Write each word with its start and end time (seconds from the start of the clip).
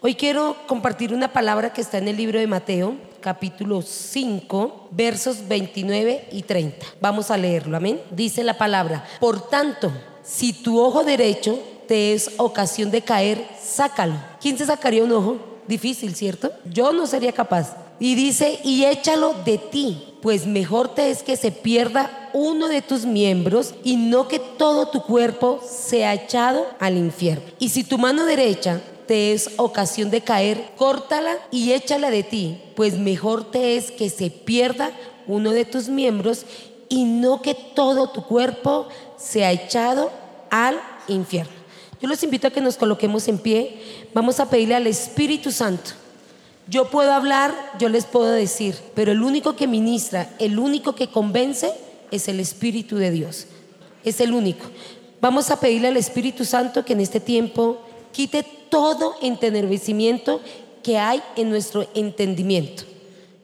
Hoy 0.00 0.14
quiero 0.14 0.54
compartir 0.68 1.12
una 1.12 1.32
palabra 1.32 1.72
que 1.72 1.80
está 1.80 1.98
en 1.98 2.06
el 2.06 2.16
libro 2.16 2.38
de 2.38 2.46
Mateo, 2.46 2.94
capítulo 3.20 3.82
5, 3.82 4.90
versos 4.92 5.48
29 5.48 6.28
y 6.30 6.42
30. 6.42 6.86
Vamos 7.00 7.32
a 7.32 7.36
leerlo, 7.36 7.76
amén. 7.76 8.00
Dice 8.12 8.44
la 8.44 8.56
palabra, 8.56 9.04
por 9.18 9.48
tanto, 9.48 9.90
si 10.22 10.52
tu 10.52 10.78
ojo 10.78 11.02
derecho 11.02 11.58
te 11.88 12.14
es 12.14 12.30
ocasión 12.36 12.92
de 12.92 13.02
caer, 13.02 13.44
sácalo. 13.60 14.14
¿Quién 14.40 14.56
se 14.56 14.66
sacaría 14.66 15.02
un 15.02 15.10
ojo? 15.10 15.38
Difícil, 15.66 16.14
¿cierto? 16.14 16.52
Yo 16.64 16.92
no 16.92 17.08
sería 17.08 17.32
capaz. 17.32 17.74
Y 17.98 18.14
dice, 18.14 18.60
y 18.62 18.84
échalo 18.84 19.34
de 19.44 19.58
ti, 19.58 20.14
pues 20.22 20.46
mejor 20.46 20.94
te 20.94 21.10
es 21.10 21.24
que 21.24 21.36
se 21.36 21.50
pierda 21.50 22.30
uno 22.34 22.68
de 22.68 22.82
tus 22.82 23.04
miembros 23.04 23.74
y 23.82 23.96
no 23.96 24.28
que 24.28 24.38
todo 24.38 24.90
tu 24.90 25.02
cuerpo 25.02 25.60
sea 25.68 26.14
echado 26.14 26.68
al 26.78 26.96
infierno. 26.96 27.50
Y 27.58 27.70
si 27.70 27.82
tu 27.82 27.98
mano 27.98 28.24
derecha 28.24 28.80
te 29.08 29.32
es 29.32 29.50
ocasión 29.56 30.10
de 30.10 30.20
caer, 30.20 30.70
córtala 30.76 31.38
y 31.50 31.72
échala 31.72 32.10
de 32.10 32.22
ti, 32.22 32.60
pues 32.76 32.98
mejor 32.98 33.50
te 33.50 33.76
es 33.76 33.90
que 33.90 34.10
se 34.10 34.30
pierda 34.30 34.92
uno 35.26 35.50
de 35.52 35.64
tus 35.64 35.88
miembros 35.88 36.44
y 36.90 37.04
no 37.04 37.40
que 37.40 37.54
todo 37.54 38.10
tu 38.10 38.22
cuerpo 38.22 38.86
sea 39.16 39.50
echado 39.50 40.12
al 40.50 40.78
infierno. 41.08 41.52
Yo 42.00 42.08
los 42.08 42.22
invito 42.22 42.46
a 42.46 42.50
que 42.50 42.60
nos 42.60 42.76
coloquemos 42.76 43.26
en 43.28 43.38
pie. 43.38 43.80
Vamos 44.14 44.40
a 44.40 44.48
pedirle 44.48 44.76
al 44.76 44.86
Espíritu 44.86 45.50
Santo. 45.50 45.90
Yo 46.68 46.90
puedo 46.90 47.12
hablar, 47.12 47.54
yo 47.78 47.88
les 47.88 48.04
puedo 48.04 48.30
decir, 48.30 48.76
pero 48.94 49.10
el 49.10 49.22
único 49.22 49.56
que 49.56 49.66
ministra, 49.66 50.30
el 50.38 50.58
único 50.58 50.94
que 50.94 51.08
convence 51.08 51.72
es 52.10 52.28
el 52.28 52.40
Espíritu 52.40 52.96
de 52.96 53.10
Dios. 53.10 53.46
Es 54.04 54.20
el 54.20 54.32
único. 54.32 54.66
Vamos 55.20 55.50
a 55.50 55.58
pedirle 55.58 55.88
al 55.88 55.96
Espíritu 55.96 56.44
Santo 56.44 56.84
que 56.84 56.92
en 56.92 57.00
este 57.00 57.20
tiempo 57.20 57.87
quite 58.12 58.42
todo 58.42 59.14
entenebrecimiento 59.22 60.40
que 60.82 60.98
hay 60.98 61.22
en 61.36 61.50
nuestro 61.50 61.86
entendimiento. 61.94 62.84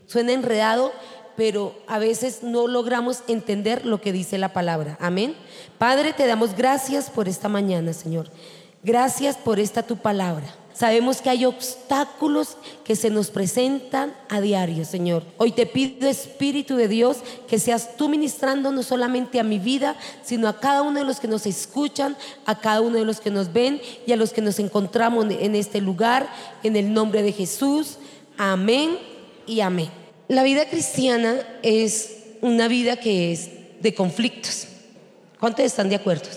Suena 0.06 0.32
enredado, 0.32 0.92
pero 1.36 1.74
a 1.86 1.98
veces 1.98 2.42
no 2.42 2.68
logramos 2.68 3.22
entender 3.26 3.84
lo 3.84 4.00
que 4.00 4.12
dice 4.12 4.38
la 4.38 4.52
palabra. 4.52 4.96
Amén. 5.00 5.34
Padre, 5.78 6.12
te 6.12 6.26
damos 6.26 6.54
gracias 6.54 7.10
por 7.10 7.28
esta 7.28 7.48
mañana, 7.48 7.92
Señor. 7.92 8.30
Gracias 8.82 9.36
por 9.36 9.58
esta 9.58 9.82
tu 9.82 9.96
palabra. 9.96 10.54
Sabemos 10.74 11.22
que 11.22 11.30
hay 11.30 11.44
obstáculos 11.44 12.56
que 12.82 12.96
se 12.96 13.08
nos 13.08 13.30
presentan 13.30 14.12
a 14.28 14.40
diario, 14.40 14.84
Señor. 14.84 15.22
Hoy 15.36 15.52
te 15.52 15.66
pido, 15.66 16.08
Espíritu 16.08 16.74
de 16.74 16.88
Dios, 16.88 17.18
que 17.46 17.60
seas 17.60 17.96
tú 17.96 18.08
ministrando 18.08 18.72
no 18.72 18.82
solamente 18.82 19.38
a 19.38 19.44
mi 19.44 19.60
vida, 19.60 19.96
sino 20.24 20.48
a 20.48 20.58
cada 20.58 20.82
uno 20.82 20.98
de 20.98 21.06
los 21.06 21.20
que 21.20 21.28
nos 21.28 21.46
escuchan, 21.46 22.16
a 22.44 22.58
cada 22.58 22.80
uno 22.80 22.98
de 22.98 23.04
los 23.04 23.20
que 23.20 23.30
nos 23.30 23.52
ven 23.52 23.80
y 24.04 24.10
a 24.10 24.16
los 24.16 24.32
que 24.32 24.40
nos 24.40 24.58
encontramos 24.58 25.26
en 25.30 25.54
este 25.54 25.80
lugar, 25.80 26.28
en 26.64 26.74
el 26.74 26.92
nombre 26.92 27.22
de 27.22 27.30
Jesús. 27.30 27.98
Amén 28.36 28.98
y 29.46 29.60
amén. 29.60 29.90
La 30.26 30.42
vida 30.42 30.68
cristiana 30.68 31.36
es 31.62 32.16
una 32.40 32.66
vida 32.66 32.96
que 32.96 33.30
es 33.30 33.48
de 33.80 33.94
conflictos. 33.94 34.66
¿Cuántos 35.38 35.66
están 35.66 35.88
de 35.88 35.94
acuerdo? 35.94 36.28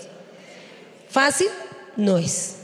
Fácil 1.10 1.48
no 1.96 2.20
es 2.20 2.57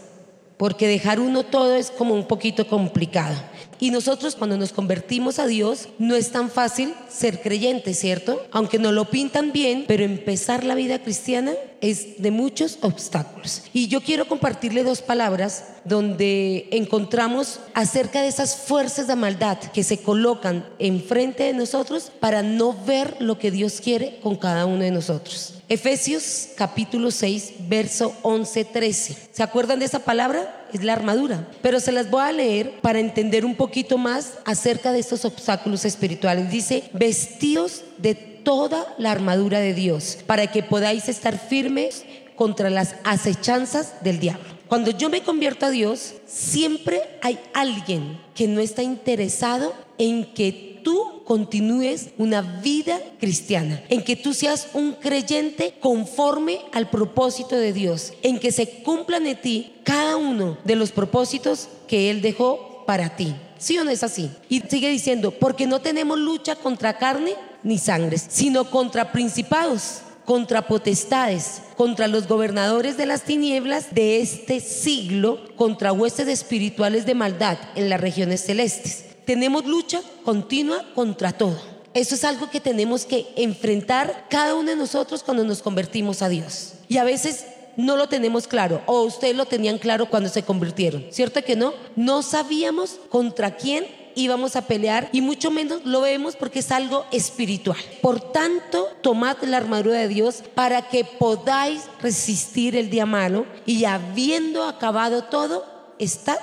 porque 0.57 0.87
dejar 0.87 1.19
uno 1.19 1.43
todo 1.43 1.75
es 1.75 1.91
como 1.91 2.13
un 2.13 2.27
poquito 2.27 2.67
complicado. 2.67 3.35
Y 3.79 3.91
nosotros 3.91 4.35
cuando 4.35 4.55
nos 4.55 4.71
convertimos 4.71 5.39
a 5.39 5.47
Dios 5.47 5.89
no 5.99 6.15
es 6.15 6.31
tan 6.31 6.49
fácil 6.49 6.93
ser 7.09 7.41
creyente, 7.41 7.93
¿cierto? 7.93 8.41
Aunque 8.51 8.79
nos 8.79 8.93
lo 8.93 9.09
pintan 9.09 9.51
bien, 9.51 9.83
pero 9.87 10.05
empezar 10.05 10.63
la 10.63 10.75
vida 10.75 10.99
cristiana 10.99 11.51
es 11.81 12.21
de 12.21 12.31
muchos 12.31 12.77
obstáculos. 12.79 13.63
Y 13.73 13.89
yo 13.89 13.99
quiero 13.99 14.25
compartirle 14.29 14.85
dos 14.85 15.01
palabras 15.01 15.65
donde 15.83 16.69
encontramos 16.71 17.59
acerca 17.73 18.21
de 18.21 18.29
esas 18.29 18.55
fuerzas 18.55 19.07
de 19.07 19.17
maldad 19.17 19.57
que 19.57 19.83
se 19.83 19.97
colocan 19.97 20.65
enfrente 20.79 21.43
de 21.43 21.53
nosotros 21.53 22.09
para 22.21 22.41
no 22.41 22.73
ver 22.85 23.17
lo 23.19 23.37
que 23.37 23.51
Dios 23.51 23.81
quiere 23.81 24.19
con 24.23 24.37
cada 24.37 24.65
uno 24.65 24.83
de 24.83 24.91
nosotros. 24.91 25.55
Efesios 25.73 26.50
capítulo 26.56 27.10
6, 27.10 27.54
verso 27.67 28.16
11, 28.22 28.64
13. 28.64 29.17
¿Se 29.32 29.42
acuerdan 29.42 29.80
de 29.80 29.86
esa 29.86 29.98
palabra? 29.98 30.67
Es 30.72 30.84
la 30.84 30.94
armadura. 30.94 31.48
Pero 31.64 31.80
se 31.80 31.92
las 31.92 32.11
voy 32.11 32.22
a 32.22 32.32
leer 32.32 32.80
para 32.82 33.00
entender 33.00 33.44
un 33.44 33.56
poquito 33.56 33.98
más 33.98 34.34
acerca 34.45 34.92
de 34.92 35.00
estos 35.00 35.26
obstáculos 35.26 35.84
espirituales. 35.84 36.52
Dice, 36.52 36.84
vestidos 36.94 37.82
de 37.98 38.14
toda 38.14 38.94
la 39.00 39.10
armadura 39.10 39.61
de 39.61 39.73
Dios, 39.73 40.20
para 40.28 40.45
que 40.45 40.61
podáis 40.61 41.10
estar 41.10 41.39
firmes 41.39 42.04
contra 42.36 42.70
las 42.70 42.94
acechanzas 43.04 43.95
del 44.04 44.20
diablo. 44.20 44.45
Cuando 44.67 44.92
yo 44.92 45.10
me 45.10 45.23
convierto 45.23 45.66
a 45.66 45.72
Dios, 45.72 46.14
siempre 46.28 47.02
hay 47.23 47.40
alguien 47.55 48.20
que 48.36 48.48
no 48.48 48.61
está 48.61 48.84
interesado 48.84 49.73
en 49.98 50.36
que 50.36 50.73
tú 50.83 51.23
continúes 51.26 52.10
una 52.17 52.42
vida 52.42 52.99
cristiana, 53.20 53.82
en 53.89 54.04
que 54.04 54.16
tú 54.16 54.33
seas 54.33 54.67
un 54.73 54.94
creyente 54.94 55.76
conforme 55.80 56.60
al 56.71 56.89
propósito 56.89 57.55
de 57.55 57.73
Dios, 57.73 58.14
en 58.21 58.39
que 58.39 58.52
se 58.52 58.70
cumplan 58.83 59.26
en 59.26 59.42
ti 59.42 59.73
cada 59.83 60.17
uno 60.17 60.58
de 60.64 60.76
los 60.76 60.92
propósitos 60.92 61.70
que 61.88 62.11
Él 62.11 62.22
dejó 62.22 62.83
para 62.86 63.16
ti. 63.16 63.33
¿Sí 63.58 63.77
o 63.77 63.83
no 63.83 63.92
es 63.92 64.04
así? 64.04 64.30
Y 64.49 64.60
sigue 64.60 64.89
diciendo, 64.89 65.32
porque 65.32 65.66
no 65.66 65.80
tenemos 65.80 66.20
lucha 66.20 66.55
contra 66.55 66.98
carne 66.98 67.36
ni 67.64 67.77
sangre, 67.77 68.17
sino 68.17 68.70
contra 68.70 69.11
principados 69.11 70.02
contra 70.26 70.67
potestades, 70.67 71.64
contra 71.76 72.08
los 72.08 72.30
gobernadores 72.30 72.95
de 72.95 73.05
las 73.05 73.23
tinieblas 73.23 73.93
de 73.93 74.22
este 74.22 74.61
siglo, 74.61 75.42
contra 75.58 75.92
huestes 75.92 76.30
espirituales 76.30 77.05
de 77.05 77.14
maldad 77.14 77.58
en 77.76 77.89
las 77.89 77.99
regiones 77.99 78.39
celestes 78.39 79.12
tenemos 79.26 79.66
lucha 79.66 80.02
continua 80.23 80.86
contra 80.94 81.32
todo. 81.32 81.60
Eso 81.94 82.16
es 82.16 82.23
algo 82.23 82.50
que 82.50 82.60
tenemos 82.60 83.06
que 83.06 83.28
enfrentar 83.36 84.26
cada 84.30 84.56
uno 84.56 84.70
de 84.70 84.76
nosotros 84.76 85.22
cuando 85.22 85.44
nos 85.44 85.61
convertimos 85.61 86.22
a 86.22 86.30
Dios. 86.30 86.73
Y 86.89 86.98
a 86.98 87.04
veces 87.04 87.45
no 87.78 87.98
lo 87.98 88.08
tenemos 88.08 88.48
claro, 88.48 88.82
o 88.86 89.02
ustedes 89.02 89.36
lo 89.36 89.45
tenían 89.45 89.78
claro 89.78 90.08
cuando 90.08 90.30
se 90.30 90.44
convirtieron, 90.44 91.06
¿cierto 91.11 91.44
que 91.44 91.56
no? 91.56 91.73
No 91.95 92.22
sabíamos 92.22 93.00
contra 93.10 93.56
quién 93.56 93.86
íbamos 94.16 94.56
a 94.56 94.67
pelear 94.67 95.10
y 95.11 95.22
mucho 95.22 95.50
menos 95.50 95.86
lo 95.86 96.02
vemos 96.02 96.36
porque 96.36 96.60
es 96.60 96.72
algo 96.72 97.05
espiritual. 97.11 97.80
Por 98.02 98.20
tanto, 98.32 98.90
tomad 99.02 99.38
la 99.44 99.58
armadura 99.58 99.98
de 99.98 100.08
Dios 100.08 100.44
para 100.54 100.88
que 100.90 101.04
podáis 101.04 101.82
resistir 102.02 102.76
el 102.76 102.90
día 102.90 103.05
malo 103.05 103.45
y 103.66 103.86
habiendo 103.86 104.64
acabado 104.64 105.23
todo, 105.23 105.66
estad 105.98 106.38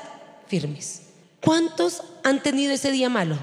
firmes. 0.48 1.02
¿Cuántos 1.42 2.02
han 2.22 2.42
tenido 2.42 2.72
ese 2.72 2.90
día 2.90 3.08
malo? 3.08 3.38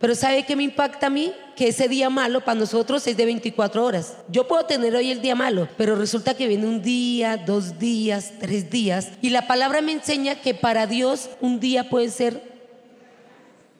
Pero 0.00 0.16
¿sabe 0.16 0.44
qué 0.44 0.56
me 0.56 0.64
impacta 0.64 1.06
a 1.06 1.10
mí? 1.10 1.32
Que 1.54 1.68
ese 1.68 1.86
día 1.86 2.10
malo 2.10 2.44
para 2.44 2.58
nosotros 2.58 3.06
es 3.06 3.16
de 3.16 3.24
24 3.24 3.84
horas. 3.84 4.16
Yo 4.28 4.48
puedo 4.48 4.66
tener 4.66 4.96
hoy 4.96 5.12
el 5.12 5.22
día 5.22 5.36
malo, 5.36 5.68
pero 5.76 5.94
resulta 5.94 6.34
que 6.34 6.48
viene 6.48 6.66
un 6.66 6.82
día, 6.82 7.36
dos 7.36 7.78
días, 7.78 8.32
tres 8.40 8.68
días. 8.68 9.10
Y 9.20 9.30
la 9.30 9.46
palabra 9.46 9.80
me 9.80 9.92
enseña 9.92 10.40
que 10.40 10.54
para 10.54 10.88
Dios 10.88 11.30
un 11.40 11.60
día 11.60 11.88
puede 11.88 12.10
ser 12.10 12.42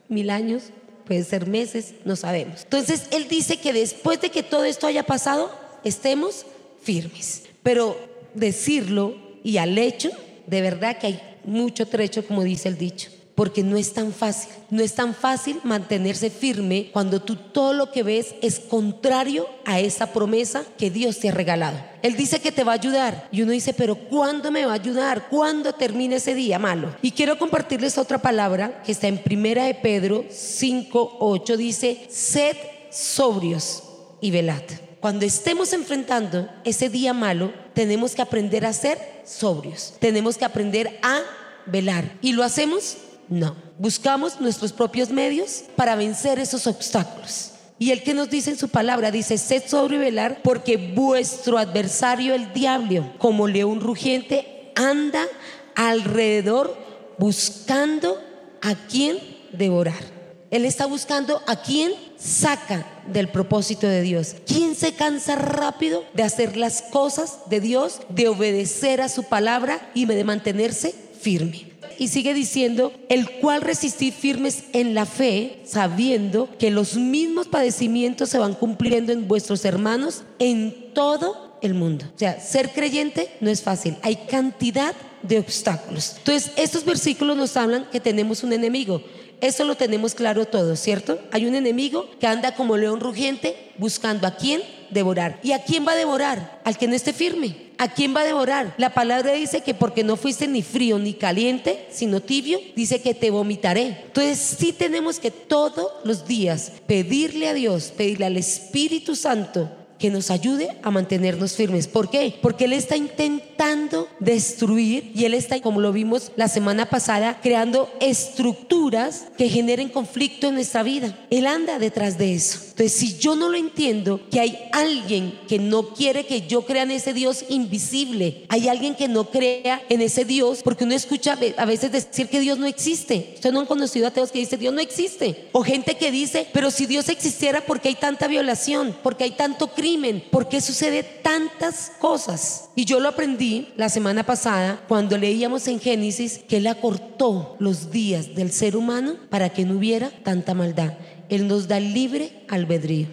mil 0.08 0.30
años, 0.30 0.66
puede 1.06 1.24
ser 1.24 1.48
meses, 1.48 1.94
no 2.04 2.14
sabemos. 2.14 2.62
Entonces 2.62 3.08
Él 3.10 3.26
dice 3.26 3.56
que 3.56 3.72
después 3.72 4.20
de 4.20 4.30
que 4.30 4.44
todo 4.44 4.62
esto 4.62 4.86
haya 4.86 5.02
pasado, 5.02 5.50
estemos 5.82 6.46
firmes. 6.82 7.42
Pero 7.64 7.98
decirlo 8.34 9.16
y 9.42 9.56
al 9.56 9.76
hecho, 9.76 10.10
de 10.46 10.60
verdad 10.60 10.98
que 10.98 11.08
hay 11.08 11.20
mucho 11.42 11.88
trecho, 11.88 12.24
como 12.24 12.44
dice 12.44 12.68
el 12.68 12.78
dicho 12.78 13.10
porque 13.42 13.64
no 13.64 13.76
es 13.76 13.92
tan 13.92 14.12
fácil. 14.12 14.52
No 14.70 14.84
es 14.84 14.94
tan 14.94 15.16
fácil 15.16 15.58
mantenerse 15.64 16.30
firme 16.30 16.90
cuando 16.92 17.20
tú 17.20 17.34
todo 17.34 17.72
lo 17.72 17.90
que 17.90 18.04
ves 18.04 18.36
es 18.40 18.60
contrario 18.60 19.48
a 19.64 19.80
esa 19.80 20.12
promesa 20.12 20.62
que 20.78 20.90
Dios 20.90 21.18
te 21.18 21.28
ha 21.28 21.32
regalado. 21.32 21.76
Él 22.02 22.14
dice 22.16 22.40
que 22.40 22.52
te 22.52 22.62
va 22.62 22.70
a 22.70 22.76
ayudar 22.76 23.26
y 23.32 23.42
uno 23.42 23.50
dice, 23.50 23.74
pero 23.74 23.96
¿cuándo 23.96 24.52
me 24.52 24.64
va 24.64 24.70
a 24.70 24.76
ayudar? 24.76 25.26
¿Cuándo 25.28 25.72
termine 25.72 26.14
ese 26.14 26.36
día 26.36 26.60
malo? 26.60 26.94
Y 27.02 27.10
quiero 27.10 27.36
compartirles 27.36 27.98
otra 27.98 28.18
palabra 28.18 28.80
que 28.84 28.92
está 28.92 29.08
en 29.08 29.18
Primera 29.18 29.64
de 29.64 29.74
Pedro 29.74 30.24
5, 30.30 31.16
8, 31.18 31.56
dice, 31.56 32.06
sed 32.10 32.56
sobrios 32.92 33.82
y 34.20 34.30
velad. 34.30 34.62
Cuando 35.00 35.26
estemos 35.26 35.72
enfrentando 35.72 36.48
ese 36.62 36.88
día 36.88 37.12
malo, 37.12 37.52
tenemos 37.74 38.14
que 38.14 38.22
aprender 38.22 38.64
a 38.64 38.72
ser 38.72 38.98
sobrios. 39.24 39.94
Tenemos 39.98 40.38
que 40.38 40.44
aprender 40.44 41.00
a 41.02 41.22
velar. 41.66 42.04
¿Y 42.22 42.34
lo 42.34 42.44
hacemos? 42.44 42.98
No, 43.28 43.56
buscamos 43.78 44.40
nuestros 44.40 44.72
propios 44.72 45.10
medios 45.10 45.64
para 45.76 45.96
vencer 45.96 46.38
esos 46.38 46.66
obstáculos. 46.66 47.52
Y 47.78 47.90
el 47.90 48.02
que 48.02 48.14
nos 48.14 48.30
dice 48.30 48.50
en 48.50 48.58
su 48.58 48.68
palabra, 48.68 49.10
dice, 49.10 49.38
sed 49.38 49.64
sobre 49.66 49.98
velar 49.98 50.40
porque 50.44 50.76
vuestro 50.76 51.58
adversario 51.58 52.34
el 52.34 52.52
diablo, 52.52 53.12
como 53.18 53.48
león 53.48 53.80
rugiente, 53.80 54.70
anda 54.76 55.26
alrededor 55.74 56.76
buscando 57.18 58.22
a 58.60 58.74
quien 58.74 59.18
devorar. 59.52 60.12
Él 60.52 60.64
está 60.66 60.86
buscando 60.86 61.42
a 61.46 61.62
quien 61.62 61.92
saca 62.18 62.86
del 63.06 63.28
propósito 63.28 63.88
de 63.88 64.02
Dios. 64.02 64.36
¿Quién 64.46 64.74
se 64.74 64.94
cansa 64.94 65.34
rápido 65.34 66.04
de 66.14 66.22
hacer 66.22 66.56
las 66.56 66.82
cosas 66.82 67.38
de 67.48 67.60
Dios, 67.60 68.00
de 68.10 68.28
obedecer 68.28 69.00
a 69.00 69.08
su 69.08 69.24
palabra 69.24 69.90
y 69.94 70.04
de 70.04 70.22
mantenerse 70.24 70.94
firme? 71.20 71.71
Y 71.98 72.08
sigue 72.08 72.34
diciendo, 72.34 72.92
el 73.08 73.30
cual 73.30 73.60
resistid 73.60 74.12
firmes 74.12 74.64
en 74.72 74.94
la 74.94 75.06
fe, 75.06 75.60
sabiendo 75.64 76.48
que 76.58 76.70
los 76.70 76.96
mismos 76.96 77.48
padecimientos 77.48 78.28
se 78.28 78.38
van 78.38 78.54
cumpliendo 78.54 79.12
en 79.12 79.28
vuestros 79.28 79.64
hermanos 79.64 80.22
en 80.38 80.92
todo 80.94 81.58
el 81.62 81.74
mundo. 81.74 82.04
O 82.14 82.18
sea, 82.18 82.40
ser 82.40 82.70
creyente 82.70 83.28
no 83.40 83.50
es 83.50 83.62
fácil. 83.62 83.96
Hay 84.02 84.16
cantidad 84.16 84.94
de 85.22 85.38
obstáculos. 85.38 86.14
Entonces, 86.18 86.52
estos 86.56 86.84
versículos 86.84 87.36
nos 87.36 87.56
hablan 87.56 87.86
que 87.90 88.00
tenemos 88.00 88.42
un 88.42 88.52
enemigo. 88.52 89.02
Eso 89.40 89.64
lo 89.64 89.76
tenemos 89.76 90.14
claro 90.14 90.46
todos, 90.46 90.78
¿cierto? 90.78 91.18
Hay 91.32 91.46
un 91.46 91.54
enemigo 91.54 92.08
que 92.20 92.26
anda 92.26 92.54
como 92.54 92.76
león 92.76 93.00
rugiente 93.00 93.72
buscando 93.76 94.26
a 94.26 94.36
quién 94.36 94.62
devorar. 94.90 95.40
¿Y 95.42 95.52
a 95.52 95.64
quién 95.64 95.86
va 95.86 95.92
a 95.92 95.96
devorar? 95.96 96.60
Al 96.64 96.78
que 96.78 96.86
no 96.86 96.94
esté 96.94 97.12
firme. 97.12 97.71
¿A 97.82 97.88
quién 97.88 98.14
va 98.14 98.20
a 98.20 98.24
devorar? 98.24 98.74
La 98.78 98.94
palabra 98.94 99.32
dice 99.32 99.62
que 99.62 99.74
porque 99.74 100.04
no 100.04 100.14
fuiste 100.14 100.46
ni 100.46 100.62
frío 100.62 101.00
ni 101.00 101.14
caliente, 101.14 101.88
sino 101.90 102.20
tibio, 102.20 102.60
dice 102.76 103.02
que 103.02 103.12
te 103.12 103.32
vomitaré. 103.32 104.04
Entonces 104.04 104.38
sí 104.38 104.72
tenemos 104.72 105.18
que 105.18 105.32
todos 105.32 105.90
los 106.04 106.24
días 106.24 106.74
pedirle 106.86 107.48
a 107.48 107.54
Dios, 107.54 107.92
pedirle 107.96 108.26
al 108.26 108.36
Espíritu 108.36 109.16
Santo 109.16 109.68
que 110.02 110.10
nos 110.10 110.32
ayude 110.32 110.68
a 110.82 110.90
mantenernos 110.90 111.54
firmes. 111.54 111.86
¿Por 111.86 112.10
qué? 112.10 112.34
Porque 112.42 112.64
Él 112.64 112.72
está 112.72 112.96
intentando 112.96 114.08
destruir 114.18 115.12
y 115.14 115.26
Él 115.26 115.32
está, 115.32 115.60
como 115.60 115.80
lo 115.80 115.92
vimos 115.92 116.32
la 116.34 116.48
semana 116.48 116.90
pasada, 116.90 117.38
creando 117.40 117.88
estructuras 118.00 119.26
que 119.38 119.48
generen 119.48 119.88
conflicto 119.88 120.48
en 120.48 120.54
nuestra 120.54 120.82
vida. 120.82 121.16
Él 121.30 121.46
anda 121.46 121.78
detrás 121.78 122.18
de 122.18 122.34
eso. 122.34 122.58
Entonces, 122.70 122.94
si 122.94 123.16
yo 123.16 123.36
no 123.36 123.48
lo 123.48 123.56
entiendo, 123.56 124.20
que 124.28 124.40
hay 124.40 124.58
alguien 124.72 125.38
que 125.46 125.60
no 125.60 125.90
quiere 125.90 126.26
que 126.26 126.48
yo 126.48 126.66
crea 126.66 126.82
en 126.82 126.90
ese 126.90 127.12
Dios 127.12 127.44
invisible, 127.48 128.46
hay 128.48 128.66
alguien 128.66 128.96
que 128.96 129.06
no 129.06 129.30
crea 129.30 129.82
en 129.88 130.00
ese 130.00 130.24
Dios, 130.24 130.62
porque 130.64 130.82
uno 130.82 130.94
escucha 130.94 131.38
a 131.58 131.64
veces 131.64 131.92
decir 131.92 132.28
que 132.28 132.40
Dios 132.40 132.58
no 132.58 132.66
existe. 132.66 133.34
Ustedes 133.34 133.52
no 133.52 133.60
han 133.60 133.66
conocido 133.66 134.06
a 134.06 134.08
ateos 134.08 134.32
que 134.32 134.40
dicen 134.40 134.58
Dios 134.58 134.74
no 134.74 134.80
existe. 134.80 135.48
O 135.52 135.62
gente 135.62 135.96
que 135.96 136.10
dice, 136.10 136.48
pero 136.52 136.72
si 136.72 136.86
Dios 136.86 137.08
existiera, 137.08 137.64
¿por 137.64 137.80
qué 137.80 137.90
hay 137.90 137.94
tanta 137.94 138.26
violación? 138.26 138.96
¿Por 139.00 139.16
qué 139.16 139.24
hay 139.24 139.30
tanto 139.30 139.68
crimen? 139.68 139.91
¿Por 140.30 140.48
qué 140.48 140.62
sucede 140.62 141.02
tantas 141.02 141.92
cosas? 141.98 142.70
Y 142.74 142.86
yo 142.86 142.98
lo 142.98 143.10
aprendí 143.10 143.68
la 143.76 143.90
semana 143.90 144.24
pasada 144.24 144.82
cuando 144.88 145.18
leíamos 145.18 145.68
en 145.68 145.80
Génesis 145.80 146.40
que 146.48 146.56
Él 146.56 146.66
acortó 146.66 147.56
los 147.58 147.90
días 147.90 148.34
del 148.34 148.52
ser 148.52 148.76
humano 148.76 149.16
para 149.28 149.50
que 149.50 149.66
no 149.66 149.76
hubiera 149.76 150.10
tanta 150.22 150.54
maldad. 150.54 150.94
Él 151.28 151.46
nos 151.46 151.68
da 151.68 151.78
libre 151.78 152.44
albedrío. 152.48 153.06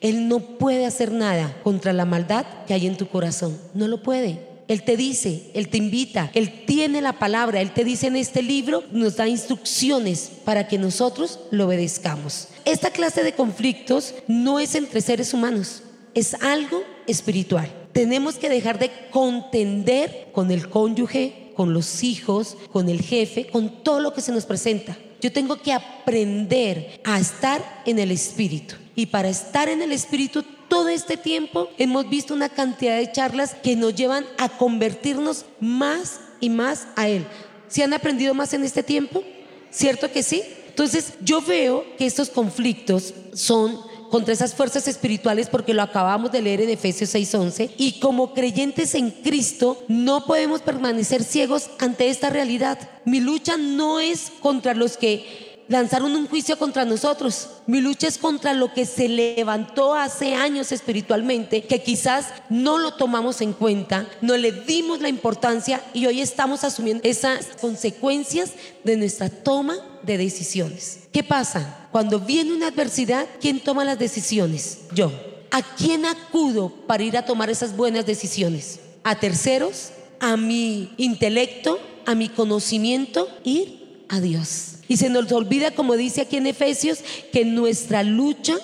Él 0.00 0.28
no 0.28 0.40
puede 0.40 0.86
hacer 0.86 1.12
nada 1.12 1.60
contra 1.62 1.92
la 1.92 2.06
maldad 2.06 2.46
que 2.66 2.72
hay 2.72 2.86
en 2.86 2.96
tu 2.96 3.08
corazón. 3.08 3.58
No 3.74 3.86
lo 3.86 4.02
puede. 4.02 4.46
Él 4.66 4.82
te 4.82 4.96
dice, 4.96 5.50
Él 5.54 5.68
te 5.68 5.76
invita, 5.76 6.30
Él 6.34 6.64
tiene 6.66 7.02
la 7.02 7.18
palabra, 7.18 7.60
Él 7.60 7.72
te 7.72 7.84
dice 7.84 8.06
en 8.06 8.16
este 8.16 8.42
libro, 8.42 8.84
nos 8.92 9.16
da 9.16 9.28
instrucciones 9.28 10.30
para 10.44 10.68
que 10.68 10.78
nosotros 10.78 11.40
lo 11.50 11.66
obedezcamos. 11.66 12.48
Esta 12.64 12.90
clase 12.90 13.22
de 13.22 13.32
conflictos 13.34 14.14
no 14.26 14.58
es 14.58 14.74
entre 14.74 15.00
seres 15.02 15.34
humanos 15.34 15.82
es 16.18 16.34
algo 16.34 16.82
espiritual. 17.06 17.72
Tenemos 17.92 18.36
que 18.36 18.48
dejar 18.48 18.78
de 18.78 18.90
contender 19.10 20.28
con 20.32 20.50
el 20.50 20.68
cónyuge, 20.68 21.52
con 21.54 21.72
los 21.72 22.02
hijos, 22.02 22.56
con 22.72 22.88
el 22.88 23.00
jefe, 23.00 23.46
con 23.46 23.82
todo 23.82 24.00
lo 24.00 24.12
que 24.12 24.20
se 24.20 24.32
nos 24.32 24.44
presenta. 24.44 24.96
Yo 25.20 25.32
tengo 25.32 25.60
que 25.60 25.72
aprender 25.72 27.00
a 27.04 27.18
estar 27.18 27.82
en 27.86 27.98
el 27.98 28.10
espíritu. 28.10 28.74
Y 28.94 29.06
para 29.06 29.28
estar 29.28 29.68
en 29.68 29.82
el 29.82 29.92
espíritu 29.92 30.44
todo 30.68 30.88
este 30.88 31.16
tiempo 31.16 31.68
hemos 31.78 32.08
visto 32.08 32.34
una 32.34 32.48
cantidad 32.48 32.96
de 32.96 33.10
charlas 33.10 33.54
que 33.54 33.74
nos 33.74 33.94
llevan 33.94 34.26
a 34.38 34.48
convertirnos 34.48 35.44
más 35.60 36.20
y 36.40 36.50
más 36.50 36.88
a 36.96 37.08
Él. 37.08 37.26
¿Se 37.68 37.82
han 37.82 37.92
aprendido 37.92 38.34
más 38.34 38.52
en 38.54 38.64
este 38.64 38.82
tiempo? 38.82 39.22
¿Cierto 39.70 40.10
que 40.10 40.22
sí? 40.22 40.42
Entonces 40.68 41.14
yo 41.20 41.42
veo 41.42 41.84
que 41.96 42.06
estos 42.06 42.28
conflictos 42.30 43.14
son 43.34 43.87
contra 44.10 44.34
esas 44.34 44.54
fuerzas 44.54 44.88
espirituales 44.88 45.48
porque 45.48 45.74
lo 45.74 45.82
acabamos 45.82 46.32
de 46.32 46.42
leer 46.42 46.60
en 46.60 46.70
Efesios 46.70 47.14
6:11 47.14 47.70
y 47.76 48.00
como 48.00 48.34
creyentes 48.34 48.94
en 48.94 49.10
Cristo 49.10 49.82
no 49.88 50.24
podemos 50.24 50.62
permanecer 50.62 51.24
ciegos 51.24 51.70
ante 51.78 52.08
esta 52.08 52.30
realidad. 52.30 52.78
Mi 53.04 53.20
lucha 53.20 53.56
no 53.56 54.00
es 54.00 54.32
contra 54.40 54.74
los 54.74 54.96
que 54.96 55.47
lanzaron 55.68 56.16
un 56.16 56.26
juicio 56.26 56.58
contra 56.58 56.84
nosotros. 56.84 57.48
Mi 57.66 57.80
lucha 57.80 58.08
es 58.08 58.18
contra 58.18 58.54
lo 58.54 58.72
que 58.72 58.86
se 58.86 59.08
levantó 59.08 59.94
hace 59.94 60.34
años 60.34 60.72
espiritualmente, 60.72 61.64
que 61.64 61.82
quizás 61.82 62.26
no 62.48 62.78
lo 62.78 62.94
tomamos 62.94 63.40
en 63.40 63.52
cuenta, 63.52 64.08
no 64.20 64.36
le 64.36 64.52
dimos 64.52 65.00
la 65.00 65.08
importancia 65.08 65.82
y 65.92 66.06
hoy 66.06 66.20
estamos 66.20 66.64
asumiendo 66.64 67.02
esas 67.04 67.46
consecuencias 67.60 68.52
de 68.84 68.96
nuestra 68.96 69.28
toma 69.28 69.76
de 70.02 70.18
decisiones. 70.18 71.00
¿Qué 71.12 71.22
pasa? 71.22 71.88
Cuando 71.92 72.20
viene 72.20 72.52
una 72.52 72.68
adversidad, 72.68 73.26
¿quién 73.40 73.60
toma 73.60 73.84
las 73.84 73.98
decisiones? 73.98 74.80
Yo. 74.92 75.12
¿A 75.50 75.62
quién 75.62 76.04
acudo 76.04 76.70
para 76.86 77.02
ir 77.02 77.16
a 77.16 77.24
tomar 77.24 77.48
esas 77.48 77.74
buenas 77.74 78.04
decisiones? 78.04 78.80
¿A 79.02 79.18
terceros? 79.18 79.90
¿A 80.20 80.36
mi 80.36 80.92
intelecto? 80.98 81.80
¿A 82.04 82.14
mi 82.14 82.28
conocimiento? 82.28 83.28
Ir 83.44 84.04
a 84.10 84.20
Dios. 84.20 84.77
Y 84.88 84.96
se 84.96 85.10
nos 85.10 85.30
olvida, 85.32 85.70
como 85.70 85.96
dice 85.96 86.22
aquí 86.22 86.38
en 86.38 86.46
Efesios, 86.46 87.00
que 87.32 87.44
nuestra 87.44 88.02
lucha 88.02 88.56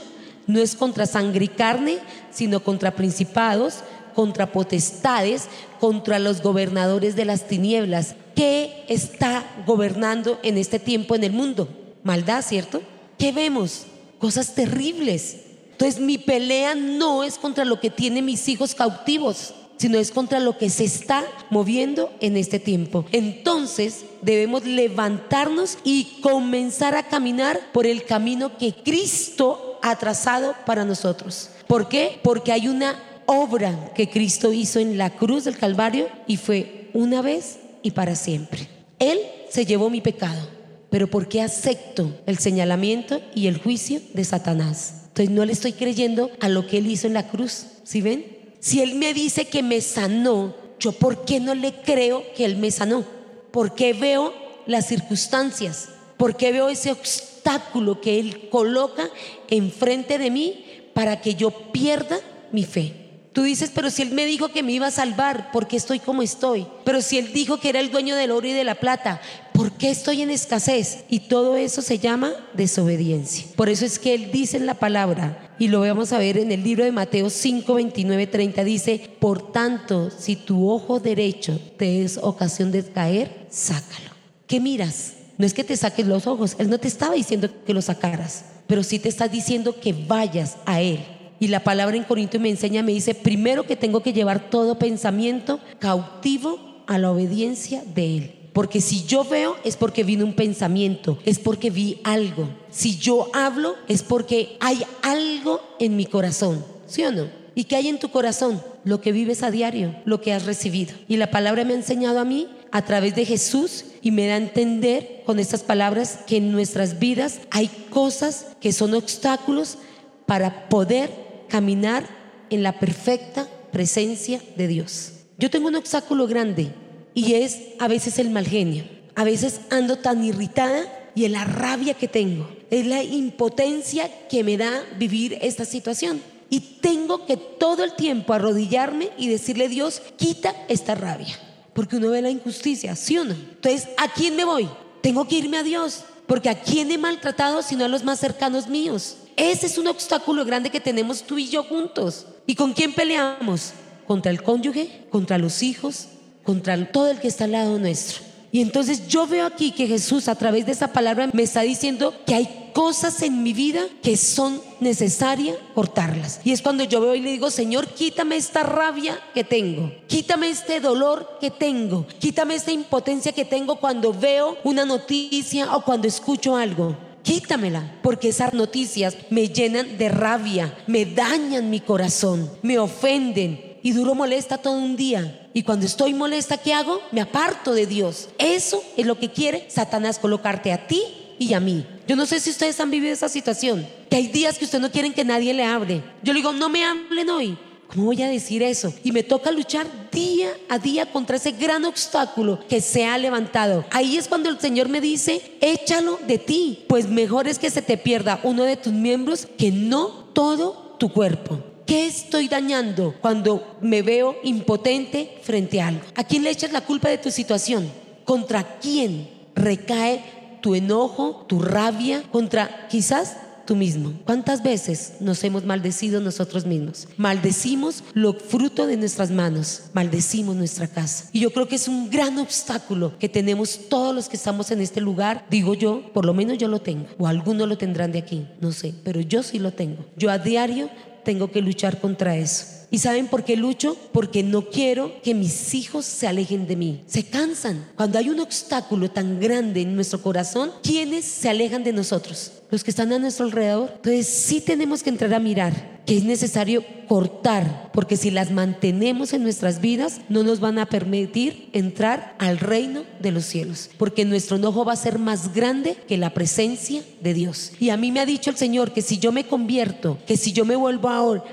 no 0.47 0.61
es 0.61 0.75
contra 0.75 1.06
sangre 1.06 1.44
y 1.44 1.49
carne, 1.49 1.99
sino 2.32 2.61
contra 2.61 2.97
principados, 2.97 3.81
contra 4.15 4.50
potestades, 4.50 5.49
contra 5.81 6.19
los 6.19 6.43
gobernadores 6.43 7.15
de 7.15 7.26
las 7.26 7.47
tinieblas. 7.47 8.15
¿Qué 8.35 8.85
está 8.88 9.44
gobernando 9.67 10.41
en 10.43 10.59
este 10.59 10.79
tiempo 10.79 11.15
en 11.15 11.25
el 11.25 11.32
mundo? 11.32 11.69
Maldad, 12.03 12.43
¿cierto? 12.43 12.82
¿Qué 13.19 13.32
vemos? 13.32 13.85
Cosas 14.19 14.55
terribles. 14.55 15.37
Entonces 15.73 16.00
mi 16.00 16.19
pelea 16.19 16.75
no 16.75 17.23
es 17.23 17.37
contra 17.37 17.65
lo 17.65 17.81
que 17.81 17.91
tienen 17.91 18.25
mis 18.25 18.49
hijos 18.49 18.75
cautivos 18.75 19.55
sino 19.76 19.99
es 19.99 20.11
contra 20.11 20.41
lo 20.41 20.56
que 20.59 20.71
se 20.71 20.85
está 20.85 21.25
moviendo 21.50 22.12
en 22.21 22.37
este 22.37 22.59
tiempo. 22.59 23.05
Entonces 23.12 24.05
debemos 24.23 24.65
levantarnos 24.65 25.79
y 25.85 26.19
comenzar 26.23 26.94
a 26.94 27.09
caminar 27.09 27.61
por 27.73 27.87
el 27.87 28.05
camino 28.05 28.56
que 28.59 28.73
Cristo 28.73 29.79
ha 29.82 29.97
trazado 29.97 30.55
para 30.65 30.85
nosotros. 30.85 31.50
¿Por 31.67 31.88
qué? 31.88 32.19
Porque 32.23 32.53
hay 32.53 32.69
una 32.69 32.99
obra 33.26 33.93
que 33.94 34.09
Cristo 34.09 34.53
hizo 34.53 34.79
en 34.79 34.99
la 34.99 35.11
cruz 35.11 35.44
del 35.44 35.59
Calvario 35.59 36.09
y 36.27 36.37
fue 36.37 36.91
una 36.94 37.23
vez 37.23 37.59
y 37.82 37.91
para 37.91 38.17
siempre. 38.17 38.69
Él 38.99 39.19
se 39.50 39.67
llevó 39.67 39.91
mi 39.91 40.00
pecado, 40.00 40.49
pero 40.91 41.09
¿por 41.09 41.29
qué 41.29 41.43
acepto 41.43 42.19
el 42.27 42.38
señalamiento 42.38 43.20
y 43.34 43.46
el 43.46 43.58
juicio 43.58 44.01
de 44.13 44.25
Satanás? 44.25 45.05
Entonces 45.08 45.31
no 45.31 45.44
le 45.44 45.53
estoy 45.53 45.72
creyendo 45.72 46.31
a 46.41 46.49
lo 46.49 46.67
que 46.67 46.79
él 46.79 46.87
hizo 46.87 47.06
en 47.06 47.15
la 47.15 47.29
cruz. 47.29 47.67
¿Sí 47.84 48.01
ven? 48.01 48.44
Si 48.65 48.81
Él 48.81 48.94
me 48.94 49.13
dice 49.13 49.44
que 49.44 49.63
me 49.63 49.83
sanó, 49.83 50.55
yo 50.81 50.93
¿por 50.93 51.27
qué 51.27 51.39
no 51.39 51.55
le 51.55 51.75
creo 51.83 52.25
que 52.35 52.47
Él 52.47 52.56
me 52.56 52.71
sanó? 52.71 53.05
¿Por 53.51 53.75
qué 53.75 53.93
veo 53.93 54.33
las 54.65 54.87
circunstancias? 54.87 55.91
¿Por 56.17 56.35
qué 56.35 56.51
veo 56.51 56.71
ese 56.71 56.91
obstáculo 56.91 58.01
que 58.01 58.19
Él 58.19 58.49
coloca 58.49 59.11
enfrente 59.51 60.17
de 60.17 60.31
mí 60.31 60.65
para 60.94 61.21
que 61.21 61.35
yo 61.35 61.51
pierda 61.73 62.19
mi 62.53 62.65
fe? 62.65 62.94
Tú 63.35 63.43
dices, 63.43 63.71
pero 63.75 63.91
si 63.91 64.01
Él 64.01 64.13
me 64.13 64.25
dijo 64.25 64.49
que 64.49 64.63
me 64.63 64.73
iba 64.73 64.87
a 64.87 64.91
salvar, 64.91 65.53
¿por 65.53 65.69
qué 65.69 65.77
estoy 65.77 65.99
como 65.99 66.23
estoy? 66.23 66.67
Pero 66.87 67.03
si 67.03 67.19
Él 67.19 67.35
dijo 67.35 67.61
que 67.61 67.69
era 67.69 67.81
el 67.81 67.91
dueño 67.91 68.17
del 68.17 68.31
oro 68.31 68.47
y 68.47 68.53
de 68.53 68.65
la 68.65 68.77
plata, 68.77 69.21
¿por 69.55 69.73
qué 69.73 69.89
estoy 69.89 70.20
en 70.20 70.31
escasez? 70.31 71.05
Y 71.08 71.20
todo 71.20 71.56
eso 71.56 71.81
se 71.81 71.99
llama 71.99 72.32
desobediencia. 72.53 73.46
Por 73.56 73.70
eso 73.70 73.87
es 73.87 73.99
que 73.99 74.13
Él 74.13 74.31
dice 74.32 74.58
en 74.58 74.67
la 74.67 74.75
palabra, 74.75 75.55
y 75.58 75.69
lo 75.69 75.81
vamos 75.81 76.13
a 76.13 76.19
ver 76.19 76.37
en 76.37 76.53
el 76.53 76.63
libro 76.63 76.84
de 76.84 76.93
Mateo 76.93 77.31
5, 77.31 77.73
29, 77.73 78.27
30, 78.27 78.65
dice, 78.65 79.11
por 79.20 79.53
tanto, 79.53 80.11
si 80.11 80.37
tu 80.37 80.69
ojo 80.69 80.99
derecho 80.99 81.58
te 81.79 82.05
es 82.05 82.19
ocasión 82.19 82.73
de 82.73 82.82
caer, 82.84 83.46
sácalo. 83.49 84.11
¿Qué 84.46 84.61
miras? 84.61 85.15
No 85.39 85.46
es 85.46 85.55
que 85.55 85.65
te 85.65 85.77
saques 85.77 86.06
los 86.06 86.27
ojos, 86.27 86.56
Él 86.58 86.69
no 86.69 86.79
te 86.79 86.89
estaba 86.89 87.15
diciendo 87.15 87.49
que 87.65 87.73
lo 87.73 87.81
sacaras, 87.81 88.44
pero 88.67 88.82
sí 88.82 88.99
te 88.99 89.08
está 89.08 89.29
diciendo 89.29 89.81
que 89.81 89.93
vayas 89.93 90.56
a 90.67 90.81
Él 90.81 91.01
y 91.41 91.49
la 91.49 91.61
palabra 91.61 91.96
en 91.96 92.05
Corinto 92.05 92.41
me 92.41 92.51
enseña, 92.51 92.82
me 92.82 92.93
dice, 92.93 93.15
primero 93.15 93.65
que 93.65 93.77
tengo 93.77 94.03
que 94.03 94.13
llevar 94.13 94.51
todo 94.51 94.79
pensamiento 94.79 95.61
cautivo 95.79 96.82
a 96.87 96.99
la 96.99 97.11
obediencia 97.11 97.82
de 97.94 98.17
Él. 98.17 98.44
Porque 98.55 98.81
si 98.81 99.05
yo 99.05 99.25
veo 99.25 99.56
es 99.65 99.77
porque 99.77 100.05
vino 100.05 100.25
un 100.25 100.34
pensamiento, 100.34 101.19
es 101.25 101.41
porque 101.41 101.70
vi 101.70 102.01
algo. 102.05 102.49
Si 102.70 102.96
yo 102.96 103.29
hablo 103.34 103.75
es 103.89 104.05
porque 104.05 104.56
hay 104.61 104.84
algo 105.03 105.61
en 105.81 105.96
mi 105.96 106.06
corazón, 106.06 106.65
¿sí 106.87 107.03
o 107.03 107.11
no? 107.11 107.29
¿Y 107.56 107.65
qué 107.65 107.75
hay 107.75 107.89
en 107.89 107.99
tu 107.99 108.11
corazón? 108.11 108.63
Lo 108.84 109.01
que 109.01 109.11
vives 109.11 109.43
a 109.43 109.51
diario, 109.51 109.96
lo 110.05 110.20
que 110.20 110.32
has 110.32 110.46
recibido. 110.46 110.94
Y 111.08 111.17
la 111.17 111.32
palabra 111.32 111.65
me 111.65 111.73
ha 111.73 111.77
enseñado 111.77 112.20
a 112.20 112.25
mí 112.25 112.49
a 112.70 112.84
través 112.84 113.17
de 113.17 113.25
Jesús 113.25 113.87
y 114.03 114.13
me 114.13 114.29
da 114.29 114.34
a 114.34 114.39
entender 114.39 115.23
con 115.27 115.41
estas 115.41 115.65
palabras 115.65 116.20
que 116.25 116.37
en 116.37 116.53
nuestras 116.53 117.01
vidas 117.01 117.41
hay 117.51 117.69
cosas 117.91 118.46
que 118.61 118.73
son 118.73 118.94
obstáculos 118.94 119.79
para 120.27 120.69
poder 120.69 121.11
caminar 121.49 122.08
en 122.51 122.63
la 122.63 122.79
perfecta 122.79 123.49
presencia 123.73 124.41
de 124.56 124.69
Dios. 124.69 125.13
Yo 125.39 125.51
tengo 125.51 125.67
un 125.67 125.75
obstáculo 125.75 126.29
grande 126.29 126.73
y 127.15 127.35
es 127.35 127.61
a 127.79 127.89
veces 127.89 128.19
el 128.19 128.31
mal 128.31 128.47
genio. 128.47 128.85
a 129.17 129.23
veces 129.23 129.61
ando 129.71 129.99
tan 129.99 130.25
irritada 130.25 131.11
y 131.15 131.25
es 131.25 131.31
la 131.31 131.44
rabia 131.44 131.94
que 131.94 132.09
tengo, 132.09 132.49
es 132.71 132.85
la 132.85 133.05
impotencia 133.05 134.11
que 134.29 134.43
me 134.43 134.56
da 134.56 134.83
vivir 134.99 135.39
esta 135.41 135.65
situación. 135.65 136.21
Y 136.51 136.61
tengo 136.81 137.25
que 137.25 137.37
todo 137.37 137.85
el 137.85 137.94
tiempo 137.94 138.33
arrodillarme 138.33 139.11
y 139.17 139.29
decirle, 139.29 139.69
Dios, 139.69 140.03
quita 140.17 140.55
esta 140.69 140.94
rabia. 140.94 141.39
Porque 141.73 141.97
uno 141.97 142.11
ve 142.11 142.23
la 142.23 142.31
injusticia, 142.31 142.94
¿sí 142.97 143.17
o 143.19 143.25
no? 143.25 143.35
Entonces, 143.35 143.89
¿a 143.97 144.13
quién 144.13 144.37
me 144.37 144.44
voy? 144.44 144.69
Tengo 145.01 145.27
que 145.27 145.39
irme 145.39 145.59
a 145.59 145.63
Dios. 145.63 146.05
Porque 146.27 146.49
¿a 146.49 146.61
quién 146.61 146.91
he 146.91 146.99
maltratado 146.99 147.63
sino 147.63 147.85
a 147.85 147.89
los 147.89 148.05
más 148.05 148.19
cercanos 148.19 148.69
míos? 148.69 149.17
Ese 149.37 149.67
es 149.67 149.79
un 149.79 149.89
obstáculo 149.89 150.44
grande 150.44 150.71
que 150.71 150.81
tenemos 150.81 151.23
tú 151.23 151.39
y 151.39 151.49
yo 151.49 151.65
juntos. 151.65 152.27
¿Y 152.47 152.55
con 152.55 152.73
quién 152.73 152.93
peleamos? 152.93 153.73
Contra 154.06 154.31
el 154.31 154.43
cónyuge, 154.43 155.06
contra 155.11 155.39
los 155.39 155.63
hijos, 155.63 156.09
contra 156.44 156.93
todo 156.93 157.10
el 157.10 157.19
que 157.19 157.29
está 157.29 157.44
al 157.44 157.53
lado 157.53 157.79
nuestro. 157.79 158.22
Y 158.55 158.60
entonces 158.60 159.08
yo 159.08 159.27
veo 159.27 159.46
aquí 159.46 159.72
que 159.72 159.89
Jesús 159.89 160.29
a 160.29 160.36
través 160.36 160.65
de 160.65 160.70
esa 160.70 160.93
palabra 160.93 161.29
me 161.32 161.43
está 161.43 161.63
diciendo 161.63 162.15
que 162.24 162.36
hay 162.36 162.70
cosas 162.72 163.20
en 163.22 163.43
mi 163.43 163.53
vida 163.53 163.82
que 164.01 164.17
son 164.17 164.60
necesarias 164.79 165.56
cortarlas. 165.74 166.41
Y 166.44 166.53
es 166.53 166.63
cuando 166.63 166.84
yo 166.84 167.01
veo 167.01 167.17
y 167.17 167.20
le 167.20 167.32
digo, 167.32 167.51
Señor, 167.51 167.89
quítame 167.89 168.36
esta 168.36 168.63
rabia 168.63 169.19
que 169.34 169.43
tengo, 169.43 169.93
quítame 170.06 170.51
este 170.51 170.79
dolor 170.79 171.39
que 171.41 171.51
tengo, 171.51 172.06
quítame 172.20 172.55
esta 172.55 172.70
impotencia 172.70 173.32
que 173.32 173.44
tengo 173.44 173.74
cuando 173.77 174.13
veo 174.13 174.56
una 174.63 174.84
noticia 174.84 175.74
o 175.74 175.84
cuando 175.84 176.06
escucho 176.06 176.56
algo. 176.56 176.96
Quítamela, 177.24 177.98
porque 178.03 178.29
esas 178.29 178.53
noticias 178.53 179.17
me 179.31 179.48
llenan 179.48 179.96
de 179.96 180.10
rabia, 180.10 180.77
me 180.86 181.06
dañan 181.06 181.70
mi 181.70 181.81
corazón, 181.81 182.51
me 182.60 182.79
ofenden 182.79 183.64
y 183.84 183.93
duro 183.93 184.14
molesta 184.14 184.56
todo 184.56 184.79
un 184.79 184.96
día. 184.96 185.46
Y 185.53 185.62
cuando 185.62 185.84
estoy 185.84 186.14
molesta, 186.14 186.56
¿qué 186.56 186.72
hago? 186.72 187.03
Me 187.12 187.20
aparto 187.20 187.74
de 187.74 187.86
Dios. 187.86 188.31
Eso 188.38 188.82
es 188.96 189.05
lo 189.05 189.19
que 189.19 189.31
quiere 189.31 189.67
Satanás, 189.69 190.19
colocarte 190.19 190.72
a 190.72 190.86
ti 190.86 191.03
y 191.38 191.53
a 191.53 191.60
mí. 191.60 191.86
Yo 192.08 192.17
no 192.17 192.24
sé 192.24 192.41
si 192.41 192.48
ustedes 192.48 192.81
han 192.81 192.91
vivido 192.91 193.12
esa 193.12 193.29
situación, 193.29 193.86
que 194.08 194.17
hay 194.17 194.29
días 194.29 194.56
que 194.56 194.64
ustedes 194.64 194.81
no 194.81 194.91
quieren 194.91 195.12
que 195.12 195.22
nadie 195.22 195.53
le 195.53 195.64
hable. 195.64 196.03
Yo 196.22 196.32
le 196.32 196.38
digo, 196.38 196.55
no 196.55 196.70
me 196.70 196.82
hablen 196.82 197.29
hoy. 197.29 197.58
¿Cómo 197.88 198.06
voy 198.06 198.22
a 198.22 198.29
decir 198.29 198.62
eso? 198.62 198.91
Y 199.05 199.12
me 199.12 199.22
toca 199.22 199.50
luchar 199.50 199.86
día 200.10 200.48
a 200.70 200.79
día 200.79 201.12
contra 201.12 201.36
ese 201.36 201.53
gran 201.53 201.84
obstáculo 201.84 202.60
que 202.67 202.81
se 202.81 203.05
ha 203.05 203.19
levantado. 203.19 203.84
Ahí 203.91 204.17
es 204.17 204.29
cuando 204.29 204.48
el 204.48 204.58
Señor 204.58 204.88
me 204.88 205.03
dice, 205.03 205.58
échalo 205.60 206.19
de 206.26 206.38
ti, 206.38 206.86
pues 206.88 207.06
mejor 207.06 207.48
es 207.48 207.58
que 207.58 207.69
se 207.69 207.82
te 207.82 207.98
pierda 207.98 208.41
uno 208.44 208.64
de 208.64 208.79
tus 208.79 208.94
miembros 208.94 209.46
que 209.58 209.70
no 209.70 210.06
todo 210.32 210.96
tu 210.98 211.12
cuerpo. 211.12 211.74
¿Qué 211.86 212.06
estoy 212.06 212.48
dañando 212.48 213.14
cuando 213.20 213.76
me 213.81 214.03
veo 214.03 214.36
impotente 214.43 215.38
frente 215.43 215.81
a 215.81 215.88
algo? 215.88 216.03
¿A 216.14 216.24
quién 216.24 216.43
le 216.43 216.50
echas 216.50 216.72
la 216.72 216.81
culpa 216.81 217.08
de 217.08 217.19
tu 217.19 217.31
situación? 217.31 217.91
¿Contra 218.24 218.79
quién 218.79 219.29
recae 219.55 220.24
tu 220.62 220.74
enojo, 220.74 221.44
tu 221.46 221.60
rabia? 221.60 222.22
¿Contra 222.31 222.88
quizás 222.88 223.36
tú 223.64 223.76
mismo. 223.76 224.12
¿Cuántas 224.24 224.62
veces 224.62 225.14
nos 225.20 225.43
hemos 225.44 225.64
maldecido 225.64 226.20
nosotros 226.20 226.67
mismos? 226.67 227.08
Maldecimos 227.17 228.05
lo 228.12 228.34
fruto 228.34 228.86
de 228.86 228.96
nuestras 228.96 229.31
manos, 229.31 229.84
maldecimos 229.93 230.56
nuestra 230.56 230.86
casa. 230.86 231.29
Y 231.32 231.41
yo 231.41 231.50
creo 231.50 231.69
que 231.69 231.76
es 231.76 231.88
un 231.88 232.10
gran 232.10 232.38
obstáculo 232.38 233.17
que 233.19 233.29
tenemos 233.29 233.88
todos 233.88 234.14
los 234.14 234.29
que 234.29 234.36
estamos 234.36 234.70
en 234.70 234.81
este 234.81 235.00
lugar. 235.00 235.46
Digo 235.50 235.74
yo, 235.74 236.12
por 236.12 236.24
lo 236.24 236.34
menos 236.34 236.58
yo 236.58 236.69
lo 236.69 236.81
tengo, 236.81 237.06
o 237.19 237.26
algunos 237.26 237.69
lo 237.69 237.79
tendrán 237.79 238.12
de 238.12 238.19
aquí, 238.19 238.46
no 238.60 238.72
sé, 238.72 238.94
pero 239.03 239.20
yo 239.20 239.43
sí 239.43 239.58
lo 239.58 239.72
tengo. 239.72 240.05
Yo 240.17 240.31
a 240.31 240.38
diario 240.38 240.91
tengo 241.25 241.51
que 241.51 241.61
luchar 241.61 242.01
contra 242.01 242.37
eso. 242.37 242.67
¿Y 242.91 242.99
saben 242.99 243.27
por 243.27 243.45
qué 243.45 243.57
lucho? 243.57 243.97
Porque 244.13 244.45
no 244.45 244.71
quiero 244.71 245.21
que 245.23 245.35
mis 245.35 245.75
hijos 245.75 246.05
se 246.05 246.29
alejen 246.29 246.69
de 246.69 246.77
mí. 246.77 247.03
Se 247.07 247.25
cansan. 247.25 247.89
Cuando 247.97 248.19
hay 248.19 248.29
un 248.29 248.39
obstáculo 248.39 249.11
tan 249.11 249.41
grande 249.41 249.81
en 249.81 249.97
nuestro 249.97 250.23
corazón, 250.23 250.71
¿quiénes 250.83 251.25
se 251.25 251.49
alejan 251.49 251.83
de 251.83 251.93
nosotros? 251.93 252.53
Los 252.71 252.85
que 252.85 252.91
están 252.91 253.13
a 253.13 253.19
nuestro 253.19 253.47
alrededor. 253.47 253.91
Entonces 253.97 254.27
sí 254.27 254.61
tenemos 254.61 255.03
que 255.03 255.11
entrar 255.11 255.33
a 255.35 255.39
mirar 255.39 255.94
que 256.06 256.17
es 256.17 256.25
necesario 256.25 256.85
cortar, 257.09 257.91
porque 257.93 258.17
si 258.17 258.31
las 258.31 258.51
mantenemos 258.51 259.33
en 259.33 259.43
nuestras 259.43 259.81
vidas, 259.81 260.21
no 260.29 260.43
nos 260.43 260.61
van 260.61 260.79
a 260.79 260.87
permitir 260.87 261.69
entrar 261.73 262.35
al 262.39 262.59
reino 262.59 263.05
de 263.21 263.31
los 263.31 263.44
cielos, 263.44 263.91
porque 263.99 264.25
nuestro 264.25 264.56
enojo 264.56 264.85
va 264.85 264.94
a 264.94 264.97
ser 264.97 265.19
más 265.19 265.55
grande 265.55 265.97
que 266.09 266.17
la 266.17 266.35
presencia 266.35 267.03
de 267.21 267.35
Dios. 267.35 267.73
Y 267.79 267.91
a 267.91 267.97
mí 267.97 268.11
me 268.11 268.21
ha 268.21 268.27
dicho 268.27 268.51
el 268.51 268.56
Señor 268.56 268.93
que 268.93 269.03
si 269.03 269.19
yo 269.19 269.33
me 269.33 269.47
convierto, 269.47 270.19
que 270.27 270.37
si 270.37 270.53
yo 270.53 270.65
me 270.65 270.77
vuelvo 270.77 271.09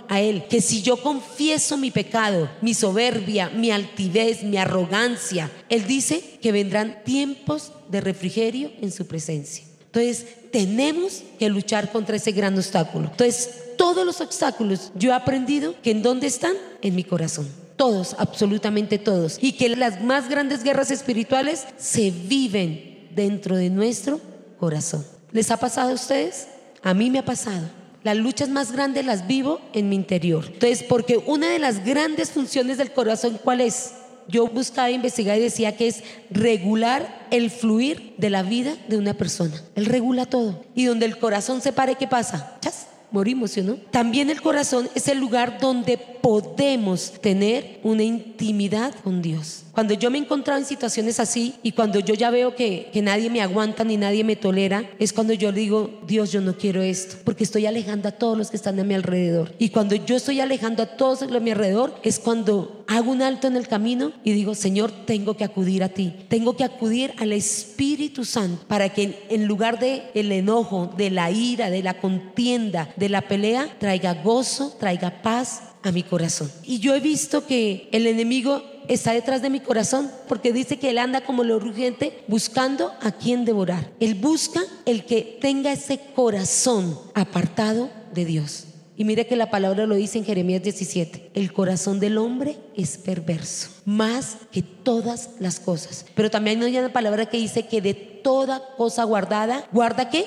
a, 0.07 0.21
Él, 0.21 0.43
que 0.49 0.61
si 0.61 0.81
yo 0.81 0.97
confieso 0.97 1.77
mi 1.77 1.91
pecado, 1.91 2.49
mi 2.61 2.73
soberbia, 2.73 3.49
mi 3.49 3.71
altivez, 3.71 4.43
mi 4.43 4.57
arrogancia, 4.57 5.51
Él 5.69 5.85
dice 5.85 6.23
que 6.41 6.51
vendrán 6.51 7.03
tiempos 7.03 7.73
de 7.89 8.01
refrigerio 8.01 8.71
en 8.81 8.91
su 8.91 9.05
presencia. 9.05 9.70
Entonces, 9.93 10.25
tenemos 10.51 11.21
que 11.37 11.49
luchar 11.49 11.91
contra 11.91 12.15
ese 12.15 12.31
gran 12.31 12.57
obstáculo. 12.57 13.09
Entonces, 13.11 13.49
todos 13.77 14.05
los 14.05 14.21
obstáculos, 14.21 14.91
yo 14.95 15.11
he 15.11 15.13
aprendido 15.13 15.75
que 15.81 15.91
en 15.91 16.01
dónde 16.01 16.27
están, 16.27 16.53
en 16.81 16.95
mi 16.95 17.03
corazón. 17.03 17.49
Todos, 17.75 18.15
absolutamente 18.17 18.97
todos. 18.99 19.37
Y 19.41 19.53
que 19.53 19.75
las 19.75 20.01
más 20.01 20.29
grandes 20.29 20.63
guerras 20.63 20.91
espirituales 20.91 21.65
se 21.77 22.09
viven 22.11 23.09
dentro 23.13 23.57
de 23.57 23.69
nuestro 23.69 24.21
corazón. 24.57 25.05
¿Les 25.33 25.51
ha 25.51 25.57
pasado 25.57 25.91
a 25.91 25.95
ustedes? 25.95 26.47
A 26.81 26.93
mí 26.93 27.09
me 27.09 27.19
ha 27.19 27.25
pasado. 27.25 27.67
Las 28.03 28.15
luchas 28.15 28.47
más 28.47 28.71
grandes 28.71 29.05
las 29.05 29.27
vivo 29.27 29.59
en 29.73 29.89
mi 29.89 29.95
interior. 29.97 30.45
Entonces, 30.45 30.83
porque 30.83 31.17
una 31.17 31.49
de 31.49 31.59
las 31.59 31.83
grandes 31.83 32.31
funciones 32.31 32.77
del 32.77 32.93
corazón, 32.93 33.39
¿cuál 33.43 33.59
es? 33.59 33.91
Yo 34.31 34.47
buscaba 34.47 34.89
investigar 34.89 35.37
y 35.37 35.41
decía 35.41 35.75
que 35.75 35.87
es 35.87 36.03
regular 36.29 37.27
el 37.31 37.51
fluir 37.51 38.15
de 38.17 38.29
la 38.29 38.43
vida 38.43 38.75
de 38.87 38.97
una 38.97 39.13
persona. 39.13 39.61
Él 39.75 39.85
regula 39.85 40.25
todo. 40.25 40.63
Y 40.73 40.85
donde 40.85 41.05
el 41.05 41.19
corazón 41.19 41.61
se 41.61 41.73
pare, 41.73 41.95
¿qué 41.95 42.07
pasa? 42.07 42.57
¡Chas! 42.61 42.87
Morimos, 43.11 43.51
¿sí 43.51 43.61
no? 43.61 43.75
También 43.91 44.29
el 44.29 44.41
corazón 44.41 44.89
es 44.95 45.07
el 45.07 45.19
lugar 45.19 45.59
donde 45.59 45.97
podemos 45.97 47.13
tener 47.21 47.79
una 47.83 48.03
intimidad 48.03 48.93
con 49.03 49.21
Dios. 49.21 49.63
Cuando 49.73 49.93
yo 49.93 50.11
me 50.11 50.17
he 50.17 50.21
encontrado 50.21 50.59
en 50.59 50.65
situaciones 50.65 51.19
así 51.19 51.55
y 51.63 51.71
cuando 51.71 51.99
yo 51.99 52.13
ya 52.13 52.29
veo 52.29 52.55
que, 52.55 52.89
que 52.91 53.01
nadie 53.01 53.29
me 53.29 53.41
aguanta 53.41 53.83
ni 53.83 53.97
nadie 53.97 54.23
me 54.23 54.35
tolera, 54.35 54.89
es 54.99 55.13
cuando 55.13 55.33
yo 55.33 55.51
digo, 55.51 56.01
Dios, 56.05 56.31
yo 56.31 56.41
no 56.41 56.57
quiero 56.57 56.81
esto, 56.81 57.17
porque 57.23 57.43
estoy 57.43 57.65
alejando 57.65 58.09
a 58.09 58.11
todos 58.11 58.37
los 58.37 58.49
que 58.51 58.57
están 58.57 58.79
a 58.79 58.83
mi 58.83 58.93
alrededor. 58.93 59.53
Y 59.59 59.69
cuando 59.69 59.95
yo 59.95 60.17
estoy 60.17 60.41
alejando 60.41 60.83
a 60.83 60.97
todos 60.97 61.21
a 61.21 61.39
mi 61.39 61.51
alrededor, 61.51 61.95
es 62.03 62.19
cuando 62.19 62.83
hago 62.87 63.11
un 63.11 63.21
alto 63.21 63.47
en 63.47 63.55
el 63.55 63.67
camino 63.67 64.11
y 64.23 64.33
digo, 64.33 64.55
Señor, 64.55 64.91
tengo 65.05 65.37
que 65.37 65.45
acudir 65.45 65.83
a 65.83 65.89
ti, 65.89 66.13
tengo 66.27 66.57
que 66.57 66.65
acudir 66.65 67.13
al 67.17 67.31
Espíritu 67.31 68.25
Santo 68.25 68.65
para 68.67 68.89
que 68.89 69.25
en 69.29 69.47
lugar 69.47 69.79
de 69.79 70.03
el 70.13 70.31
enojo, 70.31 70.93
de 70.97 71.09
la 71.09 71.31
ira, 71.31 71.69
de 71.69 71.83
la 71.83 71.99
contienda, 71.99 72.93
de 73.01 73.09
la 73.09 73.23
pelea, 73.23 73.67
traiga 73.79 74.13
gozo, 74.13 74.75
traiga 74.79 75.23
paz 75.23 75.63
a 75.81 75.91
mi 75.91 76.03
corazón. 76.03 76.51
Y 76.63 76.77
yo 76.79 76.93
he 76.93 76.99
visto 76.99 77.47
que 77.47 77.89
el 77.91 78.05
enemigo 78.05 78.63
está 78.87 79.11
detrás 79.11 79.41
de 79.41 79.49
mi 79.49 79.59
corazón, 79.59 80.11
porque 80.27 80.53
dice 80.53 80.77
que 80.77 80.91
él 80.91 80.99
anda 80.99 81.21
como 81.21 81.43
lo 81.43 81.55
urgente 81.55 82.23
buscando 82.27 82.93
a 83.01 83.11
quien 83.11 83.43
devorar. 83.43 83.91
Él 83.99 84.13
busca 84.13 84.61
el 84.85 85.03
que 85.05 85.39
tenga 85.41 85.71
ese 85.71 85.99
corazón 86.15 86.97
apartado 87.15 87.89
de 88.13 88.23
Dios. 88.25 88.65
Y 88.95 89.03
mire 89.03 89.25
que 89.25 89.35
la 89.35 89.49
palabra 89.49 89.87
lo 89.87 89.95
dice 89.95 90.19
en 90.19 90.25
Jeremías 90.25 90.61
17, 90.61 91.31
el 91.33 91.53
corazón 91.53 91.99
del 91.99 92.19
hombre 92.19 92.57
es 92.75 92.99
perverso, 92.99 93.71
más 93.83 94.37
que 94.51 94.61
todas 94.61 95.31
las 95.39 95.59
cosas. 95.59 96.05
Pero 96.13 96.29
también 96.29 96.61
hay 96.61 96.77
una 96.77 96.93
palabra 96.93 97.25
que 97.25 97.37
dice 97.37 97.65
que 97.65 97.81
de 97.81 97.95
toda 97.95 98.61
cosa 98.77 99.05
guardada, 99.05 99.67
¿guarda 99.71 100.11
qué? 100.11 100.25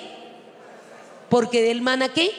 Porque 1.29 1.63
del 1.63 1.83
mana 1.83 2.09
qué? 2.09 2.31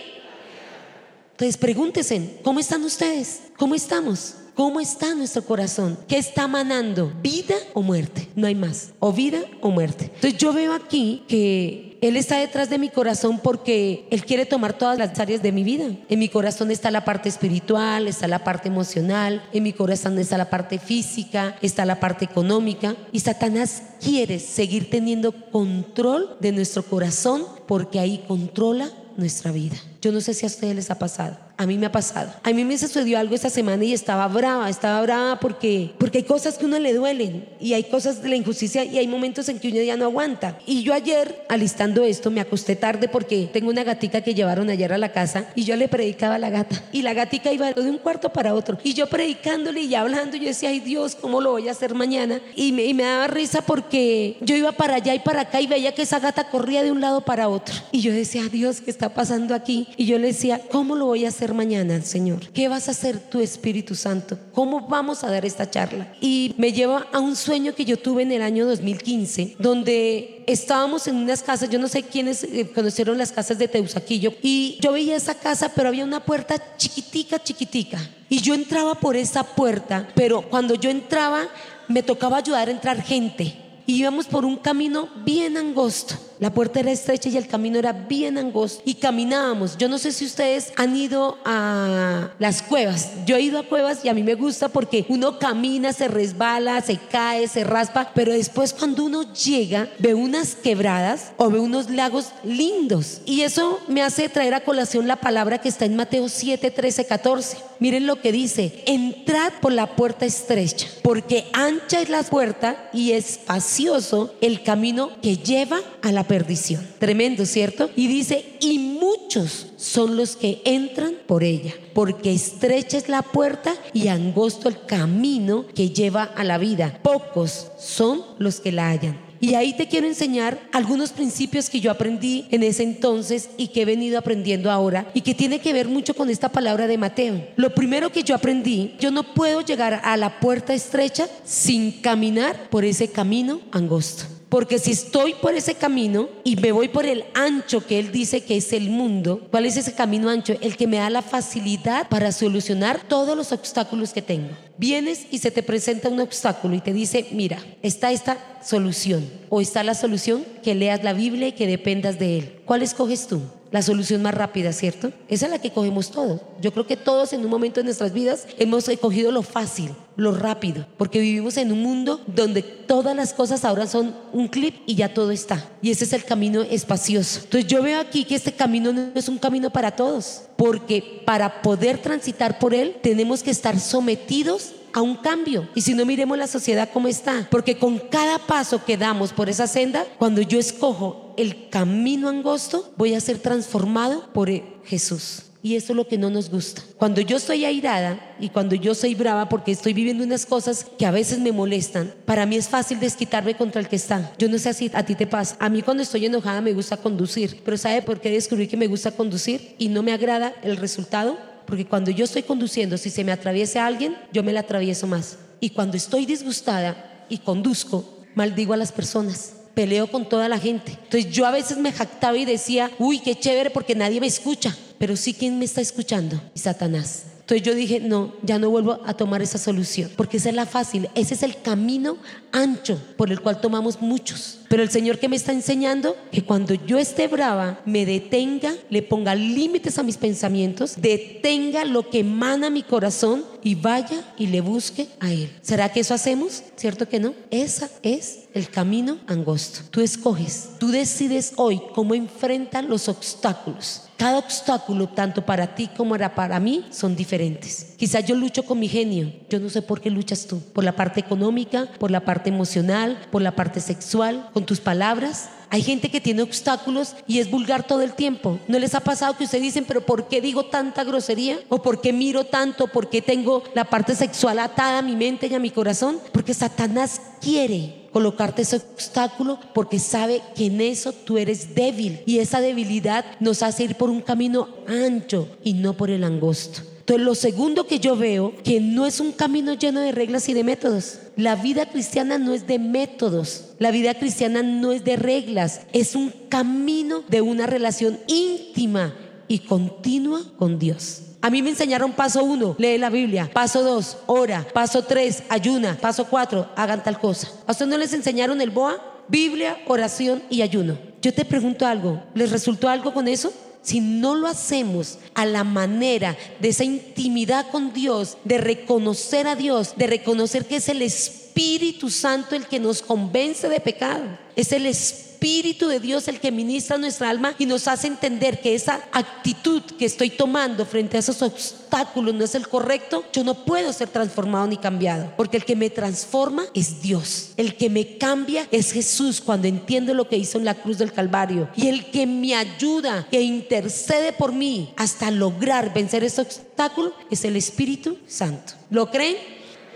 Entonces 1.35 1.57
pregúntese, 1.57 2.39
¿cómo 2.43 2.61
están 2.61 2.81
ustedes? 2.85 3.41
¿Cómo 3.57 3.75
estamos? 3.75 4.35
¿Cómo 4.55 4.79
está 4.79 5.13
nuestro 5.13 5.43
corazón? 5.43 5.99
¿Qué 6.07 6.17
está 6.17 6.47
manando? 6.47 7.11
¿Vida 7.21 7.55
o 7.73 7.81
muerte? 7.81 8.29
No 8.37 8.47
hay 8.47 8.55
más. 8.55 8.93
O 9.01 9.11
vida 9.11 9.41
o 9.59 9.69
muerte. 9.69 10.05
Entonces 10.15 10.37
yo 10.37 10.53
veo 10.53 10.71
aquí 10.71 11.23
que 11.27 11.97
Él 11.99 12.15
está 12.15 12.37
detrás 12.37 12.69
de 12.69 12.77
mi 12.77 12.87
corazón 12.87 13.41
porque 13.43 14.07
Él 14.11 14.23
quiere 14.23 14.45
tomar 14.45 14.77
todas 14.77 14.97
las 14.97 15.19
áreas 15.19 15.43
de 15.43 15.51
mi 15.51 15.65
vida. 15.65 15.87
En 16.07 16.19
mi 16.19 16.29
corazón 16.29 16.71
está 16.71 16.89
la 16.89 17.03
parte 17.03 17.27
espiritual, 17.27 18.07
está 18.07 18.29
la 18.29 18.45
parte 18.45 18.69
emocional, 18.69 19.43
en 19.51 19.63
mi 19.63 19.73
corazón 19.73 20.17
está 20.19 20.37
la 20.37 20.49
parte 20.49 20.79
física, 20.79 21.57
está 21.61 21.83
la 21.83 21.99
parte 21.99 22.23
económica. 22.23 22.95
Y 23.11 23.19
Satanás 23.19 23.83
quiere 23.99 24.39
seguir 24.39 24.89
teniendo 24.89 25.33
control 25.51 26.37
de 26.39 26.53
nuestro 26.53 26.83
corazón 26.83 27.43
porque 27.67 27.99
ahí 27.99 28.23
controla 28.25 28.89
nuestra 29.17 29.51
vida. 29.51 29.75
Yo 30.01 30.11
no 30.11 30.21
sé 30.21 30.33
si 30.33 30.45
a 30.45 30.47
ustedes 30.47 30.75
les 30.75 30.91
ha 30.91 30.99
pasado. 30.99 31.37
A 31.57 31.65
mí 31.65 31.77
me 31.77 31.85
ha 31.85 31.91
pasado. 31.91 32.33
A 32.43 32.51
mí 32.51 32.65
me 32.65 32.77
sucedió 32.77 33.17
algo 33.17 33.33
esta 33.33 33.49
semana 33.49 33.83
y 33.83 33.93
estaba 33.93 34.27
brava, 34.27 34.69
estaba 34.69 35.01
brava 35.01 35.39
porque, 35.39 35.93
porque 35.97 36.19
hay 36.19 36.23
cosas 36.23 36.57
que 36.57 36.65
a 36.65 36.67
uno 36.67 36.79
le 36.79 36.93
duelen 36.93 37.47
y 37.61 37.73
hay 37.73 37.83
cosas 37.83 38.21
de 38.21 38.29
la 38.29 38.35
injusticia 38.35 38.83
y 38.83 38.97
hay 38.97 39.07
momentos 39.07 39.47
en 39.47 39.59
que 39.59 39.69
uno 39.69 39.81
ya 39.81 39.95
no 39.95 40.05
aguanta. 40.05 40.57
Y 40.65 40.83
yo 40.83 40.93
ayer, 40.93 41.45
alistando 41.47 42.03
esto, 42.03 42.29
me 42.29 42.41
acosté 42.41 42.75
tarde 42.75 43.07
porque 43.07 43.49
tengo 43.51 43.69
una 43.69 43.83
gatica 43.83 44.21
que 44.21 44.33
llevaron 44.33 44.69
ayer 44.69 44.91
a 44.91 44.97
la 44.97 45.11
casa 45.11 45.47
y 45.55 45.63
yo 45.63 45.75
le 45.75 45.87
predicaba 45.87 46.35
a 46.35 46.39
la 46.39 46.49
gata 46.49 46.83
y 46.91 47.01
la 47.01 47.13
gatica 47.13 47.53
iba 47.53 47.71
de 47.71 47.89
un 47.89 47.99
cuarto 47.99 48.33
para 48.33 48.53
otro 48.53 48.77
y 48.83 48.93
yo 48.93 49.07
predicándole 49.07 49.81
y 49.81 49.95
hablando, 49.95 50.35
yo 50.35 50.47
decía, 50.47 50.69
ay 50.69 50.81
Dios, 50.81 51.15
¿cómo 51.15 51.39
lo 51.39 51.51
voy 51.51 51.69
a 51.69 51.71
hacer 51.71 51.93
mañana? 51.93 52.41
Y 52.55 52.73
me, 52.73 52.83
y 52.83 52.93
me 52.93 53.03
daba 53.03 53.27
risa 53.27 53.61
porque 53.61 54.37
yo 54.41 54.55
iba 54.55 54.73
para 54.73 54.95
allá 54.95 55.13
y 55.13 55.19
para 55.19 55.41
acá 55.41 55.61
y 55.61 55.67
veía 55.67 55.93
que 55.93 56.01
esa 56.01 56.19
gata 56.19 56.49
corría 56.49 56.83
de 56.83 56.91
un 56.91 56.99
lado 56.99 57.21
para 57.21 57.47
otro. 57.47 57.75
Y 57.91 58.01
yo 58.01 58.11
decía, 58.11 58.43
Dios, 58.51 58.81
¿qué 58.81 58.91
está 58.91 59.13
pasando 59.13 59.55
aquí? 59.55 59.87
Y 59.95 60.05
yo 60.05 60.19
le 60.19 60.27
decía, 60.27 60.59
¿cómo 60.69 60.95
lo 60.95 61.05
voy 61.05 61.25
a 61.25 61.29
hacer? 61.29 61.44
Mañana, 61.53 62.01
Señor? 62.01 62.47
¿Qué 62.53 62.67
vas 62.67 62.87
a 62.87 62.91
hacer 62.91 63.19
tu 63.19 63.39
Espíritu 63.39 63.95
Santo? 63.95 64.37
¿Cómo 64.53 64.87
vamos 64.87 65.23
a 65.23 65.29
dar 65.29 65.45
esta 65.45 65.69
charla? 65.69 66.13
Y 66.21 66.55
me 66.57 66.71
lleva 66.71 67.07
a 67.11 67.19
un 67.19 67.35
sueño 67.35 67.75
que 67.75 67.85
yo 67.85 67.97
tuve 67.97 68.23
en 68.23 68.31
el 68.31 68.41
año 68.41 68.65
2015, 68.65 69.55
donde 69.59 70.43
estábamos 70.47 71.07
en 71.07 71.15
unas 71.17 71.43
casas, 71.43 71.69
yo 71.69 71.79
no 71.79 71.87
sé 71.87 72.03
quiénes 72.03 72.43
eh, 72.43 72.71
conocieron 72.73 73.17
las 73.17 73.31
casas 73.31 73.57
de 73.57 73.67
Teusaquillo, 73.67 74.33
y 74.41 74.77
yo 74.81 74.91
veía 74.91 75.15
esa 75.15 75.35
casa, 75.35 75.71
pero 75.75 75.89
había 75.89 76.03
una 76.03 76.23
puerta 76.23 76.55
chiquitica, 76.77 77.41
chiquitica. 77.41 77.99
Y 78.29 78.41
yo 78.41 78.53
entraba 78.53 78.95
por 78.95 79.15
esa 79.15 79.43
puerta, 79.43 80.07
pero 80.15 80.41
cuando 80.49 80.75
yo 80.75 80.89
entraba, 80.89 81.47
me 81.87 82.03
tocaba 82.03 82.37
ayudar 82.37 82.67
a 82.67 82.71
entrar 82.71 83.01
gente. 83.01 83.61
Y 83.87 83.99
íbamos 83.99 84.25
por 84.25 84.45
un 84.45 84.57
camino 84.57 85.09
bien 85.23 85.57
angosto. 85.57 86.15
La 86.39 86.53
puerta 86.53 86.81
era 86.81 86.91
estrecha 86.91 87.29
y 87.29 87.37
el 87.37 87.47
camino 87.47 87.79
era 87.79 87.93
bien 87.93 88.37
angosto 88.37 88.81
y 88.85 88.95
caminábamos. 88.95 89.77
Yo 89.77 89.87
no 89.87 89.97
sé 89.97 90.11
si 90.11 90.25
ustedes 90.25 90.73
han 90.75 90.95
ido 90.95 91.37
a 91.45 92.31
las 92.39 92.61
cuevas. 92.61 93.11
Yo 93.25 93.37
he 93.37 93.41
ido 93.41 93.59
a 93.59 93.63
cuevas 93.63 94.03
y 94.03 94.09
a 94.09 94.13
mí 94.13 94.21
me 94.21 94.35
gusta 94.35 94.67
porque 94.67 95.05
uno 95.07 95.39
camina, 95.39 95.93
se 95.93 96.07
resbala, 96.07 96.81
se 96.81 96.97
cae, 96.97 97.47
se 97.47 97.63
raspa, 97.63 98.11
pero 98.13 98.33
después 98.33 98.73
cuando 98.73 99.05
uno 99.05 99.33
llega 99.33 99.87
ve 99.99 100.13
unas 100.13 100.55
quebradas 100.55 101.31
o 101.37 101.49
ve 101.49 101.59
unos 101.59 101.89
lagos 101.89 102.31
lindos. 102.43 103.21
Y 103.25 103.41
eso 103.41 103.79
me 103.87 104.01
hace 104.01 104.27
traer 104.27 104.53
a 104.55 104.63
colación 104.63 105.07
la 105.07 105.15
palabra 105.15 105.59
que 105.59 105.69
está 105.69 105.85
en 105.85 105.95
Mateo 105.95 106.27
7, 106.27 106.69
13, 106.69 107.05
14. 107.05 107.57
Miren 107.79 108.07
lo 108.07 108.21
que 108.21 108.31
dice, 108.31 108.83
entrad 108.85 109.53
por 109.61 109.71
la 109.71 109.95
puerta 109.95 110.25
estrecha, 110.25 110.87
porque 111.01 111.45
ancha 111.53 112.01
es 112.01 112.09
la 112.09 112.23
puerta 112.23 112.89
y 112.93 113.11
espacioso 113.11 114.33
el 114.41 114.63
camino 114.63 115.11
que 115.21 115.37
lleva 115.37 115.79
a 116.01 116.11
la 116.11 116.24
perdición. 116.27 116.85
Tremendo, 116.99 117.45
¿cierto? 117.45 117.89
Y 117.95 118.07
dice, 118.07 118.45
y 118.59 118.79
muchos 118.79 119.67
son 119.77 120.17
los 120.17 120.35
que 120.35 120.61
entran 120.65 121.13
por 121.25 121.43
ella, 121.43 121.73
porque 121.93 122.33
estrecha 122.33 122.97
es 122.97 123.09
la 123.09 123.21
puerta 123.21 123.73
y 123.93 124.07
angosto 124.07 124.69
el 124.69 124.85
camino 124.85 125.65
que 125.73 125.89
lleva 125.89 126.23
a 126.23 126.43
la 126.43 126.57
vida. 126.57 126.99
Pocos 127.01 127.71
son 127.77 128.23
los 128.39 128.59
que 128.59 128.71
la 128.71 128.89
hallan. 128.89 129.25
Y 129.39 129.55
ahí 129.55 129.73
te 129.73 129.87
quiero 129.87 130.07
enseñar 130.07 130.59
algunos 130.71 131.11
principios 131.11 131.69
que 131.69 131.79
yo 131.79 131.91
aprendí 131.91 132.47
en 132.51 132.63
ese 132.63 132.83
entonces 132.83 133.49
y 133.57 133.67
que 133.67 133.81
he 133.81 133.85
venido 133.85 134.17
aprendiendo 134.17 134.71
ahora 134.71 135.09
y 135.13 135.21
que 135.21 135.35
tiene 135.35 135.59
que 135.59 135.73
ver 135.73 135.87
mucho 135.87 136.13
con 136.15 136.29
esta 136.29 136.49
palabra 136.49 136.87
de 136.87 136.97
Mateo. 136.97 137.45
Lo 137.55 137.75
primero 137.75 138.11
que 138.11 138.23
yo 138.23 138.33
aprendí, 138.33 138.95
yo 138.99 139.11
no 139.11 139.33
puedo 139.33 139.61
llegar 139.61 140.01
a 140.03 140.17
la 140.17 140.39
puerta 140.39 140.73
estrecha 140.73 141.27
sin 141.43 141.91
caminar 141.91 142.69
por 142.69 142.85
ese 142.85 143.11
camino 143.11 143.61
angosto. 143.71 144.34
Porque 144.55 144.79
si 144.79 144.91
estoy 144.91 145.33
por 145.33 145.53
ese 145.53 145.75
camino 145.75 146.29
y 146.45 146.55
me 146.55 146.71
voy 146.71 146.87
por 146.87 147.05
el 147.05 147.25
ancho 147.33 147.85
que 147.85 147.99
Él 147.99 148.13
dice 148.13 148.45
que 148.45 148.55
es 148.55 148.71
el 148.71 148.89
mundo, 148.89 149.45
¿cuál 149.51 149.65
es 149.65 149.75
ese 149.75 149.93
camino 149.93 150.29
ancho? 150.29 150.55
El 150.61 150.77
que 150.77 150.87
me 150.87 150.95
da 150.95 151.09
la 151.09 151.21
facilidad 151.21 152.07
para 152.07 152.31
solucionar 152.31 153.05
todos 153.05 153.35
los 153.35 153.51
obstáculos 153.51 154.13
que 154.13 154.21
tengo. 154.21 154.51
Vienes 154.77 155.27
y 155.29 155.39
se 155.39 155.51
te 155.51 155.61
presenta 155.61 156.07
un 156.07 156.21
obstáculo 156.21 156.73
y 156.73 156.79
te 156.79 156.93
dice, 156.93 157.27
mira, 157.33 157.59
está 157.81 158.13
esta 158.13 158.37
solución 158.63 159.29
o 159.49 159.59
está 159.59 159.83
la 159.83 159.93
solución 159.93 160.45
que 160.63 160.73
leas 160.73 161.03
la 161.03 161.11
Biblia 161.11 161.49
y 161.49 161.51
que 161.51 161.67
dependas 161.67 162.17
de 162.17 162.37
Él. 162.37 162.59
¿Cuál 162.63 162.81
escoges 162.81 163.27
tú? 163.27 163.41
La 163.75 163.81
solución 163.81 164.21
más 164.21 164.33
rápida, 164.33 164.71
¿cierto? 164.71 165.11
Esa 165.27 165.47
es 165.47 165.51
la 165.51 165.59
que 165.59 165.69
cogemos 165.69 166.09
todos. 166.09 166.39
Yo 166.61 166.71
creo 166.71 166.87
que 166.87 166.95
todos 166.95 167.33
en 167.33 167.43
un 167.43 167.49
momento 167.49 167.81
de 167.81 167.83
nuestras 167.83 168.13
vidas 168.13 168.47
hemos 168.57 168.87
escogido 168.87 169.33
lo 169.33 169.41
fácil, 169.41 169.91
lo 170.15 170.31
rápido, 170.31 170.85
porque 170.97 171.19
vivimos 171.19 171.57
en 171.57 171.73
un 171.73 171.83
mundo 171.83 172.21
donde 172.25 172.61
todas 172.61 173.13
las 173.17 173.33
cosas 173.33 173.65
ahora 173.65 173.85
son 173.85 174.15
un 174.31 174.47
clip 174.47 174.75
y 174.85 174.95
ya 174.95 175.13
todo 175.13 175.31
está. 175.31 175.61
Y 175.81 175.91
ese 175.91 176.05
es 176.05 176.13
el 176.13 176.23
camino 176.23 176.61
espacioso. 176.61 177.41
Entonces 177.43 177.69
yo 177.69 177.83
veo 177.83 177.99
aquí 177.99 178.23
que 178.23 178.35
este 178.35 178.53
camino 178.53 178.93
no 178.93 179.11
es 179.13 179.27
un 179.27 179.37
camino 179.37 179.69
para 179.69 179.93
todos, 179.93 180.43
porque 180.55 181.21
para 181.25 181.61
poder 181.61 181.97
transitar 181.97 182.59
por 182.59 182.73
él 182.73 182.95
tenemos 183.03 183.43
que 183.43 183.51
estar 183.51 183.77
sometidos 183.77 184.71
a 184.95 185.01
un 185.01 185.15
cambio. 185.17 185.67
Y 185.75 185.81
si 185.81 185.93
no 185.93 186.05
miremos 186.05 186.37
la 186.37 186.47
sociedad 186.47 186.89
como 186.91 187.09
está, 187.09 187.49
porque 187.51 187.77
con 187.77 187.99
cada 187.99 188.39
paso 188.39 188.85
que 188.85 188.95
damos 188.95 189.33
por 189.33 189.49
esa 189.49 189.67
senda, 189.67 190.05
cuando 190.17 190.41
yo 190.41 190.57
escojo 190.57 191.33
el 191.35 191.69
camino 191.69 192.29
angosto, 192.29 192.93
voy 192.95 193.13
a 193.13 193.19
ser 193.19 193.39
transformado 193.39 194.31
por 194.31 194.49
Jesús. 194.85 195.43
Y 195.61 195.75
eso 195.75 195.91
es 195.91 195.97
lo 195.97 196.07
que 196.07 196.17
no 196.17 196.29
nos 196.29 196.49
gusta. 196.49 196.81
Cuando 196.95 197.19
yo 197.19 197.37
estoy 197.37 197.65
airada 197.65 198.35
y 198.39 198.49
cuando 198.49 198.75
yo 198.75 198.95
soy 198.95 199.15
brava 199.15 199.49
porque 199.49 199.71
estoy 199.71 199.93
viviendo 199.93 200.23
unas 200.23 200.45
cosas 200.45 200.85
que 200.97 201.05
a 201.05 201.11
veces 201.11 201.39
me 201.39 201.51
molestan, 201.51 202.13
para 202.23 202.45
mí 202.45 202.55
es 202.55 202.69
fácil 202.69 202.99
desquitarme 202.99 203.57
contra 203.57 203.81
el 203.81 203.89
que 203.89 203.97
está. 203.97 204.31
Yo 204.37 204.47
no 204.47 204.57
sé 204.59 204.73
si 204.73 204.91
a 204.93 205.03
ti 205.03 205.15
te 205.15 205.27
pasa. 205.27 205.57
A 205.59 205.67
mí 205.67 205.81
cuando 205.81 206.03
estoy 206.03 206.25
enojada 206.25 206.61
me 206.61 206.71
gusta 206.71 206.95
conducir, 206.95 207.61
pero 207.65 207.77
¿sabe 207.77 208.01
por 208.01 208.21
qué 208.21 208.29
descubrí 208.29 208.67
que 208.67 208.77
me 208.77 208.87
gusta 208.87 209.11
conducir 209.11 209.75
y 209.77 209.89
no 209.89 210.03
me 210.03 210.13
agrada 210.13 210.53
el 210.63 210.77
resultado? 210.77 211.54
Porque 211.65 211.85
cuando 211.85 212.11
yo 212.11 212.25
estoy 212.25 212.43
conduciendo, 212.43 212.97
si 212.97 213.09
se 213.09 213.23
me 213.23 213.31
atraviesa 213.31 213.85
alguien, 213.85 214.15
yo 214.31 214.43
me 214.43 214.53
la 214.53 214.61
atravieso 214.61 215.07
más. 215.07 215.37
Y 215.59 215.71
cuando 215.71 215.97
estoy 215.97 216.25
disgustada 216.25 217.25
y 217.29 217.39
conduzco, 217.39 218.23
maldigo 218.35 218.73
a 218.73 218.77
las 218.77 218.91
personas. 218.91 219.53
Peleo 219.73 220.09
con 220.09 220.29
toda 220.29 220.47
la 220.47 220.59
gente. 220.59 220.91
Entonces 221.03 221.31
yo 221.31 221.45
a 221.45 221.51
veces 221.51 221.77
me 221.77 221.91
jactaba 221.91 222.37
y 222.37 222.45
decía, 222.45 222.91
uy, 222.97 223.19
qué 223.19 223.35
chévere 223.35 223.69
porque 223.69 223.95
nadie 223.95 224.21
me 224.21 224.27
escucha. 224.27 224.75
Pero 224.97 225.15
sí, 225.15 225.33
¿quién 225.33 225.59
me 225.59 225.65
está 225.65 225.81
escuchando? 225.81 226.41
Y 226.53 226.59
Satanás. 226.59 227.25
Entonces 227.45 227.61
yo 227.61 227.75
dije, 227.75 227.99
no, 227.99 228.33
ya 228.41 228.57
no 228.57 228.71
vuelvo 228.71 228.99
a 229.05 229.13
tomar 229.13 229.43
esa 229.43 229.59
solución, 229.59 230.09
porque 230.17 230.37
esa 230.37 230.49
es 230.49 230.55
la 230.55 230.65
fácil, 230.65 231.09
ese 231.13 231.35
es 231.35 231.43
el 231.43 231.61
camino 231.61 232.17
ancho 232.51 232.99
por 233.17 233.31
el 233.31 233.39
cual 233.39 233.61
tomamos 233.61 234.01
muchos. 234.01 234.61
Pero 234.69 234.83
el 234.83 234.89
Señor 234.89 235.19
que 235.19 235.29
me 235.29 235.35
está 235.35 235.51
enseñando 235.51 236.15
que 236.31 236.43
cuando 236.43 236.73
yo 236.73 236.97
esté 236.97 237.27
brava, 237.27 237.79
me 237.85 238.05
detenga, 238.05 238.73
le 238.89 239.01
ponga 239.01 239.35
límites 239.35 239.97
a 239.99 240.03
mis 240.03 240.17
pensamientos, 240.17 240.95
detenga 240.97 241.85
lo 241.85 242.09
que 242.09 242.19
emana 242.19 242.69
mi 242.69 242.83
corazón 242.83 243.45
y 243.63 243.75
vaya 243.75 244.23
y 244.37 244.47
le 244.47 244.61
busque 244.61 245.07
a 245.19 245.31
Él. 245.31 245.51
¿Será 245.61 245.89
que 245.89 246.01
eso 246.01 246.13
hacemos? 246.13 246.63
¿Cierto 246.75 247.07
que 247.07 247.19
no? 247.19 247.33
Esa 247.51 247.89
es 248.03 248.45
el 248.53 248.69
camino 248.69 249.17
angosto. 249.27 249.81
Tú 249.91 250.01
escoges, 250.01 250.69
tú 250.79 250.89
decides 250.89 251.53
hoy 251.57 251.81
cómo 251.93 252.13
enfrentan 252.13 252.89
los 252.89 253.09
obstáculos. 253.09 254.03
Cada 254.17 254.37
obstáculo, 254.37 255.09
tanto 255.09 255.45
para 255.45 255.75
ti 255.75 255.89
como 255.95 256.15
para 256.17 256.59
mí, 256.61 256.85
son 256.89 257.17
diferentes. 257.17 257.95
Quizás 257.97 258.25
yo 258.25 258.33
lucho 258.33 258.63
con 258.63 258.79
mi 258.79 258.87
genio. 258.87 259.33
Yo 259.49 259.59
no 259.59 259.69
sé 259.69 259.81
por 259.81 259.99
qué 259.99 260.09
luchas 260.09 260.47
tú. 260.47 260.61
Por 260.73 260.85
la 260.85 260.95
parte 260.95 261.19
económica, 261.19 261.89
por 261.99 262.11
la 262.11 262.21
parte 262.23 262.49
emocional, 262.49 263.27
por 263.29 263.41
la 263.41 263.55
parte 263.57 263.81
sexual, 263.81 264.49
con 264.55 264.65
tus 264.65 264.79
palabras. 264.79 265.49
Hay 265.69 265.81
gente 265.81 266.09
que 266.09 266.21
tiene 266.21 266.41
obstáculos 266.41 267.13
y 267.27 267.39
es 267.39 267.51
vulgar 267.51 267.85
todo 267.85 268.01
el 268.01 268.13
tiempo. 268.13 268.57
¿No 268.69 268.79
les 268.79 268.95
ha 268.95 269.01
pasado 269.01 269.35
que 269.35 269.43
ustedes 269.43 269.61
dicen, 269.61 269.83
pero 269.85 270.05
¿por 270.05 270.29
qué 270.29 270.39
digo 270.39 270.67
tanta 270.67 271.03
grosería? 271.03 271.59
¿O 271.67 271.81
por 271.81 271.99
qué 271.99 272.13
miro 272.13 272.45
tanto? 272.45 272.87
¿Por 272.87 273.09
qué 273.09 273.21
tengo 273.21 273.63
la 273.73 273.83
parte 273.83 274.15
sexual 274.15 274.59
atada 274.59 274.99
a 274.99 275.01
mi 275.01 275.17
mente 275.17 275.47
y 275.47 275.53
a 275.55 275.59
mi 275.59 275.71
corazón? 275.71 276.19
Porque 276.31 276.53
Satanás 276.53 277.19
quiere 277.41 278.07
colocarte 278.13 278.61
ese 278.61 278.77
obstáculo 278.77 279.59
porque 279.73 279.99
sabe 279.99 280.41
que 280.55 280.67
en 280.67 280.79
eso 280.79 281.11
tú 281.11 281.37
eres 281.37 281.75
débil 281.75 282.21
y 282.25 282.39
esa 282.39 282.61
debilidad 282.61 283.25
nos 283.41 283.61
hace 283.61 283.83
ir 283.83 283.95
por 283.95 284.09
un 284.09 284.21
camino 284.21 284.69
ancho 284.87 285.49
y 285.65 285.73
no 285.73 285.97
por 285.97 286.09
el 286.09 286.23
angosto. 286.23 286.79
Entonces, 287.01 287.25
lo 287.25 287.35
segundo 287.35 287.87
que 287.87 287.99
yo 287.99 288.15
veo, 288.15 288.53
que 288.63 288.79
no 288.79 289.05
es 289.05 289.19
un 289.19 289.33
camino 289.33 289.73
lleno 289.73 289.99
de 289.99 290.13
reglas 290.13 290.47
y 290.47 290.53
de 290.53 290.63
métodos. 290.63 291.19
La 291.37 291.55
vida 291.55 291.87
cristiana 291.87 292.37
no 292.37 292.53
es 292.53 292.65
de 292.67 292.79
métodos. 292.79 293.73
La 293.79 293.91
vida 293.91 294.13
cristiana 294.13 294.63
no 294.63 294.91
es 294.91 295.03
de 295.03 295.17
reglas. 295.17 295.81
Es 295.91 296.15
un 296.15 296.29
camino 296.49 297.23
de 297.27 297.41
una 297.41 297.67
relación 297.67 298.19
íntima 298.27 299.13
y 299.47 299.59
continua 299.59 300.41
con 300.57 300.79
Dios. 300.79 301.21
A 301.41 301.49
mí 301.49 301.61
me 301.61 301.69
enseñaron 301.69 302.13
paso 302.13 302.43
uno, 302.43 302.75
lee 302.79 302.97
la 302.97 303.09
Biblia. 303.09 303.49
Paso 303.53 303.83
dos, 303.83 304.17
ora. 304.25 304.65
Paso 304.73 305.03
tres, 305.03 305.43
ayuna. 305.49 305.97
Paso 306.01 306.25
cuatro, 306.25 306.69
hagan 306.75 307.03
tal 307.03 307.19
cosa. 307.19 307.51
¿A 307.67 307.71
ustedes 307.71 307.91
no 307.91 307.97
les 307.97 308.13
enseñaron 308.13 308.61
el 308.61 308.71
BOA? 308.71 309.25
Biblia, 309.27 309.77
oración 309.87 310.41
y 310.49 310.61
ayuno. 310.61 310.97
Yo 311.21 311.33
te 311.33 311.45
pregunto 311.45 311.85
algo, 311.85 312.23
¿les 312.33 312.51
resultó 312.51 312.87
algo 312.87 313.13
con 313.13 313.27
eso? 313.27 313.51
Si 313.85 313.99
no 313.99 314.33
lo 314.33 314.47
hacemos 314.47 315.19
a 315.35 315.45
la 315.45 315.63
manera 315.63 316.35
de 316.59 316.69
esa 316.69 316.83
intimidad 316.83 317.69
con 317.69 317.93
Dios, 317.93 318.37
de 318.43 318.57
reconocer 318.57 319.47
a 319.47 319.55
Dios, 319.55 319.93
de 319.95 320.07
reconocer 320.07 320.65
que 320.65 320.77
es 320.77 320.89
el 320.89 321.03
Espíritu 321.03 322.09
Santo 322.09 322.55
el 322.55 322.65
que 322.65 322.79
nos 322.79 323.03
convence 323.03 323.69
de 323.69 323.79
pecado, 323.79 324.23
es 324.55 324.71
el 324.71 324.87
Espíritu 324.87 325.34
Espíritu 325.45 325.87
de 325.89 325.99
Dios 325.99 326.27
el 326.27 326.39
que 326.39 326.51
ministra 326.51 326.97
nuestra 326.97 327.29
alma 327.29 327.53
y 327.59 327.67
nos 327.67 327.87
hace 327.87 328.07
entender 328.07 328.61
que 328.61 328.73
esa 328.73 329.01
actitud 329.11 329.83
que 329.83 330.05
estoy 330.05 330.31
tomando 330.31 330.87
frente 330.87 331.17
a 331.17 331.19
esos 331.19 331.39
obstáculos 331.43 332.33
no 332.33 332.43
es 332.43 332.55
el 332.55 332.67
correcto, 332.67 333.23
yo 333.31 333.43
no 333.43 333.63
puedo 333.63 333.93
ser 333.93 334.07
transformado 334.07 334.65
ni 334.65 334.77
cambiado. 334.77 335.31
Porque 335.37 335.57
el 335.57 335.63
que 335.63 335.75
me 335.75 335.91
transforma 335.91 336.63
es 336.73 336.99
Dios. 337.03 337.51
El 337.57 337.75
que 337.77 337.91
me 337.91 338.17
cambia 338.17 338.67
es 338.71 338.91
Jesús 338.91 339.39
cuando 339.39 339.67
entiendo 339.67 340.15
lo 340.15 340.27
que 340.27 340.35
hizo 340.35 340.57
en 340.57 340.65
la 340.65 340.73
cruz 340.73 340.97
del 340.97 341.13
Calvario. 341.13 341.69
Y 341.75 341.89
el 341.89 342.09
que 342.09 342.25
me 342.25 342.55
ayuda, 342.55 343.27
que 343.29 343.41
intercede 343.41 344.33
por 344.33 344.51
mí 344.51 344.95
hasta 344.97 345.29
lograr 345.29 345.93
vencer 345.93 346.23
ese 346.23 346.41
obstáculo 346.41 347.13
es 347.29 347.45
el 347.45 347.55
Espíritu 347.55 348.17
Santo. 348.27 348.73
¿Lo 348.89 349.11
creen? 349.11 349.37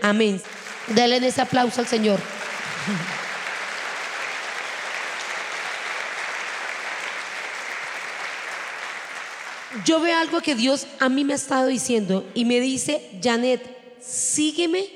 Amén. 0.00 0.40
Denle 0.94 1.16
ese 1.26 1.40
aplauso 1.40 1.80
al 1.80 1.88
Señor. 1.88 2.20
Yo 9.84 10.00
veo 10.00 10.18
algo 10.18 10.40
que 10.40 10.54
Dios 10.54 10.86
a 10.98 11.08
mí 11.08 11.24
me 11.24 11.32
ha 11.32 11.36
estado 11.36 11.66
diciendo 11.66 12.24
y 12.34 12.44
me 12.44 12.60
dice, 12.60 13.18
Janet, 13.22 13.98
sígueme 14.00 14.86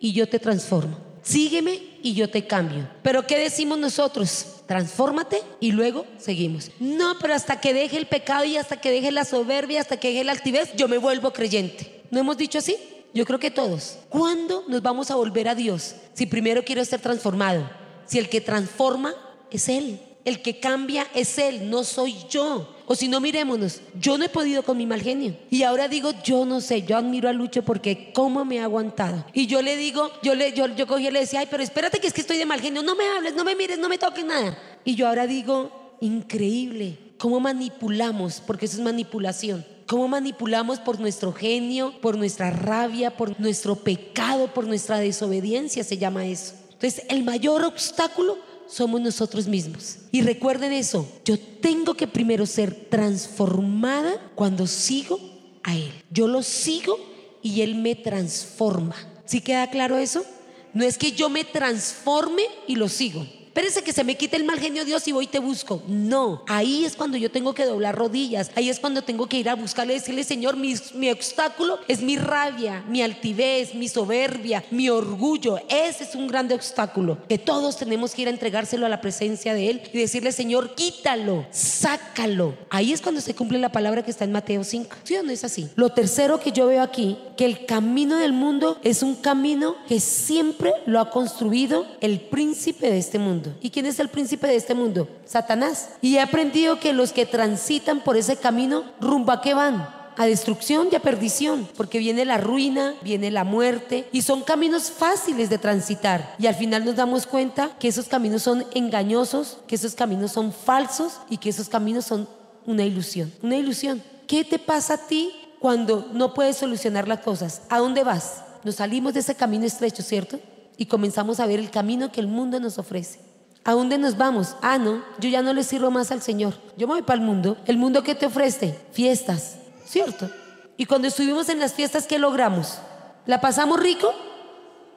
y 0.00 0.12
yo 0.12 0.28
te 0.28 0.38
transformo. 0.38 0.98
Sígueme 1.22 1.80
y 2.02 2.14
yo 2.14 2.30
te 2.30 2.46
cambio. 2.46 2.88
Pero 3.02 3.26
¿qué 3.26 3.38
decimos 3.38 3.78
nosotros? 3.78 4.46
Transfórmate 4.66 5.42
y 5.60 5.72
luego 5.72 6.06
seguimos. 6.18 6.70
No, 6.78 7.18
pero 7.20 7.34
hasta 7.34 7.60
que 7.60 7.74
deje 7.74 7.98
el 7.98 8.06
pecado 8.06 8.44
y 8.44 8.56
hasta 8.56 8.80
que 8.80 8.90
deje 8.90 9.10
la 9.10 9.24
soberbia, 9.24 9.80
hasta 9.80 9.98
que 9.98 10.08
deje 10.08 10.24
la 10.24 10.32
altivez, 10.32 10.72
yo 10.76 10.88
me 10.88 10.98
vuelvo 10.98 11.32
creyente. 11.32 12.02
¿No 12.10 12.20
hemos 12.20 12.36
dicho 12.36 12.58
así? 12.58 12.76
Yo 13.12 13.24
creo 13.24 13.38
que 13.38 13.50
todos. 13.50 13.98
¿Cuándo 14.08 14.64
nos 14.68 14.82
vamos 14.82 15.10
a 15.10 15.16
volver 15.16 15.48
a 15.48 15.54
Dios? 15.54 15.96
Si 16.14 16.26
primero 16.26 16.64
quiero 16.64 16.84
ser 16.84 17.00
transformado. 17.00 17.68
Si 18.06 18.18
el 18.18 18.28
que 18.28 18.40
transforma 18.40 19.14
es 19.50 19.68
Él. 19.68 20.00
El 20.24 20.42
que 20.42 20.60
cambia 20.60 21.06
es 21.14 21.38
Él, 21.38 21.70
no 21.70 21.82
soy 21.82 22.14
yo. 22.28 22.76
O 22.92 22.96
si 22.96 23.06
no, 23.06 23.20
mirémonos, 23.20 23.82
yo 24.00 24.18
no 24.18 24.24
he 24.24 24.28
podido 24.28 24.64
con 24.64 24.76
mi 24.76 24.84
mal 24.84 25.00
genio. 25.00 25.36
Y 25.48 25.62
ahora 25.62 25.86
digo, 25.86 26.10
yo 26.24 26.44
no 26.44 26.60
sé, 26.60 26.82
yo 26.82 26.96
admiro 26.96 27.28
a 27.28 27.32
Lucho 27.32 27.62
porque 27.62 28.10
cómo 28.12 28.44
me 28.44 28.58
ha 28.58 28.64
aguantado. 28.64 29.24
Y 29.32 29.46
yo 29.46 29.62
le 29.62 29.76
digo, 29.76 30.10
yo, 30.24 30.34
le, 30.34 30.52
yo, 30.54 30.66
yo 30.74 30.88
cogí 30.88 31.06
y 31.06 31.10
le 31.12 31.20
decía, 31.20 31.38
ay, 31.38 31.46
pero 31.48 31.62
espérate 31.62 32.00
que 32.00 32.08
es 32.08 32.12
que 32.12 32.20
estoy 32.20 32.36
de 32.36 32.46
mal 32.46 32.60
genio, 32.60 32.82
no 32.82 32.96
me 32.96 33.06
hables, 33.06 33.36
no 33.36 33.44
me 33.44 33.54
mires, 33.54 33.78
no 33.78 33.88
me 33.88 33.96
toques 33.96 34.24
nada. 34.24 34.58
Y 34.84 34.96
yo 34.96 35.06
ahora 35.06 35.28
digo, 35.28 35.94
increíble, 36.00 36.98
cómo 37.16 37.38
manipulamos, 37.38 38.42
porque 38.44 38.66
eso 38.66 38.78
es 38.78 38.82
manipulación. 38.82 39.64
Cómo 39.86 40.08
manipulamos 40.08 40.80
por 40.80 40.98
nuestro 40.98 41.32
genio, 41.32 41.94
por 42.00 42.18
nuestra 42.18 42.50
rabia, 42.50 43.16
por 43.16 43.38
nuestro 43.38 43.76
pecado, 43.76 44.52
por 44.52 44.66
nuestra 44.66 44.98
desobediencia, 44.98 45.84
se 45.84 45.96
llama 45.96 46.26
eso. 46.26 46.54
Entonces, 46.72 47.04
el 47.08 47.22
mayor 47.22 47.62
obstáculo 47.62 48.49
somos 48.70 49.00
nosotros 49.00 49.46
mismos. 49.46 49.98
Y 50.12 50.22
recuerden 50.22 50.72
eso, 50.72 51.06
yo 51.24 51.38
tengo 51.38 51.94
que 51.94 52.06
primero 52.06 52.46
ser 52.46 52.88
transformada 52.88 54.30
cuando 54.34 54.66
sigo 54.66 55.18
a 55.62 55.76
Él. 55.76 55.92
Yo 56.10 56.28
lo 56.28 56.42
sigo 56.42 56.98
y 57.42 57.62
Él 57.62 57.74
me 57.74 57.94
transforma. 57.94 58.96
¿Sí 59.24 59.40
queda 59.40 59.70
claro 59.70 59.98
eso? 59.98 60.24
No 60.72 60.84
es 60.84 60.98
que 60.98 61.12
yo 61.12 61.28
me 61.28 61.44
transforme 61.44 62.42
y 62.66 62.76
lo 62.76 62.88
sigo 62.88 63.26
espérese 63.50 63.82
que 63.82 63.92
se 63.92 64.04
me 64.04 64.16
quite 64.16 64.36
el 64.36 64.44
mal 64.44 64.60
genio 64.60 64.84
Dios 64.84 65.06
y 65.08 65.12
voy 65.12 65.24
y 65.24 65.28
te 65.28 65.40
busco. 65.40 65.82
No, 65.88 66.44
ahí 66.46 66.84
es 66.84 66.94
cuando 66.94 67.16
yo 67.16 67.32
tengo 67.32 67.52
que 67.52 67.64
doblar 67.64 67.96
rodillas, 67.96 68.52
ahí 68.54 68.70
es 68.70 68.78
cuando 68.78 69.02
tengo 69.02 69.26
que 69.26 69.38
ir 69.38 69.48
a 69.48 69.56
buscarle 69.56 69.94
y 69.94 69.98
decirle, 69.98 70.22
Señor, 70.22 70.56
mi, 70.56 70.74
mi 70.94 71.10
obstáculo 71.10 71.80
es 71.88 72.00
mi 72.00 72.16
rabia, 72.16 72.84
mi 72.88 73.02
altivez, 73.02 73.74
mi 73.74 73.88
soberbia, 73.88 74.62
mi 74.70 74.88
orgullo. 74.88 75.58
Ese 75.68 76.04
es 76.04 76.14
un 76.14 76.28
grande 76.28 76.54
obstáculo 76.54 77.18
que 77.28 77.38
todos 77.38 77.76
tenemos 77.76 78.14
que 78.14 78.22
ir 78.22 78.28
a 78.28 78.30
entregárselo 78.30 78.86
a 78.86 78.88
la 78.88 79.00
presencia 79.00 79.52
de 79.52 79.68
Él 79.68 79.82
y 79.92 79.98
decirle, 79.98 80.30
Señor, 80.30 80.76
quítalo, 80.76 81.44
sácalo. 81.50 82.54
Ahí 82.70 82.92
es 82.92 83.00
cuando 83.00 83.20
se 83.20 83.34
cumple 83.34 83.58
la 83.58 83.72
palabra 83.72 84.04
que 84.04 84.12
está 84.12 84.24
en 84.24 84.32
Mateo 84.32 84.62
5. 84.62 84.96
¿Sí 85.02 85.16
o 85.16 85.24
no 85.24 85.32
es 85.32 85.42
así? 85.42 85.68
Lo 85.74 85.90
tercero 85.90 86.38
que 86.38 86.52
yo 86.52 86.66
veo 86.66 86.82
aquí, 86.82 87.18
que 87.36 87.46
el 87.46 87.66
camino 87.66 88.16
del 88.18 88.32
mundo 88.32 88.78
es 88.84 89.02
un 89.02 89.16
camino 89.16 89.76
que 89.88 89.98
siempre 89.98 90.72
lo 90.86 91.00
ha 91.00 91.10
construido 91.10 91.86
el 92.00 92.20
príncipe 92.20 92.90
de 92.90 92.98
este 92.98 93.18
mundo. 93.18 93.39
¿Y 93.60 93.70
quién 93.70 93.86
es 93.86 93.98
el 94.00 94.08
príncipe 94.08 94.46
de 94.46 94.56
este 94.56 94.74
mundo? 94.74 95.08
Satanás. 95.24 95.90
Y 96.00 96.16
he 96.16 96.20
aprendido 96.20 96.80
que 96.80 96.92
los 96.92 97.12
que 97.12 97.26
transitan 97.26 98.00
por 98.00 98.16
ese 98.16 98.36
camino, 98.36 98.84
rumbo 99.00 99.32
a 99.32 99.40
qué 99.40 99.54
van? 99.54 100.00
a 100.16 100.26
destrucción 100.26 100.88
y 100.92 100.96
a 100.96 101.00
perdición, 101.00 101.66
porque 101.78 101.98
viene 101.98 102.26
la 102.26 102.36
ruina, 102.36 102.94
viene 103.00 103.30
la 103.30 103.42
muerte, 103.42 104.06
y 104.12 104.20
son 104.20 104.42
caminos 104.42 104.90
fáciles 104.90 105.48
de 105.48 105.56
transitar. 105.56 106.34
Y 106.38 106.46
al 106.46 106.54
final 106.54 106.84
nos 106.84 106.96
damos 106.96 107.26
cuenta 107.26 107.70
que 107.78 107.88
esos 107.88 108.06
caminos 108.06 108.42
son 108.42 108.66
engañosos, 108.74 109.58
que 109.66 109.76
esos 109.76 109.94
caminos 109.94 110.32
son 110.32 110.52
falsos 110.52 111.20
y 111.30 111.38
que 111.38 111.48
esos 111.48 111.70
caminos 111.70 112.04
son 112.04 112.28
una 112.66 112.84
ilusión. 112.84 113.32
Una 113.42 113.56
ilusión. 113.56 114.02
¿Qué 114.26 114.44
te 114.44 114.58
pasa 114.58 114.94
a 114.94 115.06
ti 115.06 115.32
cuando 115.58 116.10
no 116.12 116.34
puedes 116.34 116.56
solucionar 116.56 117.08
las 117.08 117.20
cosas? 117.20 117.62
¿A 117.70 117.78
dónde 117.78 118.04
vas? 118.04 118.42
Nos 118.62 118.74
salimos 118.74 119.14
de 119.14 119.20
ese 119.20 119.34
camino 119.34 119.64
estrecho, 119.64 120.02
¿cierto? 120.02 120.38
Y 120.76 120.86
comenzamos 120.86 121.40
a 121.40 121.46
ver 121.46 121.58
el 121.58 121.70
camino 121.70 122.12
que 122.12 122.20
el 122.20 122.26
mundo 122.26 122.60
nos 122.60 122.78
ofrece. 122.78 123.29
¿A 123.64 123.72
dónde 123.72 123.98
nos 123.98 124.16
vamos? 124.16 124.56
Ah, 124.62 124.78
no, 124.78 125.02
yo 125.18 125.28
ya 125.28 125.42
no 125.42 125.52
le 125.52 125.64
sirvo 125.64 125.90
más 125.90 126.10
al 126.10 126.22
Señor. 126.22 126.54
Yo 126.76 126.86
me 126.86 126.94
voy 126.94 127.02
para 127.02 127.20
el 127.20 127.26
mundo. 127.26 127.56
¿El 127.66 127.76
mundo 127.76 128.02
que 128.02 128.14
te 128.14 128.26
ofrece? 128.26 128.78
Fiestas, 128.92 129.56
¿cierto? 129.84 130.30
Y 130.76 130.86
cuando 130.86 131.08
estuvimos 131.08 131.48
en 131.50 131.58
las 131.60 131.74
fiestas, 131.74 132.06
¿qué 132.06 132.18
logramos? 132.18 132.78
¿La 133.26 133.40
pasamos 133.40 133.78
rico? 133.78 134.12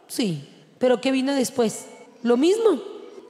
Sí, 0.08 0.47
pero 0.80 1.02
¿qué 1.02 1.12
vino 1.12 1.34
después? 1.34 1.88
Lo 2.21 2.38
mismo. 2.38 2.82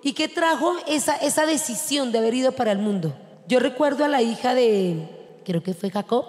¿Y 0.04 0.14
qué 0.14 0.28
trajo 0.28 0.76
esa, 0.88 1.16
esa 1.16 1.46
decisión 1.46 2.12
de 2.12 2.20
haber 2.20 2.36
ido 2.36 2.52
para 2.52 2.72
el 2.72 2.78
mundo? 2.78 3.16
Yo 3.48 3.60
recuerdo 3.60 4.06
a 4.06 4.10
la 4.10 4.22
hija 4.22 4.54
de, 4.54 5.08
creo 5.46 5.64
que 5.64 5.74
fue 5.74 5.90
Jacob, 5.90 6.26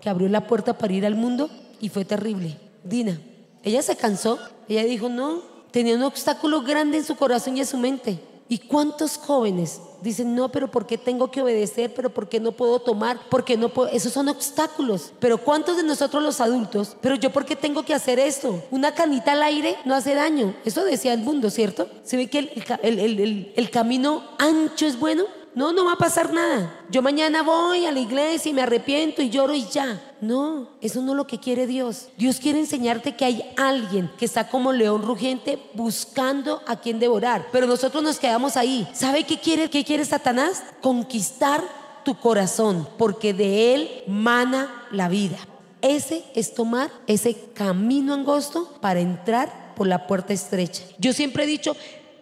que 0.00 0.08
abrió 0.08 0.28
la 0.28 0.46
puerta 0.46 0.78
para 0.78 0.92
ir 0.92 1.06
al 1.06 1.14
mundo 1.14 1.48
y 1.80 1.90
fue 1.90 2.04
terrible. 2.04 2.56
Dina, 2.82 3.20
ella 3.62 3.82
se 3.82 3.96
cansó, 3.96 4.38
ella 4.68 4.84
dijo, 4.84 5.08
no, 5.08 5.42
tenía 5.70 5.94
un 5.94 6.02
obstáculo 6.02 6.62
grande 6.62 6.98
en 6.98 7.04
su 7.04 7.16
corazón 7.16 7.56
y 7.56 7.60
en 7.60 7.66
su 7.66 7.76
mente. 7.76 8.18
¿Y 8.48 8.58
cuántos 8.58 9.18
jóvenes 9.18 9.80
dicen, 10.00 10.34
no, 10.34 10.50
pero 10.50 10.70
¿por 10.70 10.86
qué 10.86 10.96
tengo 10.96 11.30
que 11.30 11.42
obedecer? 11.42 11.92
¿Pero 11.94 12.10
por 12.10 12.28
qué 12.28 12.40
no 12.40 12.52
puedo 12.52 12.80
tomar? 12.80 13.28
¿Por 13.28 13.44
qué 13.44 13.56
no 13.56 13.68
puedo? 13.68 13.90
Esos 13.90 14.12
son 14.12 14.28
obstáculos. 14.28 15.12
Pero 15.20 15.38
¿cuántos 15.38 15.76
de 15.76 15.82
nosotros 15.82 16.22
los 16.22 16.40
adultos? 16.40 16.96
Pero 17.00 17.14
yo 17.16 17.30
¿por 17.30 17.44
qué 17.44 17.56
tengo 17.56 17.82
que 17.82 17.94
hacer 17.94 18.18
esto? 18.18 18.62
Una 18.70 18.94
canita 18.94 19.32
al 19.32 19.42
aire 19.42 19.76
no 19.84 19.94
hace 19.94 20.14
daño. 20.14 20.54
Eso 20.64 20.84
decía 20.84 21.12
el 21.12 21.20
mundo, 21.20 21.50
¿cierto? 21.50 21.88
Se 22.04 22.16
ve 22.16 22.28
que 22.28 22.38
el, 22.82 23.52
el 23.54 23.70
camino 23.70 24.24
ancho 24.38 24.86
es 24.86 24.98
bueno. 24.98 25.24
No, 25.58 25.72
no 25.72 25.86
va 25.86 25.94
a 25.94 25.98
pasar 25.98 26.32
nada. 26.32 26.72
Yo 26.88 27.02
mañana 27.02 27.42
voy 27.42 27.84
a 27.84 27.90
la 27.90 27.98
iglesia 27.98 28.48
y 28.48 28.54
me 28.54 28.62
arrepiento 28.62 29.22
y 29.22 29.28
lloro 29.28 29.56
y 29.56 29.66
ya. 29.66 30.00
No, 30.20 30.68
eso 30.80 31.02
no 31.02 31.10
es 31.10 31.16
lo 31.16 31.26
que 31.26 31.40
quiere 31.40 31.66
Dios. 31.66 32.10
Dios 32.16 32.38
quiere 32.38 32.60
enseñarte 32.60 33.16
que 33.16 33.24
hay 33.24 33.42
alguien 33.56 34.08
que 34.16 34.24
está 34.24 34.50
como 34.50 34.72
león 34.72 35.02
rugiente 35.02 35.58
buscando 35.74 36.62
a 36.64 36.76
quien 36.76 37.00
devorar. 37.00 37.48
Pero 37.50 37.66
nosotros 37.66 38.04
nos 38.04 38.20
quedamos 38.20 38.56
ahí. 38.56 38.86
¿Sabe 38.92 39.24
qué 39.24 39.40
quiere, 39.40 39.68
qué 39.68 39.82
quiere 39.82 40.04
Satanás? 40.04 40.62
Conquistar 40.80 41.64
tu 42.04 42.14
corazón, 42.14 42.86
porque 42.96 43.34
de 43.34 43.74
él 43.74 44.04
mana 44.06 44.86
la 44.92 45.08
vida. 45.08 45.38
Ese 45.82 46.22
es 46.36 46.54
tomar 46.54 46.88
ese 47.08 47.34
camino 47.54 48.14
angosto 48.14 48.78
para 48.80 49.00
entrar 49.00 49.74
por 49.74 49.88
la 49.88 50.06
puerta 50.06 50.32
estrecha. 50.32 50.84
Yo 50.98 51.12
siempre 51.12 51.44
he 51.44 51.46
dicho, 51.46 51.76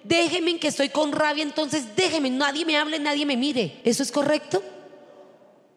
déjenme 0.08 0.58
que 0.58 0.68
estoy 0.68 0.88
con 0.88 1.12
rabia, 1.12 1.42
entonces 1.42 1.96
déjenme, 1.96 2.30
nadie 2.30 2.64
me 2.64 2.76
hable, 2.76 2.98
nadie 2.98 3.26
me 3.26 3.36
mire. 3.36 3.80
¿Eso 3.84 4.02
es 4.02 4.12
correcto? 4.12 4.62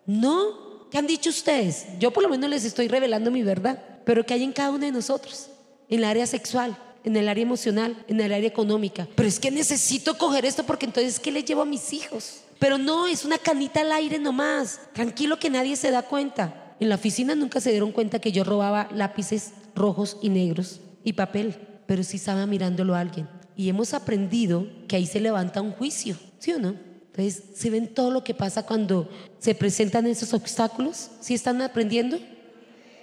No. 0.05 0.69
¿Qué 0.89 0.97
han 0.97 1.07
dicho 1.07 1.29
ustedes? 1.29 1.85
Yo 1.99 2.11
por 2.11 2.23
lo 2.23 2.29
menos 2.29 2.49
les 2.49 2.65
estoy 2.65 2.87
revelando 2.87 3.29
mi 3.29 3.43
verdad, 3.43 3.79
pero 4.05 4.25
que 4.25 4.33
hay 4.33 4.43
en 4.43 4.53
cada 4.53 4.71
uno 4.71 4.79
de 4.79 4.91
nosotros, 4.91 5.47
en 5.87 5.99
el 5.99 6.05
área 6.05 6.25
sexual, 6.25 6.75
en 7.03 7.15
el 7.15 7.29
área 7.29 7.43
emocional, 7.43 8.03
en 8.07 8.19
el 8.19 8.33
área 8.33 8.47
económica. 8.47 9.07
Pero 9.15 9.29
es 9.29 9.39
que 9.39 9.51
necesito 9.51 10.17
coger 10.17 10.45
esto 10.45 10.65
porque 10.65 10.87
entonces 10.87 11.19
¿qué 11.19 11.31
le 11.31 11.43
llevo 11.43 11.61
a 11.61 11.65
mis 11.65 11.93
hijos? 11.93 12.41
Pero 12.57 12.79
no, 12.79 13.07
es 13.07 13.23
una 13.23 13.37
canita 13.37 13.81
al 13.81 13.91
aire 13.91 14.17
nomás. 14.17 14.79
Tranquilo 14.93 15.37
que 15.37 15.51
nadie 15.51 15.75
se 15.75 15.91
da 15.91 16.01
cuenta. 16.01 16.75
En 16.79 16.89
la 16.89 16.95
oficina 16.95 17.35
nunca 17.35 17.61
se 17.61 17.69
dieron 17.69 17.91
cuenta 17.91 18.19
que 18.19 18.31
yo 18.31 18.43
robaba 18.43 18.89
lápices 18.93 19.51
rojos 19.75 20.17
y 20.21 20.29
negros 20.29 20.79
y 21.03 21.13
papel, 21.13 21.55
pero 21.85 22.03
sí 22.03 22.17
estaba 22.17 22.47
mirándolo 22.47 22.95
a 22.95 22.99
alguien 22.99 23.38
y 23.59 23.67
hemos 23.67 23.93
aprendido 23.93 24.65
que 24.87 24.95
ahí 24.95 25.05
se 25.05 25.19
levanta 25.19 25.61
un 25.61 25.73
juicio, 25.73 26.15
¿sí 26.37 26.53
o 26.53 26.59
no? 26.59 26.75
Entonces, 27.07 27.43
¿se 27.55 27.69
ven 27.69 27.93
todo 27.93 28.09
lo 28.09 28.23
que 28.23 28.33
pasa 28.33 28.65
cuando 28.65 29.09
se 29.37 29.53
presentan 29.53 30.07
esos 30.07 30.33
obstáculos? 30.33 31.11
¿Sí 31.19 31.33
están 31.33 31.61
aprendiendo? 31.61 32.17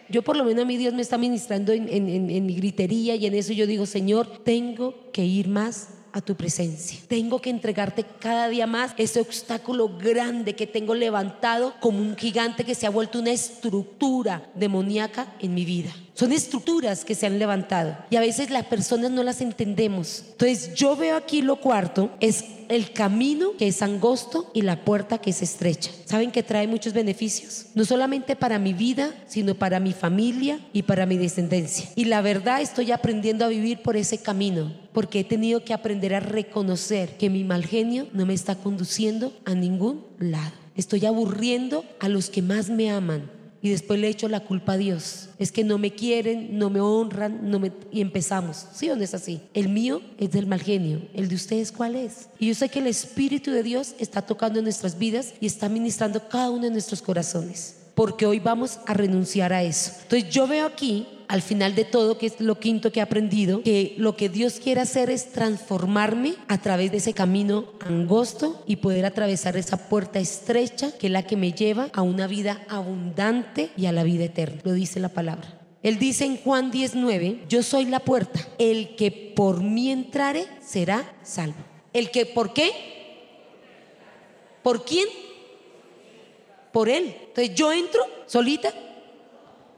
Yo 0.08 0.22
por 0.22 0.34
lo 0.34 0.44
menos 0.44 0.64
a 0.64 0.66
mí 0.66 0.78
Dios 0.78 0.94
me 0.94 1.02
está 1.02 1.18
ministrando 1.18 1.74
en, 1.74 1.90
en 1.90 2.46
mi 2.46 2.54
gritería 2.54 3.16
y 3.16 3.26
en 3.26 3.34
eso 3.34 3.52
yo 3.52 3.66
digo, 3.66 3.84
Señor, 3.84 4.44
tengo 4.44 5.12
que 5.12 5.26
ir 5.26 5.46
más 5.46 5.88
a 6.12 6.22
tu 6.22 6.34
presencia. 6.36 7.00
Tengo 7.06 7.38
que 7.38 7.50
entregarte 7.50 8.06
cada 8.18 8.48
día 8.48 8.66
más 8.66 8.94
ese 8.96 9.20
obstáculo 9.20 9.98
grande 9.98 10.56
que 10.56 10.66
tengo 10.66 10.94
levantado 10.94 11.74
como 11.80 11.98
un 11.98 12.16
gigante 12.16 12.64
que 12.64 12.74
se 12.74 12.86
ha 12.86 12.90
vuelto 12.90 13.18
una 13.18 13.32
estructura 13.32 14.50
demoníaca 14.54 15.34
en 15.38 15.52
mi 15.52 15.66
vida. 15.66 15.92
Son 16.16 16.32
estructuras 16.32 17.04
que 17.04 17.14
se 17.14 17.26
han 17.26 17.38
levantado 17.38 17.94
y 18.08 18.16
a 18.16 18.20
veces 18.20 18.48
las 18.48 18.64
personas 18.64 19.10
no 19.10 19.22
las 19.22 19.42
entendemos. 19.42 20.24
Entonces 20.30 20.74
yo 20.74 20.96
veo 20.96 21.14
aquí 21.14 21.42
lo 21.42 21.60
cuarto 21.60 22.10
es 22.20 22.42
el 22.70 22.92
camino 22.92 23.50
que 23.58 23.68
es 23.68 23.82
angosto 23.82 24.50
y 24.54 24.62
la 24.62 24.82
puerta 24.82 25.18
que 25.18 25.28
es 25.28 25.42
estrecha. 25.42 25.90
¿Saben 26.06 26.30
que 26.30 26.42
trae 26.42 26.66
muchos 26.66 26.94
beneficios? 26.94 27.66
No 27.74 27.84
solamente 27.84 28.34
para 28.34 28.58
mi 28.58 28.72
vida, 28.72 29.14
sino 29.26 29.56
para 29.56 29.78
mi 29.78 29.92
familia 29.92 30.58
y 30.72 30.84
para 30.84 31.04
mi 31.04 31.18
descendencia. 31.18 31.90
Y 31.96 32.06
la 32.06 32.22
verdad 32.22 32.62
estoy 32.62 32.92
aprendiendo 32.92 33.44
a 33.44 33.48
vivir 33.48 33.82
por 33.82 33.98
ese 33.98 34.16
camino, 34.16 34.72
porque 34.94 35.20
he 35.20 35.24
tenido 35.24 35.64
que 35.64 35.74
aprender 35.74 36.14
a 36.14 36.20
reconocer 36.20 37.18
que 37.18 37.28
mi 37.28 37.44
mal 37.44 37.66
genio 37.66 38.08
no 38.14 38.24
me 38.24 38.32
está 38.32 38.56
conduciendo 38.56 39.34
a 39.44 39.54
ningún 39.54 40.02
lado. 40.18 40.52
Estoy 40.76 41.04
aburriendo 41.04 41.84
a 42.00 42.08
los 42.08 42.30
que 42.30 42.42
más 42.42 42.70
me 42.70 42.90
aman, 42.90 43.30
y 43.62 43.70
después 43.70 43.98
le 43.98 44.08
echo 44.08 44.28
la 44.28 44.40
culpa 44.40 44.74
a 44.74 44.76
Dios. 44.76 45.28
Es 45.38 45.52
que 45.52 45.64
no 45.64 45.78
me 45.78 45.92
quieren, 45.92 46.58
no 46.58 46.70
me 46.70 46.80
honran, 46.80 47.50
no 47.50 47.58
me... 47.58 47.72
y 47.90 48.00
empezamos. 48.00 48.66
¿Sí 48.72 48.88
o 48.90 48.96
no 48.96 49.02
es 49.02 49.14
así? 49.14 49.40
El 49.54 49.68
mío 49.68 50.02
es 50.18 50.30
del 50.30 50.46
mal 50.46 50.62
genio. 50.62 51.02
¿El 51.14 51.28
de 51.28 51.34
ustedes 51.34 51.72
cuál 51.72 51.96
es? 51.96 52.28
Y 52.38 52.48
yo 52.48 52.54
sé 52.54 52.68
que 52.68 52.78
el 52.78 52.86
Espíritu 52.86 53.50
de 53.50 53.62
Dios 53.62 53.94
está 53.98 54.22
tocando 54.22 54.60
nuestras 54.62 54.98
vidas 54.98 55.34
y 55.40 55.46
está 55.46 55.68
ministrando 55.68 56.28
cada 56.28 56.50
uno 56.50 56.64
de 56.64 56.70
nuestros 56.70 57.02
corazones. 57.02 57.75
Porque 57.96 58.26
hoy 58.26 58.38
vamos 58.38 58.78
a 58.86 58.94
renunciar 58.94 59.52
a 59.52 59.64
eso. 59.64 59.90
Entonces 60.02 60.30
yo 60.30 60.46
veo 60.46 60.66
aquí 60.66 61.08
al 61.28 61.42
final 61.42 61.74
de 61.74 61.84
todo, 61.84 62.18
que 62.18 62.26
es 62.26 62.40
lo 62.40 62.60
quinto 62.60 62.92
que 62.92 63.00
he 63.00 63.02
aprendido, 63.02 63.62
que 63.62 63.94
lo 63.96 64.16
que 64.16 64.28
Dios 64.28 64.60
quiere 64.62 64.82
hacer 64.82 65.10
es 65.10 65.32
transformarme 65.32 66.34
a 66.46 66.58
través 66.58 66.90
de 66.92 66.98
ese 66.98 67.14
camino 67.14 67.72
angosto 67.80 68.62
y 68.66 68.76
poder 68.76 69.06
atravesar 69.06 69.56
esa 69.56 69.88
puerta 69.88 70.20
estrecha 70.20 70.92
que 70.92 71.06
es 71.06 71.12
la 71.12 71.24
que 71.24 71.36
me 71.36 71.52
lleva 71.52 71.88
a 71.94 72.02
una 72.02 72.26
vida 72.26 72.62
abundante 72.68 73.70
y 73.78 73.86
a 73.86 73.92
la 73.92 74.04
vida 74.04 74.24
eterna. 74.24 74.60
Lo 74.62 74.72
dice 74.72 75.00
la 75.00 75.08
palabra. 75.08 75.58
Él 75.82 75.98
dice 75.98 76.26
en 76.26 76.36
Juan 76.36 76.70
19, 76.70 77.44
yo 77.48 77.62
soy 77.62 77.86
la 77.86 78.00
puerta, 78.00 78.40
el 78.58 78.94
que 78.94 79.32
por 79.34 79.62
mí 79.62 79.90
entrare 79.90 80.46
será 80.60 81.16
salvo. 81.22 81.56
El 81.94 82.10
que, 82.10 82.26
¿por 82.26 82.52
qué? 82.52 82.70
¿Por 84.62 84.84
quién? 84.84 85.06
Por 86.76 86.90
él. 86.90 87.16
Entonces 87.28 87.54
yo 87.54 87.72
entro 87.72 88.04
solita 88.26 88.70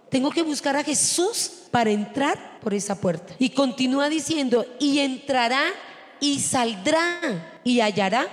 tengo 0.09 0.31
que 0.31 0.43
buscar 0.43 0.75
a 0.77 0.83
Jesús 0.83 1.53
para 1.71 1.91
entrar 1.91 2.59
por 2.61 2.75
esa 2.75 3.01
puerta. 3.01 3.35
Y 3.39 3.51
continúa 3.51 4.09
diciendo, 4.09 4.67
y 4.81 4.99
entrará 4.99 5.63
y 6.19 6.41
saldrá 6.41 7.61
y 7.63 7.81
hallará 7.81 8.27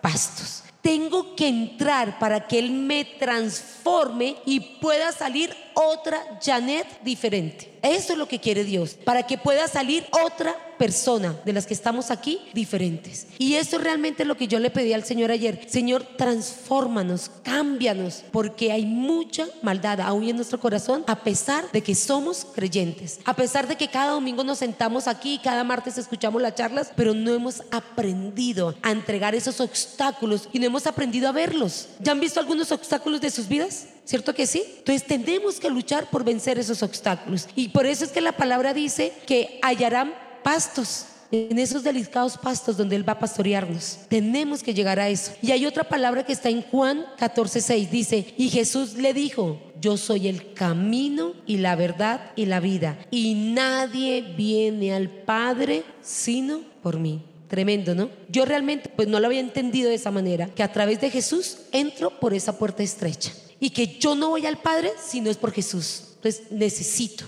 pastos. 0.00 0.64
Tengo 0.80 1.36
que 1.36 1.46
entrar 1.46 2.18
para 2.18 2.48
que 2.48 2.58
Él 2.58 2.70
me 2.70 3.04
transforme 3.04 4.36
y 4.46 4.60
pueda 4.80 5.12
salir 5.12 5.54
otra 5.76 6.38
Janet 6.42 6.86
diferente. 7.02 7.76
Eso 7.82 8.14
es 8.14 8.18
lo 8.18 8.26
que 8.26 8.40
quiere 8.40 8.64
Dios, 8.64 8.94
para 9.04 9.24
que 9.26 9.38
pueda 9.38 9.68
salir 9.68 10.06
otra 10.10 10.56
persona 10.76 11.36
de 11.44 11.52
las 11.52 11.66
que 11.66 11.74
estamos 11.74 12.10
aquí 12.10 12.40
diferentes. 12.52 13.28
Y 13.38 13.54
eso 13.54 13.78
realmente 13.78 14.22
es 14.22 14.26
lo 14.26 14.36
que 14.36 14.48
yo 14.48 14.58
le 14.58 14.70
pedí 14.70 14.92
al 14.92 15.04
Señor 15.04 15.30
ayer. 15.30 15.66
Señor, 15.68 16.02
transfórmanos, 16.16 17.30
cámbianos, 17.42 18.24
porque 18.32 18.72
hay 18.72 18.86
mucha 18.86 19.46
maldad 19.62 20.00
aún 20.00 20.24
en 20.24 20.36
nuestro 20.36 20.58
corazón, 20.58 21.04
a 21.06 21.22
pesar 21.22 21.70
de 21.70 21.82
que 21.82 21.94
somos 21.94 22.44
creyentes, 22.44 23.20
a 23.24 23.36
pesar 23.36 23.68
de 23.68 23.76
que 23.76 23.88
cada 23.88 24.12
domingo 24.12 24.42
nos 24.42 24.58
sentamos 24.58 25.06
aquí 25.06 25.34
y 25.34 25.38
cada 25.38 25.62
martes 25.62 25.98
escuchamos 25.98 26.42
las 26.42 26.54
charlas, 26.54 26.90
pero 26.96 27.14
no 27.14 27.32
hemos 27.34 27.62
aprendido 27.70 28.74
a 28.82 28.90
entregar 28.90 29.34
esos 29.34 29.60
obstáculos 29.60 30.48
y 30.52 30.58
no 30.58 30.66
hemos 30.66 30.86
aprendido 30.86 31.28
a 31.28 31.32
verlos. 31.32 31.88
¿Ya 32.00 32.12
han 32.12 32.20
visto 32.20 32.40
algunos 32.40 32.72
obstáculos 32.72 33.20
de 33.20 33.30
sus 33.30 33.46
vidas? 33.46 33.86
¿Cierto 34.06 34.34
que 34.34 34.46
sí? 34.46 34.62
Entonces 34.78 35.04
tenemos 35.04 35.58
que 35.58 35.68
luchar 35.68 36.08
por 36.10 36.22
vencer 36.22 36.60
esos 36.60 36.80
obstáculos. 36.84 37.48
Y 37.56 37.70
por 37.70 37.86
eso 37.86 38.04
es 38.04 38.12
que 38.12 38.20
la 38.20 38.36
palabra 38.36 38.72
dice 38.72 39.12
que 39.26 39.58
hallarán 39.62 40.14
pastos 40.44 41.06
en 41.32 41.58
esos 41.58 41.82
delicados 41.82 42.38
pastos 42.38 42.76
donde 42.76 42.94
Él 42.94 43.06
va 43.06 43.14
a 43.14 43.18
pastorearnos. 43.18 43.98
Tenemos 44.08 44.62
que 44.62 44.74
llegar 44.74 45.00
a 45.00 45.08
eso. 45.08 45.32
Y 45.42 45.50
hay 45.50 45.66
otra 45.66 45.88
palabra 45.88 46.24
que 46.24 46.32
está 46.32 46.48
en 46.48 46.62
Juan 46.62 47.04
14:6. 47.18 47.90
Dice, 47.90 48.34
y 48.36 48.48
Jesús 48.48 48.94
le 48.94 49.12
dijo, 49.12 49.60
yo 49.80 49.96
soy 49.96 50.28
el 50.28 50.54
camino 50.54 51.32
y 51.44 51.56
la 51.56 51.74
verdad 51.74 52.30
y 52.36 52.46
la 52.46 52.60
vida. 52.60 52.98
Y 53.10 53.34
nadie 53.34 54.22
viene 54.36 54.94
al 54.94 55.08
Padre 55.08 55.82
sino 56.00 56.60
por 56.80 57.00
mí. 57.00 57.24
Tremendo, 57.48 57.96
¿no? 57.96 58.08
Yo 58.28 58.44
realmente 58.44 58.88
pues 58.88 59.08
no 59.08 59.18
lo 59.18 59.26
había 59.26 59.40
entendido 59.40 59.88
de 59.88 59.96
esa 59.96 60.12
manera, 60.12 60.46
que 60.46 60.62
a 60.62 60.72
través 60.72 61.00
de 61.00 61.10
Jesús 61.10 61.58
entro 61.72 62.20
por 62.20 62.34
esa 62.34 62.56
puerta 62.56 62.84
estrecha 62.84 63.32
y 63.60 63.70
que 63.70 63.98
yo 63.98 64.14
no 64.14 64.30
voy 64.30 64.46
al 64.46 64.58
Padre 64.58 64.92
si 65.02 65.20
no 65.20 65.30
es 65.30 65.36
por 65.36 65.52
Jesús. 65.52 66.02
Entonces 66.16 66.50
necesito 66.50 67.24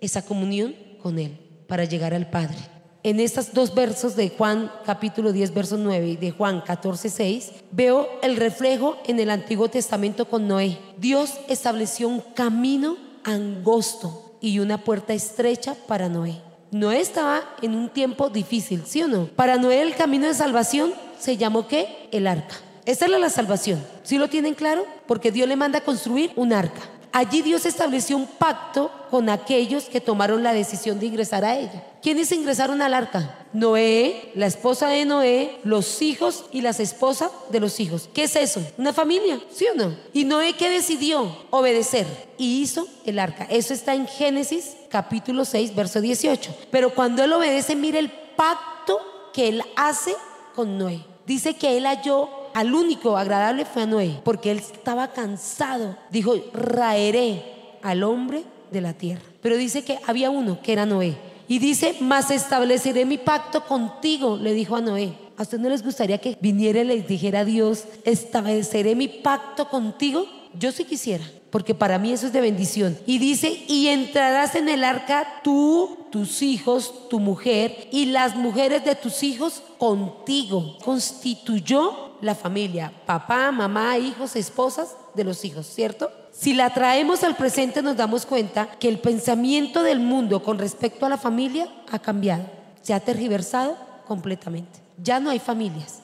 esa 0.00 0.22
comunión 0.22 0.74
con 1.02 1.18
Él 1.18 1.38
para 1.66 1.84
llegar 1.84 2.14
al 2.14 2.30
Padre. 2.30 2.56
En 3.02 3.18
estos 3.18 3.54
dos 3.54 3.74
versos 3.74 4.14
de 4.14 4.28
Juan 4.28 4.70
capítulo 4.84 5.32
10, 5.32 5.54
verso 5.54 5.78
9 5.78 6.06
y 6.08 6.16
de 6.16 6.32
Juan 6.32 6.60
14, 6.60 7.08
6, 7.08 7.50
veo 7.70 8.06
el 8.22 8.36
reflejo 8.36 8.98
en 9.06 9.18
el 9.20 9.30
Antiguo 9.30 9.70
Testamento 9.70 10.28
con 10.28 10.46
Noé. 10.46 10.78
Dios 10.98 11.32
estableció 11.48 12.08
un 12.08 12.20
camino 12.20 12.98
angosto 13.24 14.36
y 14.42 14.58
una 14.58 14.84
puerta 14.84 15.14
estrecha 15.14 15.74
para 15.86 16.10
Noé. 16.10 16.42
Noé 16.70 17.00
estaba 17.00 17.42
en 17.62 17.74
un 17.74 17.88
tiempo 17.88 18.28
difícil, 18.28 18.82
¿sí 18.86 19.02
o 19.02 19.08
no? 19.08 19.26
Para 19.28 19.56
Noé 19.56 19.80
el 19.80 19.94
camino 19.94 20.26
de 20.26 20.34
salvación 20.34 20.92
se 21.18 21.38
llamó 21.38 21.66
¿qué? 21.66 22.08
El 22.12 22.26
arca. 22.26 22.56
Esa 22.90 23.04
es 23.04 23.12
la 23.12 23.30
salvación. 23.30 23.86
¿Sí 24.02 24.18
lo 24.18 24.28
tienen 24.28 24.54
claro? 24.54 24.84
Porque 25.06 25.30
Dios 25.30 25.46
le 25.46 25.54
manda 25.54 25.80
construir 25.80 26.32
un 26.34 26.52
arca. 26.52 26.80
Allí 27.12 27.40
Dios 27.40 27.64
estableció 27.64 28.16
un 28.16 28.26
pacto 28.26 28.90
con 29.12 29.28
aquellos 29.28 29.84
que 29.84 30.00
tomaron 30.00 30.42
la 30.42 30.52
decisión 30.52 30.98
de 30.98 31.06
ingresar 31.06 31.44
a 31.44 31.56
ella. 31.56 31.84
¿Quiénes 32.02 32.32
ingresaron 32.32 32.82
al 32.82 32.94
arca? 32.94 33.46
Noé, 33.52 34.32
la 34.34 34.46
esposa 34.46 34.88
de 34.88 35.04
Noé, 35.04 35.60
los 35.62 36.02
hijos 36.02 36.46
y 36.50 36.62
las 36.62 36.80
esposas 36.80 37.30
de 37.50 37.60
los 37.60 37.78
hijos. 37.78 38.08
¿Qué 38.12 38.24
es 38.24 38.34
eso? 38.34 38.60
Una 38.76 38.92
familia, 38.92 39.38
¿sí 39.52 39.66
o 39.72 39.76
no? 39.76 39.94
Y 40.12 40.24
Noé 40.24 40.54
que 40.54 40.68
decidió 40.68 41.36
obedecer 41.50 42.08
y 42.38 42.60
hizo 42.60 42.88
el 43.06 43.20
arca. 43.20 43.46
Eso 43.50 43.72
está 43.72 43.94
en 43.94 44.08
Génesis 44.08 44.74
capítulo 44.88 45.44
6, 45.44 45.76
verso 45.76 46.00
18. 46.00 46.56
Pero 46.72 46.92
cuando 46.92 47.22
él 47.22 47.32
obedece, 47.32 47.76
mire 47.76 48.00
el 48.00 48.10
pacto 48.10 48.98
que 49.32 49.46
él 49.46 49.62
hace 49.76 50.12
con 50.56 50.76
Noé. 50.76 51.04
Dice 51.24 51.54
que 51.54 51.76
él 51.76 51.86
halló 51.86 52.39
al 52.54 52.74
único 52.74 53.16
agradable 53.16 53.64
fue 53.64 53.82
a 53.82 53.86
Noé, 53.86 54.20
porque 54.24 54.50
él 54.50 54.58
estaba 54.58 55.12
cansado. 55.12 55.96
Dijo, 56.10 56.34
raeré 56.52 57.44
al 57.82 58.02
hombre 58.02 58.44
de 58.70 58.80
la 58.80 58.92
tierra. 58.92 59.22
Pero 59.42 59.56
dice 59.56 59.82
que 59.82 59.98
había 60.06 60.30
uno 60.30 60.60
que 60.62 60.72
era 60.72 60.86
Noé. 60.86 61.16
Y 61.48 61.58
dice, 61.58 61.96
mas 62.00 62.30
estableceré 62.30 63.04
mi 63.04 63.18
pacto 63.18 63.64
contigo, 63.64 64.36
le 64.36 64.52
dijo 64.52 64.76
a 64.76 64.80
Noé. 64.80 65.12
¿A 65.36 65.42
usted 65.42 65.58
no 65.58 65.68
les 65.68 65.82
gustaría 65.82 66.18
que 66.18 66.36
viniera 66.40 66.82
y 66.82 66.84
les 66.84 67.08
dijera 67.08 67.40
a 67.40 67.44
Dios, 67.44 67.84
estableceré 68.04 68.94
mi 68.94 69.08
pacto 69.08 69.68
contigo? 69.68 70.26
Yo 70.52 70.70
sí 70.70 70.84
quisiera, 70.84 71.24
porque 71.50 71.74
para 71.74 71.98
mí 71.98 72.12
eso 72.12 72.26
es 72.26 72.32
de 72.32 72.40
bendición. 72.40 72.98
Y 73.06 73.18
dice, 73.18 73.64
y 73.66 73.88
entrarás 73.88 74.54
en 74.54 74.68
el 74.68 74.84
arca 74.84 75.40
tú, 75.42 75.96
tus 76.10 76.42
hijos, 76.42 77.08
tu 77.08 77.20
mujer 77.20 77.88
y 77.90 78.06
las 78.06 78.36
mujeres 78.36 78.84
de 78.84 78.94
tus 78.94 79.22
hijos 79.22 79.62
contigo. 79.78 80.76
Constituyó 80.84 82.09
la 82.20 82.34
familia, 82.34 82.92
papá, 83.06 83.50
mamá, 83.52 83.98
hijos, 83.98 84.36
esposas 84.36 84.96
de 85.14 85.24
los 85.24 85.44
hijos, 85.44 85.66
¿cierto? 85.66 86.10
Si 86.32 86.54
la 86.54 86.72
traemos 86.72 87.24
al 87.24 87.36
presente 87.36 87.82
nos 87.82 87.96
damos 87.96 88.26
cuenta 88.26 88.70
que 88.78 88.88
el 88.88 88.98
pensamiento 88.98 89.82
del 89.82 90.00
mundo 90.00 90.42
con 90.42 90.58
respecto 90.58 91.06
a 91.06 91.08
la 91.08 91.18
familia 91.18 91.68
ha 91.90 91.98
cambiado, 91.98 92.44
se 92.82 92.94
ha 92.94 93.00
tergiversado 93.00 93.76
completamente. 94.06 94.80
Ya 95.02 95.20
no 95.20 95.30
hay 95.30 95.38
familias, 95.38 96.00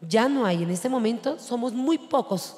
ya 0.00 0.28
no 0.28 0.44
hay. 0.44 0.62
En 0.62 0.70
este 0.70 0.88
momento 0.88 1.38
somos 1.38 1.72
muy 1.72 1.98
pocos 1.98 2.56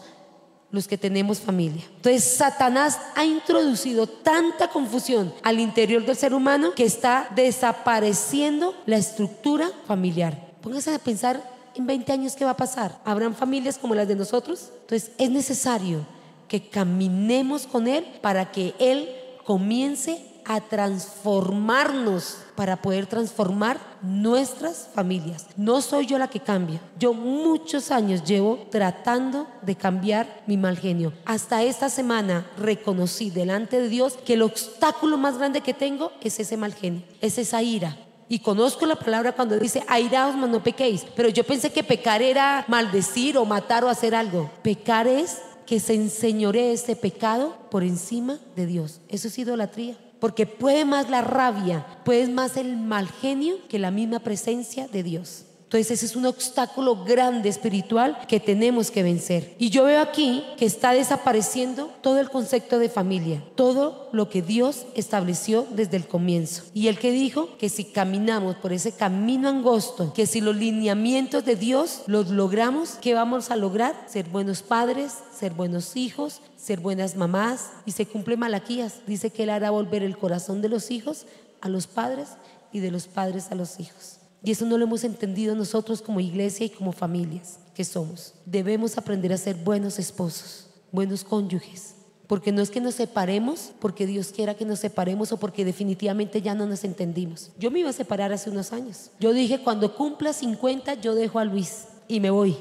los 0.70 0.88
que 0.88 0.98
tenemos 0.98 1.38
familia. 1.38 1.84
Entonces 1.96 2.24
Satanás 2.24 2.98
ha 3.14 3.24
introducido 3.24 4.08
tanta 4.08 4.68
confusión 4.68 5.32
al 5.44 5.60
interior 5.60 6.04
del 6.04 6.16
ser 6.16 6.34
humano 6.34 6.72
que 6.74 6.84
está 6.84 7.28
desapareciendo 7.34 8.74
la 8.84 8.96
estructura 8.96 9.70
familiar. 9.86 10.52
Póngase 10.60 10.92
a 10.92 10.98
pensar 10.98 11.53
en 11.74 11.86
20 11.86 12.12
años 12.12 12.36
qué 12.36 12.44
va 12.44 12.52
a 12.52 12.56
pasar. 12.56 13.00
¿Habrán 13.04 13.34
familias 13.34 13.78
como 13.78 13.94
las 13.94 14.08
de 14.08 14.16
nosotros? 14.16 14.70
Entonces 14.82 15.12
es 15.18 15.30
necesario 15.30 16.06
que 16.48 16.68
caminemos 16.68 17.66
con 17.66 17.88
Él 17.88 18.04
para 18.20 18.50
que 18.52 18.74
Él 18.78 19.08
comience 19.44 20.34
a 20.44 20.60
transformarnos 20.60 22.38
para 22.54 22.80
poder 22.80 23.06
transformar 23.06 23.78
nuestras 24.02 24.88
familias. 24.94 25.46
No 25.56 25.80
soy 25.80 26.06
yo 26.06 26.18
la 26.18 26.28
que 26.28 26.40
cambia. 26.40 26.80
Yo 26.98 27.14
muchos 27.14 27.90
años 27.90 28.24
llevo 28.24 28.66
tratando 28.70 29.46
de 29.62 29.74
cambiar 29.74 30.42
mi 30.46 30.56
mal 30.56 30.78
genio. 30.78 31.12
Hasta 31.24 31.62
esta 31.62 31.88
semana 31.88 32.46
reconocí 32.58 33.30
delante 33.30 33.80
de 33.80 33.88
Dios 33.88 34.18
que 34.24 34.34
el 34.34 34.42
obstáculo 34.42 35.16
más 35.16 35.38
grande 35.38 35.62
que 35.62 35.74
tengo 35.74 36.12
es 36.20 36.38
ese 36.38 36.56
mal 36.56 36.74
genio, 36.74 37.02
es 37.20 37.38
esa 37.38 37.62
ira. 37.62 37.96
Y 38.34 38.40
conozco 38.40 38.84
la 38.84 38.96
palabra 38.96 39.30
cuando 39.30 39.56
dice, 39.60 39.84
airaos, 39.86 40.34
mas 40.34 40.50
no 40.50 40.60
pequéis. 40.60 41.06
Pero 41.14 41.28
yo 41.28 41.44
pensé 41.44 41.70
que 41.70 41.84
pecar 41.84 42.20
era 42.20 42.64
maldecir 42.66 43.38
o 43.38 43.44
matar 43.44 43.84
o 43.84 43.88
hacer 43.88 44.12
algo. 44.12 44.50
Pecar 44.60 45.06
es 45.06 45.40
que 45.66 45.78
se 45.78 45.94
enseñoree 45.94 46.72
este 46.72 46.96
pecado 46.96 47.56
por 47.70 47.84
encima 47.84 48.40
de 48.56 48.66
Dios. 48.66 49.00
Eso 49.08 49.28
es 49.28 49.38
idolatría. 49.38 49.96
Porque 50.18 50.46
puede 50.46 50.84
más 50.84 51.10
la 51.10 51.20
rabia, 51.20 51.86
puede 52.04 52.26
más 52.26 52.56
el 52.56 52.76
mal 52.76 53.06
genio 53.06 53.54
que 53.68 53.78
la 53.78 53.92
misma 53.92 54.18
presencia 54.18 54.88
de 54.88 55.04
Dios. 55.04 55.44
Entonces 55.74 55.98
ese 55.98 56.06
es 56.06 56.14
un 56.14 56.26
obstáculo 56.26 57.04
grande 57.04 57.48
espiritual 57.48 58.16
que 58.28 58.38
tenemos 58.38 58.92
que 58.92 59.02
vencer. 59.02 59.56
Y 59.58 59.70
yo 59.70 59.82
veo 59.82 60.00
aquí 60.00 60.44
que 60.56 60.66
está 60.66 60.92
desapareciendo 60.92 61.90
todo 62.00 62.20
el 62.20 62.30
concepto 62.30 62.78
de 62.78 62.88
familia, 62.88 63.42
todo 63.56 64.08
lo 64.12 64.28
que 64.28 64.40
Dios 64.40 64.86
estableció 64.94 65.66
desde 65.68 65.96
el 65.96 66.06
comienzo. 66.06 66.62
Y 66.74 66.86
el 66.86 66.96
que 66.96 67.10
dijo 67.10 67.58
que 67.58 67.68
si 67.68 67.86
caminamos 67.86 68.54
por 68.54 68.72
ese 68.72 68.92
camino 68.92 69.48
angosto, 69.48 70.12
que 70.12 70.28
si 70.28 70.40
los 70.40 70.54
lineamientos 70.54 71.44
de 71.44 71.56
Dios 71.56 72.02
los 72.06 72.30
logramos, 72.30 72.90
¿qué 73.02 73.12
vamos 73.12 73.50
a 73.50 73.56
lograr? 73.56 73.96
Ser 74.06 74.28
buenos 74.28 74.62
padres, 74.62 75.12
ser 75.36 75.54
buenos 75.54 75.96
hijos, 75.96 76.40
ser 76.56 76.78
buenas 76.78 77.16
mamás. 77.16 77.70
Y 77.84 77.90
se 77.90 78.06
cumple 78.06 78.36
Malaquías, 78.36 79.00
dice 79.08 79.30
que 79.30 79.42
Él 79.42 79.50
hará 79.50 79.72
volver 79.72 80.04
el 80.04 80.16
corazón 80.16 80.62
de 80.62 80.68
los 80.68 80.92
hijos 80.92 81.26
a 81.60 81.68
los 81.68 81.88
padres 81.88 82.28
y 82.72 82.78
de 82.78 82.92
los 82.92 83.08
padres 83.08 83.48
a 83.50 83.56
los 83.56 83.80
hijos. 83.80 84.20
Y 84.44 84.50
eso 84.50 84.66
no 84.66 84.76
lo 84.76 84.84
hemos 84.84 85.04
entendido 85.04 85.54
nosotros 85.54 86.02
como 86.02 86.20
iglesia 86.20 86.66
y 86.66 86.70
como 86.70 86.92
familias 86.92 87.58
que 87.74 87.82
somos. 87.82 88.34
Debemos 88.44 88.98
aprender 88.98 89.32
a 89.32 89.38
ser 89.38 89.56
buenos 89.56 89.98
esposos, 89.98 90.68
buenos 90.92 91.24
cónyuges. 91.24 91.94
Porque 92.26 92.52
no 92.52 92.60
es 92.60 92.70
que 92.70 92.80
nos 92.80 92.94
separemos 92.94 93.72
porque 93.80 94.06
Dios 94.06 94.32
quiera 94.34 94.54
que 94.54 94.66
nos 94.66 94.80
separemos 94.80 95.32
o 95.32 95.38
porque 95.38 95.64
definitivamente 95.64 96.42
ya 96.42 96.54
no 96.54 96.66
nos 96.66 96.84
entendimos. 96.84 97.52
Yo 97.58 97.70
me 97.70 97.80
iba 97.80 97.90
a 97.90 97.94
separar 97.94 98.32
hace 98.32 98.50
unos 98.50 98.72
años. 98.72 99.10
Yo 99.18 99.32
dije, 99.32 99.62
cuando 99.62 99.94
cumpla 99.94 100.32
50 100.32 100.94
yo 100.94 101.14
dejo 101.14 101.38
a 101.38 101.44
Luis 101.44 101.86
y 102.06 102.20
me 102.20 102.30
voy. 102.30 102.56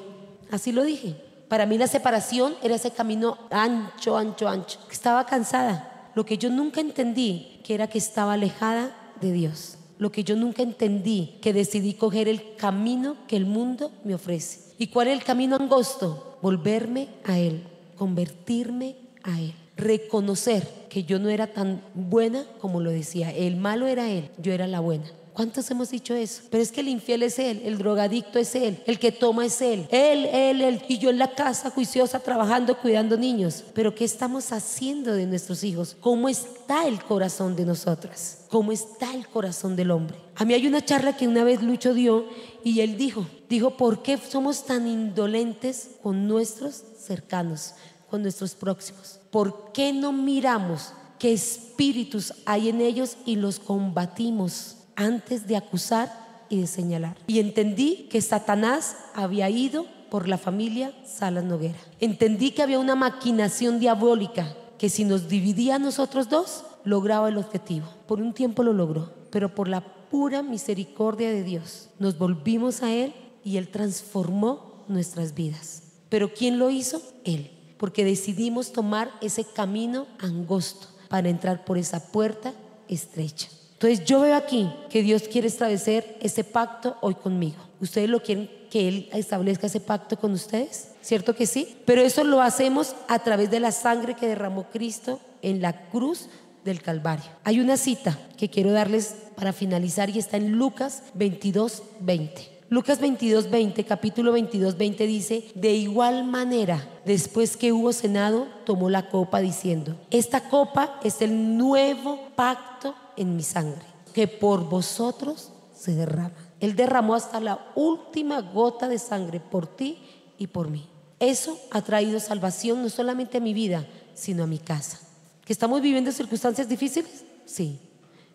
Así 0.52 0.72
lo 0.72 0.84
dije. 0.84 1.16
Para 1.50 1.66
mí 1.66 1.78
la 1.78 1.88
separación 1.88 2.56
era 2.64 2.76
ese 2.76 2.92
camino 2.92 3.38
ancho, 3.52 4.18
ancho, 4.18 4.48
ancho. 4.48 4.80
Estaba 4.90 5.26
cansada. 5.26 6.12
Lo 6.16 6.26
que 6.26 6.38
yo 6.38 6.50
nunca 6.50 6.80
entendí, 6.80 7.60
que 7.64 7.74
era 7.74 7.88
que 7.88 7.98
estaba 7.98 8.34
alejada 8.34 9.16
de 9.20 9.32
Dios 9.32 9.78
lo 10.04 10.12
que 10.12 10.26
yo 10.26 10.36
nunca 10.36 10.62
entendí, 10.62 11.36
que 11.42 11.54
decidí 11.54 11.94
coger 11.94 12.28
el 12.28 12.58
camino 12.58 13.16
que 13.26 13.38
el 13.38 13.46
mundo 13.46 13.90
me 14.04 14.14
ofrece. 14.14 14.74
¿Y 14.78 14.88
cuál 14.88 15.08
es 15.08 15.14
el 15.14 15.24
camino 15.24 15.56
angosto? 15.56 16.38
Volverme 16.42 17.08
a 17.24 17.40
Él, 17.40 17.64
convertirme 17.98 18.98
a 19.24 19.40
Él, 19.40 19.54
reconocer 19.78 20.68
que 20.90 21.06
yo 21.06 21.20
no 21.20 21.30
era 21.30 21.48
tan 21.48 21.82
buena 21.94 22.46
como 22.60 22.82
lo 22.82 22.92
decía. 22.92 23.32
El 23.32 23.56
malo 23.56 23.88
era 23.88 24.10
Él, 24.12 24.30
yo 24.38 24.52
era 24.52 24.68
la 24.68 24.82
buena. 24.82 25.06
¿Cuántos 25.34 25.70
hemos 25.72 25.90
dicho 25.90 26.14
eso? 26.14 26.44
Pero 26.52 26.62
es 26.62 26.72
que 26.72 26.82
el 26.82 26.88
infiel 26.88 27.24
es 27.24 27.40
él, 27.40 27.64
el 27.66 27.80
drogadicto 27.80 28.38
es 28.38 28.54
él, 28.54 28.84
el 28.86 29.00
que 29.00 29.12
toma 29.12 29.48
es 29.48 29.62
él, 29.62 29.88
él, 29.90 30.26
él, 30.26 30.62
él, 30.62 30.82
y 30.88 31.00
yo 31.00 31.10
en 31.10 31.18
la 31.18 31.34
casa 31.34 31.72
juiciosa 31.72 32.20
trabajando, 32.20 32.78
cuidando 32.78 33.18
niños. 33.18 33.64
Pero 33.74 33.96
¿qué 33.96 34.06
estamos 34.06 34.52
haciendo 34.52 35.14
de 35.14 35.26
nuestros 35.26 35.64
hijos? 35.64 35.98
¿Cómo 36.00 36.30
está 36.30 36.88
el 36.88 37.04
corazón 37.04 37.56
de 37.56 37.66
nosotras? 37.66 38.46
¿Cómo 38.50 38.72
está 38.72 39.12
el 39.16 39.28
corazón 39.28 39.76
del 39.76 39.90
hombre? 39.90 40.18
A 40.36 40.46
mí 40.46 40.54
hay 40.54 40.68
una 40.68 40.86
charla 40.86 41.18
que 41.18 41.28
una 41.28 41.44
vez 41.44 41.64
Lucho 41.64 41.96
dio 41.96 42.28
y 42.64 42.82
él 42.82 42.96
dijo, 42.96 43.26
dijo, 43.50 43.76
¿por 43.76 44.04
qué 44.04 44.18
somos 44.18 44.66
tan 44.66 44.88
indolentes 44.88 45.92
con 46.04 46.28
nuestros 46.28 46.84
cercanos, 47.00 47.74
con 48.08 48.22
nuestros 48.22 48.54
próximos? 48.54 49.20
¿Por 49.32 49.72
qué 49.74 49.94
no 49.94 50.12
miramos 50.12 50.94
qué 51.18 51.34
espíritus 51.34 52.34
hay 52.46 52.70
en 52.70 52.82
ellos 52.82 53.18
y 53.26 53.36
los 53.36 53.58
combatimos? 53.60 54.78
Antes 54.96 55.48
de 55.48 55.58
acusar 55.58 56.12
y 56.50 56.62
de 56.62 56.68
señalar. 56.68 57.18
Y 57.28 57.40
entendí 57.40 58.08
que 58.10 58.22
Satanás 58.22 58.96
había 59.14 59.50
ido 59.50 59.86
por 60.10 60.28
la 60.28 60.38
familia 60.38 60.94
Salas 61.06 61.44
Noguera. 61.44 61.80
Entendí 62.00 62.52
que 62.52 62.62
había 62.62 62.80
una 62.80 62.96
maquinación 62.96 63.80
diabólica 63.80 64.56
que 64.78 64.90
si 64.90 65.06
nos 65.06 65.28
dividía 65.28 65.76
a 65.76 65.80
nosotros 65.80 66.30
dos, 66.30 66.66
lograba 66.84 67.30
el 67.30 67.38
objetivo. 67.38 67.88
Por 68.08 68.22
un 68.22 68.34
tiempo 68.34 68.64
lo 68.64 68.74
logró, 68.74 69.12
pero 69.32 69.56
por 69.56 69.68
la 69.68 69.82
pura 69.82 70.44
misericordia 70.44 71.30
de 71.30 71.44
Dios 71.44 71.90
nos 71.98 72.18
volvimos 72.18 72.84
a 72.84 72.94
Él 72.94 73.14
y 73.44 73.58
Él 73.58 73.70
transformó 73.70 74.84
nuestras 74.88 75.34
vidas. 75.34 75.84
Pero 76.10 76.34
¿quién 76.34 76.60
lo 76.60 76.70
hizo? 76.70 77.02
Él, 77.24 77.50
porque 77.78 78.06
decidimos 78.06 78.72
tomar 78.72 79.10
ese 79.22 79.46
camino 79.46 80.06
angosto 80.20 80.88
para 81.10 81.30
entrar 81.30 81.66
por 81.66 81.78
esa 81.78 82.12
puerta 82.12 82.54
estrecha. 82.88 83.50
Entonces 83.74 84.06
yo 84.06 84.22
veo 84.22 84.36
aquí 84.36 84.70
que 84.90 85.04
Dios 85.04 85.24
quiere 85.24 85.48
establecer 85.48 86.18
ese 86.22 86.44
pacto 86.44 86.98
hoy 87.02 87.16
conmigo. 87.16 87.58
¿Ustedes 87.82 88.10
lo 88.10 88.22
quieren 88.22 88.50
que 88.72 88.88
Él 88.88 89.10
establezca 89.14 89.68
ese 89.68 89.80
pacto 89.80 90.18
con 90.18 90.32
ustedes? 90.32 90.90
¿Cierto 91.02 91.36
que 91.36 91.46
sí? 91.46 91.76
Pero 91.86 92.02
eso 92.02 92.24
lo 92.24 92.42
hacemos 92.42 92.96
a 93.08 93.20
través 93.20 93.52
de 93.52 93.60
la 93.60 93.72
sangre 93.72 94.16
que 94.16 94.28
derramó 94.28 94.70
Cristo 94.72 95.20
en 95.42 95.62
la 95.62 95.90
cruz 95.90 96.30
del 96.64 96.82
Calvario. 96.82 97.26
Hay 97.44 97.60
una 97.60 97.78
cita 97.78 98.18
que 98.38 98.50
quiero 98.50 98.72
darles 98.72 99.16
para 99.36 99.54
finalizar 99.54 100.10
y 100.10 100.20
está 100.20 100.38
en 100.38 100.54
Lucas 100.54 101.04
22, 101.14 101.84
20. 102.00 102.54
Lucas 102.70 103.00
22, 103.00 103.52
20, 103.52 103.84
capítulo 103.84 104.32
22, 104.32 104.78
20 104.78 105.06
dice, 105.06 105.44
de 105.54 105.74
igual 105.74 106.24
manera, 106.24 106.88
después 107.06 107.56
que 107.56 107.72
hubo 107.72 107.94
cenado, 107.94 108.48
tomó 108.66 108.90
la 108.90 109.10
copa 109.10 109.42
diciendo, 109.42 109.96
esta 110.10 110.50
copa 110.50 111.00
es 111.04 111.22
el 111.22 111.58
nuevo 111.58 112.30
pacto 112.36 112.96
en 113.18 113.36
mi 113.36 113.44
sangre, 113.44 113.86
que 114.14 114.28
por 114.28 114.70
vosotros 114.70 115.52
se 115.76 115.96
derrama. 115.96 116.34
Él 116.60 116.76
derramó 116.76 117.16
hasta 117.16 117.40
la 117.40 117.72
última 117.76 118.42
gota 118.42 118.88
de 118.88 119.00
sangre 119.00 119.40
por 119.40 119.68
ti 119.68 120.00
y 120.38 120.48
por 120.48 120.70
mí. 120.70 120.88
Eso 121.20 121.60
ha 121.72 121.82
traído 121.82 122.20
salvación 122.20 122.82
no 122.82 122.90
solamente 122.90 123.38
a 123.38 123.42
mi 123.42 123.54
vida, 123.54 123.86
sino 124.14 124.44
a 124.44 124.48
mi 124.48 124.60
casa. 124.60 125.00
¿Que 125.46 125.54
estamos 125.54 125.82
viviendo 125.82 126.12
circunstancias 126.12 126.70
difíciles? 126.70 127.26
Sí. 127.46 127.80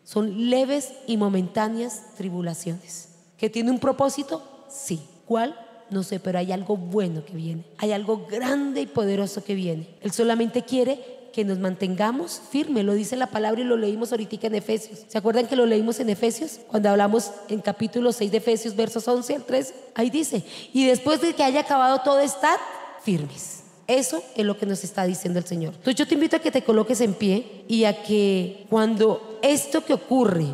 Son 0.05 0.51
leves 0.51 0.93
y 1.07 1.17
momentáneas 1.17 2.15
tribulaciones. 2.17 3.11
¿Que 3.37 3.51
tiene 3.51 3.71
un 3.71 3.79
propósito? 3.79 4.43
Sí. 4.69 5.03
¿Cuál? 5.27 5.59
No 5.91 6.03
sé, 6.03 6.21
pero 6.21 6.39
hay 6.39 6.53
algo 6.53 6.77
bueno 6.77 7.25
que 7.25 7.35
viene. 7.35 7.65
Hay 7.79 7.93
algo 7.93 8.27
grande 8.27 8.83
y 8.83 8.87
poderoso 8.87 9.43
que 9.43 9.55
viene. 9.55 9.97
Él 10.01 10.13
solamente 10.13 10.63
quiere 10.63 11.18
que 11.39 11.45
nos 11.45 11.61
mantengamos 11.61 12.43
firmes, 12.51 12.85
lo 12.85 12.95
dice 12.95 13.15
la 13.15 13.29
palabra 13.29 13.61
y 13.61 13.65
lo 13.65 13.77
leímos 13.77 14.11
ahorita 14.11 14.49
en 14.49 14.57
Efesios. 14.57 15.05
¿Se 15.07 15.19
acuerdan 15.19 15.47
que 15.47 15.55
lo 15.55 15.67
leímos 15.67 16.01
en 16.01 16.11
Efesios? 16.11 16.59
Cuando 16.67 16.91
hablamos 16.91 17.31
en 17.49 17.61
capítulo 17.61 18.11
6 18.11 18.33
de 18.33 18.39
Efesios, 18.39 18.75
versos 18.75 19.07
11 19.07 19.37
al 19.37 19.45
13, 19.45 19.73
ahí 19.95 20.11
dice, 20.11 20.43
y 20.73 20.85
después 20.85 21.21
de 21.21 21.35
que 21.35 21.45
haya 21.45 21.61
acabado 21.61 22.01
todo, 22.01 22.19
estad 22.19 22.57
firmes. 23.05 23.63
Eso 23.87 24.21
es 24.35 24.45
lo 24.45 24.59
que 24.59 24.67
nos 24.67 24.83
está 24.83 25.05
diciendo 25.05 25.39
el 25.39 25.47
Señor. 25.47 25.75
Entonces 25.75 25.95
yo 25.95 26.09
te 26.09 26.15
invito 26.15 26.35
a 26.35 26.41
que 26.41 26.51
te 26.51 26.65
coloques 26.65 27.01
en 27.03 27.15
pie 27.15 27.63
y 27.69 27.85
a 27.85 28.03
que 28.03 28.67
cuando 28.69 29.39
esto 29.41 29.85
que 29.85 29.95
ocurre, 29.95 30.47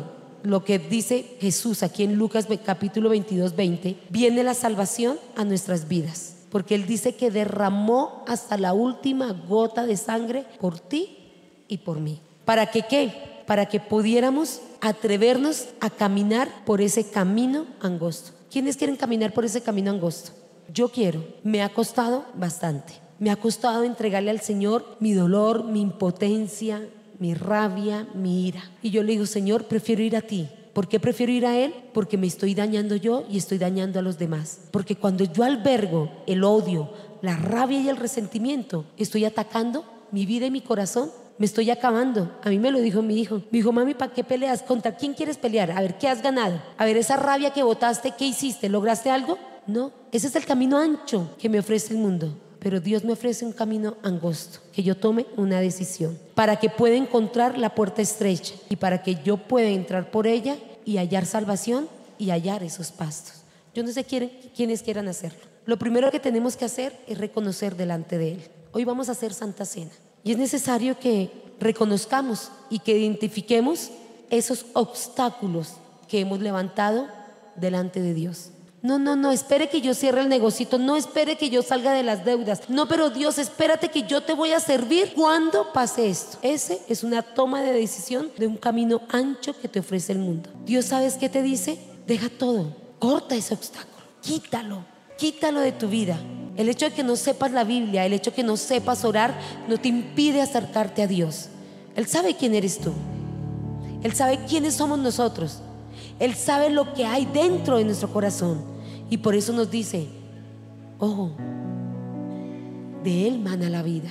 lo 0.43 0.63
que 0.63 0.77
dice 0.77 1.25
Jesús 1.41 1.81
aquí 1.81 2.03
en 2.03 2.13
Lucas 2.13 2.45
capítulo 2.63 3.09
22, 3.09 3.55
20, 3.55 3.97
viene 4.09 4.43
la 4.43 4.53
salvación 4.53 5.17
a 5.35 5.45
nuestras 5.45 5.87
vidas 5.87 6.34
porque 6.49 6.75
Él 6.75 6.85
dice 6.85 7.15
que 7.15 7.31
derramó 7.31 8.23
hasta 8.27 8.57
la 8.57 8.73
última 8.73 9.33
gota 9.33 9.85
de 9.85 9.97
sangre 9.97 10.45
por 10.59 10.79
ti 10.79 11.17
y 11.67 11.79
por 11.79 11.99
mí. 11.99 12.21
¿Para 12.45 12.67
que 12.71 12.83
qué? 12.83 13.43
Para 13.45 13.67
que 13.67 13.79
pudiéramos 13.79 14.61
atrevernos 14.81 15.67
a 15.79 15.89
caminar 15.89 16.49
por 16.65 16.81
ese 16.81 17.09
camino 17.09 17.65
angosto. 17.81 18.31
¿Quiénes 18.51 18.77
quieren 18.77 18.95
caminar 18.95 19.33
por 19.33 19.45
ese 19.45 19.61
camino 19.61 19.91
angosto? 19.91 20.31
Yo 20.73 20.89
quiero. 20.89 21.23
Me 21.43 21.61
ha 21.61 21.69
costado 21.69 22.25
bastante. 22.35 22.93
Me 23.19 23.31
ha 23.31 23.35
costado 23.35 23.83
entregarle 23.83 24.31
al 24.31 24.41
Señor 24.41 24.97
mi 24.99 25.13
dolor, 25.13 25.63
mi 25.63 25.81
impotencia, 25.81 26.87
mi 27.19 27.33
rabia, 27.33 28.07
mi 28.13 28.47
ira. 28.47 28.63
Y 28.81 28.91
yo 28.91 29.03
le 29.03 29.13
digo, 29.13 29.25
Señor, 29.25 29.65
prefiero 29.65 30.03
ir 30.03 30.15
a 30.15 30.21
ti 30.21 30.49
¿Por 30.75 30.89
qué 30.89 30.99
prefiero 30.99 31.31
ir 31.31 31.45
a 31.45 31.57
Él? 31.57 31.73
Porque 31.93 32.17
me 32.17 32.27
estoy 32.27 32.53
dañando 32.53 32.97
yo 32.97 33.23
y 33.29 33.37
estoy 33.37 33.57
dañando 33.57 33.97
a 33.97 34.01
los 34.01 34.19
demás. 34.19 34.59
Porque 34.71 34.97
cuando 34.97 35.23
yo 35.23 35.45
albergo 35.45 36.11
el 36.27 36.43
odio, 36.43 36.89
la 37.21 37.37
rabia 37.37 37.79
y 37.79 37.87
el 37.87 37.95
resentimiento, 37.95 38.83
estoy 38.97 39.23
atacando 39.23 39.85
mi 40.11 40.25
vida 40.25 40.47
y 40.47 40.51
mi 40.51 40.59
corazón. 40.59 41.11
Me 41.37 41.45
estoy 41.45 41.69
acabando. 41.69 42.29
A 42.43 42.49
mí 42.49 42.59
me 42.59 42.71
lo 42.71 42.81
dijo 42.81 43.01
mi 43.01 43.17
hijo. 43.17 43.35
Me 43.51 43.59
dijo, 43.59 43.71
mami, 43.71 43.93
¿para 43.93 44.11
qué 44.11 44.25
peleas? 44.25 44.63
¿Contra 44.63 44.97
quién 44.97 45.13
quieres 45.13 45.37
pelear? 45.37 45.71
A 45.71 45.79
ver, 45.79 45.97
¿qué 45.97 46.09
has 46.09 46.21
ganado? 46.21 46.61
A 46.77 46.83
ver, 46.83 46.97
esa 46.97 47.15
rabia 47.15 47.51
que 47.51 47.63
votaste, 47.63 48.11
¿qué 48.11 48.25
hiciste? 48.25 48.67
¿Lograste 48.67 49.09
algo? 49.09 49.37
No. 49.67 49.93
Ese 50.11 50.27
es 50.27 50.35
el 50.35 50.45
camino 50.45 50.77
ancho 50.77 51.29
que 51.39 51.47
me 51.47 51.59
ofrece 51.59 51.93
el 51.93 52.01
mundo 52.01 52.35
pero 52.65 52.79
Dios 52.79 53.03
me 53.03 53.13
ofrece 53.13 53.45
un 53.45 53.51
camino 53.51 53.95
angosto, 54.01 54.57
que 54.73 54.81
yo 54.81 54.97
tome 54.97 55.27
una 55.37 55.59
decisión, 55.59 56.17
para 56.33 56.55
que 56.55 56.67
pueda 56.67 56.95
encontrar 56.95 57.59
la 57.59 57.75
puerta 57.75 58.01
estrecha 58.01 58.55
y 58.69 58.77
para 58.77 59.03
que 59.03 59.21
yo 59.23 59.37
pueda 59.37 59.69
entrar 59.69 60.09
por 60.09 60.25
ella 60.25 60.57
y 60.83 60.97
hallar 60.97 61.27
salvación 61.27 61.87
y 62.17 62.31
hallar 62.31 62.63
esos 62.63 62.91
pastos. 62.91 63.43
Yo 63.75 63.83
no 63.83 63.91
sé 63.91 64.03
quiénes 64.03 64.81
quieran 64.81 65.07
hacerlo. 65.07 65.37
Lo 65.67 65.77
primero 65.77 66.09
que 66.09 66.19
tenemos 66.19 66.57
que 66.57 66.65
hacer 66.65 66.99
es 67.05 67.19
reconocer 67.19 67.75
delante 67.75 68.17
de 68.17 68.31
Él. 68.31 68.41
Hoy 68.71 68.83
vamos 68.83 69.09
a 69.09 69.11
hacer 69.11 69.35
Santa 69.35 69.65
Cena 69.65 69.91
y 70.23 70.31
es 70.31 70.39
necesario 70.39 70.97
que 70.97 71.29
reconozcamos 71.59 72.49
y 72.71 72.79
que 72.79 72.97
identifiquemos 72.97 73.91
esos 74.31 74.65
obstáculos 74.73 75.73
que 76.07 76.19
hemos 76.19 76.39
levantado 76.39 77.05
delante 77.57 78.01
de 78.01 78.15
Dios. 78.15 78.49
No, 78.85 78.99
no, 78.99 79.15
no, 79.15 79.31
espere 79.31 79.67
que 79.67 79.81
yo 79.81 79.95
cierre 79.95 80.21
el 80.21 80.29
negocito, 80.29 80.77
no 80.77 80.95
espere 80.95 81.37
que 81.37 81.49
yo 81.49 81.63
salga 81.63 81.91
de 81.91 82.03
las 82.03 82.23
deudas. 82.23 82.69
No, 82.69 82.87
pero 82.87 83.09
Dios, 83.09 83.39
espérate 83.39 83.89
que 83.89 84.03
yo 84.03 84.21
te 84.21 84.35
voy 84.35 84.51
a 84.51 84.59
servir 84.59 85.13
cuando 85.15 85.73
pase 85.73 86.07
esto. 86.07 86.37
Ese 86.43 86.79
es 86.87 87.03
una 87.03 87.23
toma 87.23 87.63
de 87.63 87.73
decisión 87.73 88.29
de 88.37 88.45
un 88.45 88.57
camino 88.57 89.01
ancho 89.09 89.59
que 89.59 89.67
te 89.67 89.79
ofrece 89.79 90.11
el 90.11 90.19
mundo. 90.19 90.51
Dios, 90.65 90.85
¿sabes 90.85 91.15
qué 91.15 91.29
te 91.29 91.41
dice? 91.41 91.79
Deja 92.05 92.29
todo, 92.29 92.75
corta 92.99 93.33
ese 93.33 93.55
obstáculo. 93.55 94.05
quítalo, 94.21 94.85
quítalo 95.17 95.61
de 95.61 95.71
tu 95.71 95.87
vida. 95.87 96.19
El 96.55 96.69
hecho 96.69 96.85
de 96.85 96.93
que 96.93 97.03
no 97.03 97.15
sepas 97.15 97.53
la 97.53 97.63
Biblia, 97.63 98.05
el 98.05 98.13
hecho 98.13 98.29
de 98.29 98.35
que 98.35 98.43
no 98.43 98.55
sepas 98.55 99.03
orar, 99.03 99.35
no 99.67 99.79
te 99.79 99.87
impide 99.87 100.43
acercarte 100.43 101.01
a 101.01 101.07
Dios. 101.07 101.47
Él 101.95 102.05
sabe 102.05 102.35
quién 102.35 102.53
eres 102.53 102.77
tú. 102.77 102.93
Él 104.03 104.13
sabe 104.13 104.45
quiénes 104.47 104.75
somos 104.75 104.99
nosotros. 104.99 105.61
Él 106.19 106.35
sabe 106.35 106.69
lo 106.69 106.93
que 106.93 107.07
hay 107.07 107.25
dentro 107.25 107.79
de 107.79 107.85
nuestro 107.85 108.13
corazón. 108.13 108.74
Y 109.09 109.17
por 109.17 109.35
eso 109.35 109.53
nos 109.53 109.69
dice, 109.69 110.07
ojo, 110.99 111.31
de 113.03 113.27
Él 113.27 113.39
mana 113.39 113.69
la 113.69 113.83
vida. 113.83 114.09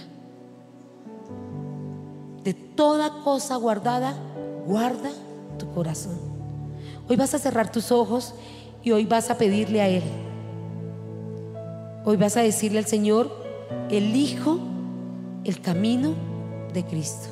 De 2.44 2.54
toda 2.54 3.22
cosa 3.22 3.56
guardada, 3.56 4.14
guarda 4.66 5.10
tu 5.58 5.70
corazón. 5.72 6.18
Hoy 7.08 7.16
vas 7.16 7.34
a 7.34 7.38
cerrar 7.38 7.72
tus 7.72 7.90
ojos 7.90 8.34
y 8.82 8.92
hoy 8.92 9.04
vas 9.04 9.30
a 9.30 9.38
pedirle 9.38 9.80
a 9.80 9.88
Él. 9.88 10.02
Hoy 12.04 12.16
vas 12.16 12.36
a 12.36 12.42
decirle 12.42 12.78
al 12.78 12.86
Señor, 12.86 13.30
elijo 13.90 14.58
el 15.44 15.60
camino 15.60 16.14
de 16.72 16.84
Cristo. 16.84 17.28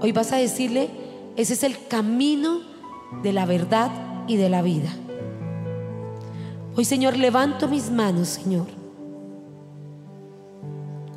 Hoy 0.00 0.12
vas 0.12 0.32
a 0.32 0.36
decirle, 0.36 0.90
ese 1.36 1.54
es 1.54 1.62
el 1.64 1.86
camino 1.88 2.60
de 3.22 3.32
la 3.32 3.46
verdad 3.46 3.90
y 4.28 4.36
de 4.36 4.48
la 4.48 4.62
vida. 4.62 4.90
Hoy, 6.78 6.84
Señor, 6.84 7.16
levanto 7.16 7.66
mis 7.66 7.90
manos, 7.90 8.28
Señor, 8.28 8.66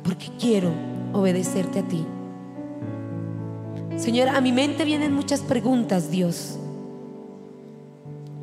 porque 0.02 0.26
quiero 0.36 0.70
obedecerte 1.12 1.78
a 1.78 1.82
ti. 1.84 2.04
Señor, 3.96 4.30
a 4.30 4.40
mi 4.40 4.50
mente 4.50 4.84
vienen 4.84 5.14
muchas 5.14 5.38
preguntas, 5.38 6.10
Dios, 6.10 6.58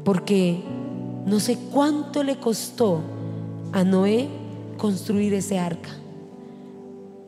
porque 0.06 0.64
no 1.26 1.42
sé 1.42 1.58
cuánto 1.74 2.24
le 2.24 2.40
costó 2.40 3.02
a 3.74 3.84
Noé 3.84 4.30
construir 4.78 5.34
ese 5.34 5.60
arca. 5.60 5.90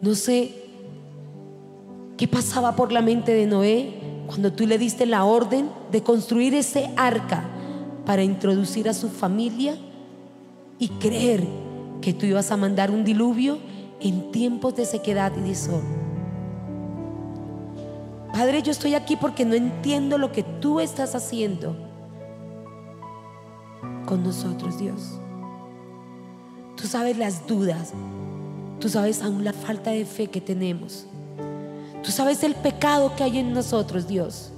No 0.01 0.15
sé 0.15 0.55
qué 2.15 2.29
pasaba 2.29 2.77
por 2.77 2.93
la 2.93 3.01
mente 3.01 3.33
de 3.33 3.45
Noé 3.45 3.99
cuando 4.25 4.53
tú 4.53 4.65
le 4.65 4.77
diste 4.77 5.05
la 5.05 5.25
orden 5.25 5.69
de 5.91 6.01
construir 6.01 6.55
ese 6.55 6.89
arca 6.95 7.50
para 8.11 8.23
introducir 8.23 8.89
a 8.89 8.93
su 8.93 9.07
familia 9.07 9.77
y 10.77 10.89
creer 10.89 11.47
que 12.01 12.11
tú 12.11 12.25
ibas 12.25 12.51
a 12.51 12.57
mandar 12.57 12.91
un 12.91 13.05
diluvio 13.05 13.57
en 14.01 14.33
tiempos 14.33 14.75
de 14.75 14.83
sequedad 14.83 15.31
y 15.37 15.47
de 15.47 15.55
sol. 15.55 15.81
Padre, 18.33 18.63
yo 18.63 18.73
estoy 18.73 18.95
aquí 18.95 19.15
porque 19.15 19.45
no 19.45 19.53
entiendo 19.53 20.17
lo 20.17 20.33
que 20.33 20.43
tú 20.43 20.81
estás 20.81 21.15
haciendo 21.15 21.73
con 24.05 24.23
nosotros, 24.23 24.77
Dios. 24.77 25.17
Tú 26.75 26.87
sabes 26.87 27.17
las 27.17 27.47
dudas. 27.47 27.93
Tú 28.81 28.89
sabes 28.89 29.21
aún 29.21 29.45
la 29.45 29.53
falta 29.53 29.91
de 29.91 30.03
fe 30.03 30.27
que 30.27 30.41
tenemos. 30.41 31.05
Tú 32.03 32.11
sabes 32.11 32.43
el 32.43 32.55
pecado 32.55 33.15
que 33.15 33.23
hay 33.23 33.37
en 33.37 33.53
nosotros, 33.53 34.05
Dios. 34.05 34.51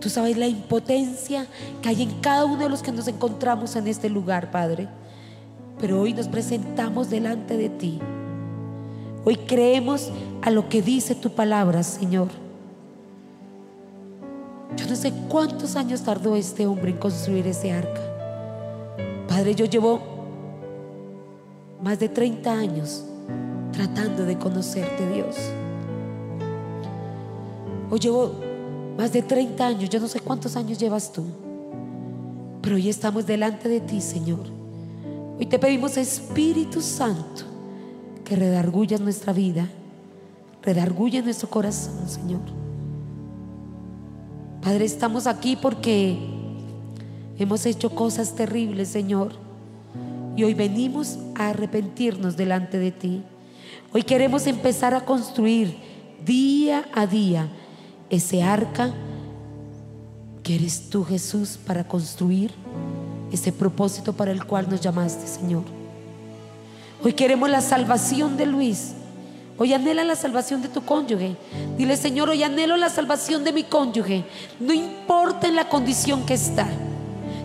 Tú 0.00 0.08
sabes 0.08 0.36
la 0.36 0.46
impotencia 0.46 1.46
que 1.82 1.88
hay 1.88 2.02
en 2.02 2.20
cada 2.20 2.44
uno 2.44 2.62
de 2.62 2.68
los 2.68 2.82
que 2.82 2.92
nos 2.92 3.08
encontramos 3.08 3.74
en 3.76 3.88
este 3.88 4.08
lugar, 4.08 4.50
Padre. 4.50 4.88
Pero 5.80 6.00
hoy 6.00 6.14
nos 6.14 6.28
presentamos 6.28 7.10
delante 7.10 7.56
de 7.56 7.68
ti. 7.68 8.00
Hoy 9.24 9.36
creemos 9.36 10.10
a 10.42 10.50
lo 10.50 10.68
que 10.68 10.82
dice 10.82 11.14
tu 11.14 11.30
palabra, 11.30 11.82
Señor. 11.82 12.28
Yo 14.76 14.86
no 14.86 14.94
sé 14.94 15.12
cuántos 15.28 15.74
años 15.74 16.02
tardó 16.02 16.36
este 16.36 16.66
hombre 16.66 16.92
en 16.92 16.98
construir 16.98 17.46
ese 17.46 17.72
arca. 17.72 18.00
Padre, 19.26 19.54
yo 19.54 19.64
llevo 19.64 20.00
más 21.82 21.98
de 21.98 22.08
30 22.08 22.52
años 22.52 23.04
tratando 23.72 24.24
de 24.24 24.38
conocerte, 24.38 25.08
Dios. 25.12 25.36
Hoy 27.90 27.98
llevo 27.98 28.47
más 28.98 29.12
de 29.12 29.22
30 29.22 29.66
años, 29.66 29.88
yo 29.88 30.00
no 30.00 30.08
sé 30.08 30.20
cuántos 30.20 30.56
años 30.56 30.78
llevas 30.78 31.12
tú, 31.12 31.24
pero 32.60 32.76
hoy 32.76 32.88
estamos 32.88 33.26
delante 33.26 33.68
de 33.68 33.80
ti, 33.80 34.00
Señor. 34.00 34.40
Hoy 35.38 35.46
te 35.46 35.58
pedimos, 35.58 35.96
Espíritu 35.96 36.82
Santo, 36.82 37.44
que 38.24 38.36
redarguya 38.36 38.98
nuestra 38.98 39.32
vida, 39.32 39.68
redarguya 40.62 41.22
nuestro 41.22 41.48
corazón, 41.48 42.08
Señor. 42.08 42.42
Padre, 44.60 44.84
estamos 44.84 45.26
aquí 45.26 45.56
porque 45.56 46.18
hemos 47.38 47.64
hecho 47.64 47.94
cosas 47.94 48.34
terribles, 48.34 48.88
Señor 48.88 49.48
y 50.38 50.44
hoy 50.44 50.54
venimos 50.54 51.18
a 51.34 51.48
arrepentirnos 51.48 52.36
delante 52.36 52.78
de 52.78 52.92
ti. 52.92 53.22
Hoy 53.92 54.04
queremos 54.04 54.46
empezar 54.46 54.94
a 54.94 55.04
construir 55.04 55.76
día 56.24 56.88
a 56.94 57.08
día 57.08 57.48
ese 58.10 58.42
arca 58.42 58.92
que 60.42 60.54
eres 60.54 60.88
tú, 60.90 61.04
Jesús, 61.04 61.58
para 61.66 61.86
construir 61.86 62.52
ese 63.32 63.52
propósito 63.52 64.12
para 64.12 64.30
el 64.30 64.44
cual 64.44 64.68
nos 64.70 64.80
llamaste, 64.80 65.26
Señor. 65.26 65.64
Hoy 67.02 67.12
queremos 67.12 67.50
la 67.50 67.60
salvación 67.60 68.36
de 68.36 68.46
Luis. 68.46 68.92
Hoy 69.58 69.72
anhela 69.72 70.04
la 70.04 70.16
salvación 70.16 70.62
de 70.62 70.68
tu 70.68 70.84
cónyuge. 70.84 71.36
Dile, 71.76 71.96
Señor, 71.96 72.28
hoy 72.28 72.42
anhelo 72.42 72.76
la 72.76 72.88
salvación 72.88 73.44
de 73.44 73.52
mi 73.52 73.64
cónyuge. 73.64 74.24
No 74.60 74.72
importa 74.72 75.48
en 75.48 75.56
la 75.56 75.68
condición 75.68 76.24
que 76.24 76.34
está. 76.34 76.66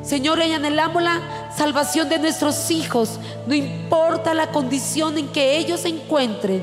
Señor, 0.03 0.37
hoy 0.39 0.51
anhelamos 0.51 1.01
la 1.01 1.21
salvación 1.55 2.09
de 2.09 2.19
nuestros 2.19 2.69
hijos, 2.71 3.19
no 3.47 3.55
importa 3.55 4.33
la 4.33 4.51
condición 4.51 5.17
en 5.17 5.29
que 5.29 5.57
ellos 5.57 5.79
se 5.79 5.87
encuentren. 5.87 6.61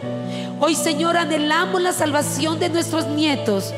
Hoy, 0.61 0.74
Señor, 0.74 1.16
anhelamos 1.16 1.80
la 1.80 1.93
salvación 1.93 2.59
de 2.59 2.68
nuestros 2.68 3.07
nietos, 3.07 3.72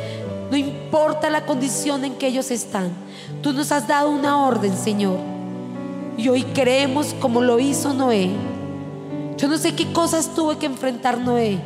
no 0.50 0.56
importa 0.56 1.30
la 1.30 1.46
condición 1.46 2.04
en 2.04 2.14
que 2.14 2.26
ellos 2.26 2.50
están. 2.50 2.90
Tú 3.40 3.52
nos 3.52 3.70
has 3.70 3.86
dado 3.86 4.10
una 4.10 4.44
orden, 4.44 4.76
Señor. 4.76 5.18
Y 6.16 6.28
hoy 6.28 6.42
creemos 6.42 7.14
como 7.20 7.40
lo 7.40 7.60
hizo 7.60 7.94
Noé. 7.94 8.30
Yo 9.36 9.46
no 9.46 9.56
sé 9.58 9.76
qué 9.76 9.92
cosas 9.92 10.34
tuve 10.34 10.58
que 10.58 10.66
enfrentar 10.66 11.18
Noé, 11.18 11.60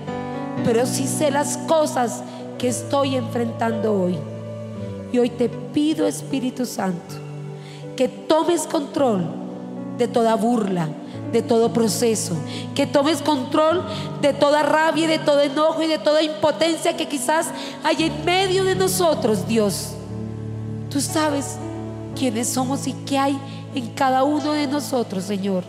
pero 0.67 0.85
sí 0.85 1.07
sé 1.07 1.31
las 1.31 1.57
cosas 1.57 2.23
que 2.59 2.69
estoy 2.69 3.17
enfrentando 3.17 3.95
hoy. 3.95 4.19
Y 5.13 5.19
hoy 5.19 5.31
te 5.31 5.49
pido, 5.49 6.07
Espíritu 6.07 6.67
Santo, 6.67 7.26
que 7.97 8.09
tomes 8.09 8.67
control 8.67 9.25
de 9.99 10.07
toda 10.07 10.35
burla, 10.37 10.89
de 11.33 11.43
todo 11.43 11.73
proceso, 11.73 12.37
que 12.75 12.87
tomes 12.87 13.23
control 13.23 13.83
de 14.21 14.33
toda 14.33 14.63
rabia 14.63 15.09
de 15.09 15.19
todo 15.19 15.41
enojo 15.41 15.83
y 15.83 15.87
de 15.87 15.99
toda 15.99 16.23
impotencia 16.23 16.97
que 16.97 17.09
quizás 17.09 17.49
hay 17.83 18.05
en 18.05 18.25
medio 18.25 18.65
de 18.65 18.75
nosotros, 18.75 19.47
Dios. 19.49 19.93
Tú 20.91 21.01
sabes 21.01 21.57
quiénes 22.15 22.49
somos 22.49 22.87
y 22.87 22.93
qué 22.93 23.19
hay 23.19 23.39
en 23.75 23.89
cada 23.95 24.25
uno 24.25 24.53
de 24.53 24.67
nosotros, 24.67 25.25
Señor. 25.25 25.65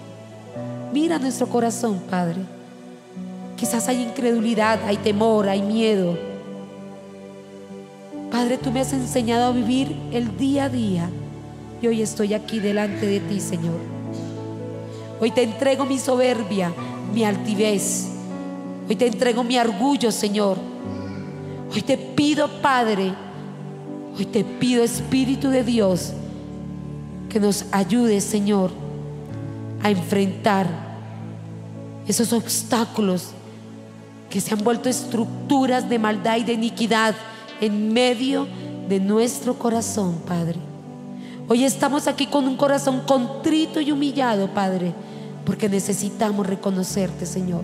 Mira 0.94 1.20
nuestro 1.20 1.48
corazón, 1.48 2.02
Padre. 2.10 2.38
Quizás 3.56 3.88
hay 3.88 4.04
incredulidad, 4.04 4.80
hay 4.86 4.98
temor, 4.98 5.50
hay 5.50 5.62
miedo. 5.62 6.18
Padre, 8.32 8.58
tú 8.58 8.72
me 8.72 8.82
has 8.82 8.94
enseñado 8.94 9.46
a 9.46 9.52
vivir 9.52 9.96
el 10.12 10.38
día 10.38 10.66
a 10.66 10.70
día 10.70 11.10
y 11.82 11.88
hoy 11.88 12.02
estoy 12.02 12.34
aquí 12.34 12.60
delante 12.60 13.06
de 13.06 13.20
ti, 13.20 13.40
Señor. 13.40 13.80
Hoy 15.20 15.32
te 15.32 15.44
entrego 15.44 15.86
mi 15.86 15.98
soberbia, 15.98 16.74
mi 17.14 17.24
altivez. 17.24 18.08
Hoy 18.88 18.96
te 18.96 19.08
entrego 19.08 19.44
mi 19.44 19.58
orgullo, 19.58 20.12
Señor. 20.12 20.58
Hoy 21.74 21.82
te 21.82 21.98
pido, 21.98 22.48
Padre, 22.62 23.14
hoy 24.18 24.26
te 24.26 24.44
pido, 24.44 24.84
Espíritu 24.84 25.50
de 25.50 25.64
Dios, 25.64 26.14
que 27.30 27.40
nos 27.40 27.66
ayude, 27.72 28.22
Señor, 28.22 28.72
a 29.84 29.90
enfrentar 29.90 30.68
esos 32.08 32.32
obstáculos 32.32 33.32
que 34.30 34.40
se 34.40 34.54
han 34.54 34.64
vuelto 34.64 34.88
estructuras 34.90 35.90
de 35.90 36.00
maldad 36.00 36.38
y 36.38 36.44
de 36.44 36.54
iniquidad 36.54 37.16
en 37.60 37.92
medio 37.92 38.48
de 38.88 39.00
nuestro 39.00 39.58
corazón, 39.60 40.16
Padre. 40.26 40.60
Hoy 41.50 41.64
estamos 41.64 42.08
aquí 42.08 42.28
con 42.28 42.46
un 42.46 42.58
corazón 42.58 43.02
contrito 43.08 43.80
y 43.80 43.94
humillado, 43.94 44.50
Padre, 44.50 44.94
porque 45.46 45.70
necesitamos 45.70 46.46
reconocerte, 46.46 47.26
Señor. 47.26 47.64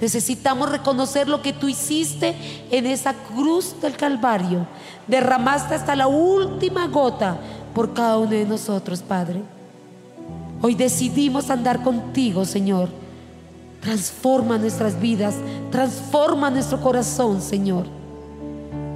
Necesitamos 0.00 0.68
reconocer 0.68 1.28
lo 1.28 1.42
que 1.42 1.52
tú 1.52 1.68
hiciste 1.68 2.34
en 2.72 2.86
esa 2.86 3.14
cruz 3.14 3.80
del 3.80 3.96
Calvario. 3.96 4.66
Derramaste 5.06 5.76
hasta 5.76 5.94
la 5.94 6.08
última 6.08 6.88
gota 6.88 7.38
por 7.72 7.94
cada 7.94 8.18
uno 8.18 8.30
de 8.30 8.46
nosotros, 8.46 9.00
Padre. 9.00 9.42
Hoy 10.60 10.74
decidimos 10.74 11.50
andar 11.50 11.84
contigo, 11.84 12.44
Señor. 12.44 12.88
Transforma 13.80 14.58
nuestras 14.58 15.00
vidas, 15.00 15.36
transforma 15.70 16.50
nuestro 16.50 16.80
corazón, 16.80 17.42
Señor. 17.42 17.86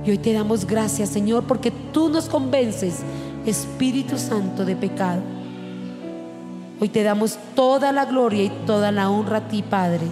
Y 0.04 0.10
hoy 0.10 0.18
te 0.18 0.32
damos 0.32 0.66
gracias, 0.66 1.08
Señor, 1.08 1.44
porque 1.44 1.70
tú 1.92 2.08
nos 2.08 2.28
convences 2.28 2.96
Espíritu 3.46 4.18
Santo 4.18 4.64
de 4.64 4.74
pecado. 4.74 5.22
Hoy 6.80 6.88
te 6.88 7.02
damos 7.02 7.38
toda 7.54 7.92
la 7.92 8.04
gloria 8.04 8.42
y 8.42 8.50
toda 8.66 8.90
la 8.90 9.08
honra 9.08 9.38
a 9.38 9.48
ti, 9.48 9.62
Padre. 9.62 10.06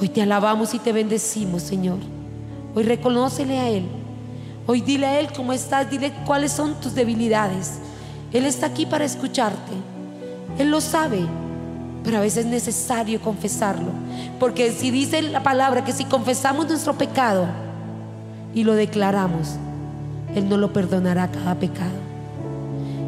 Hoy 0.00 0.08
te 0.08 0.22
alabamos 0.22 0.72
y 0.74 0.78
te 0.78 0.92
bendecimos, 0.92 1.62
Señor. 1.62 1.98
Hoy 2.74 2.84
reconócele 2.84 3.58
a 3.58 3.68
Él. 3.68 3.84
Hoy 4.66 4.80
dile 4.80 5.06
a 5.06 5.20
Él 5.20 5.28
cómo 5.34 5.52
estás, 5.52 5.90
dile 5.90 6.12
cuáles 6.24 6.52
son 6.52 6.80
tus 6.80 6.94
debilidades. 6.94 7.78
Él 8.32 8.46
está 8.46 8.66
aquí 8.66 8.86
para 8.86 9.04
escucharte. 9.04 9.72
Él 10.58 10.70
lo 10.70 10.80
sabe, 10.80 11.20
pero 12.02 12.18
a 12.18 12.20
veces 12.20 12.44
es 12.46 12.50
necesario 12.50 13.20
confesarlo. 13.20 13.90
Porque 14.40 14.72
si 14.72 14.90
dice 14.90 15.20
la 15.22 15.42
palabra 15.42 15.84
que 15.84 15.92
si 15.92 16.06
confesamos 16.06 16.66
nuestro 16.66 16.94
pecado 16.94 17.46
y 18.54 18.64
lo 18.64 18.74
declaramos, 18.74 19.58
Él 20.34 20.48
no 20.48 20.56
lo 20.56 20.72
perdonará 20.72 21.30
cada 21.30 21.54
pecado. 21.54 21.98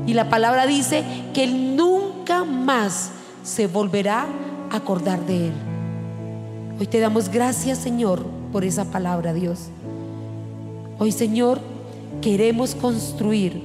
Y 0.07 0.15
la 0.15 0.29
palabra 0.29 0.67
dice 0.67 1.05
que 1.35 1.45
Él 1.45 1.77
nunca 1.77 2.45
más 2.45 3.11
se 3.43 3.67
volverá 3.67 4.27
a 4.71 4.77
acordar 4.77 5.25
de 5.27 5.49
Él. 5.49 5.53
Hoy 6.79 6.87
te 6.87 6.99
damos 7.01 7.29
gracias, 7.29 7.79
Señor, 7.79 8.25
por 8.53 8.65
esa 8.65 8.87
palabra, 8.87 9.33
Dios. 9.35 9.69
Hoy, 10.99 11.13
Señor, 11.13 11.61
queremos 12.21 12.75
construir 12.75 13.63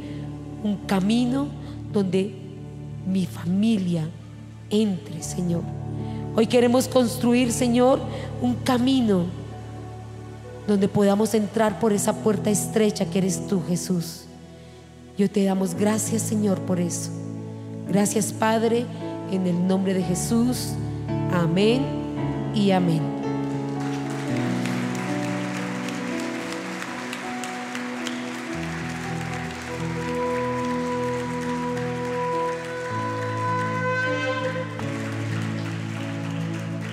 un 0.64 0.78
camino 0.86 1.48
donde 1.92 2.36
mi 3.08 3.26
familia 3.26 4.08
entre, 4.70 5.22
Señor. 5.22 5.62
Hoy 6.36 6.48
queremos 6.48 6.88
construir, 6.88 7.52
Señor, 7.52 8.00
un 8.42 8.56
camino 8.56 9.24
donde 10.68 10.88
podamos 10.88 11.34
entrar 11.34 11.80
por 11.80 11.94
esa 11.94 12.14
puerta 12.14 12.50
estrecha 12.50 13.06
que 13.06 13.20
eres 13.20 13.48
tú, 13.48 13.62
Jesús. 13.68 14.26
Yo 15.18 15.30
te 15.30 15.44
damos 15.44 15.76
gracias, 15.76 16.24
Señor, 16.24 16.60
por 16.62 16.80
eso. 16.80 17.12
Gracias, 17.88 18.34
Padre, 18.34 18.86
en 19.32 19.48
el 19.48 19.68
nombre 19.68 19.94
de 19.94 20.04
Jesús. 20.04 20.72
Amén 21.32 21.84
y 22.54 22.72
amén. 22.72 23.02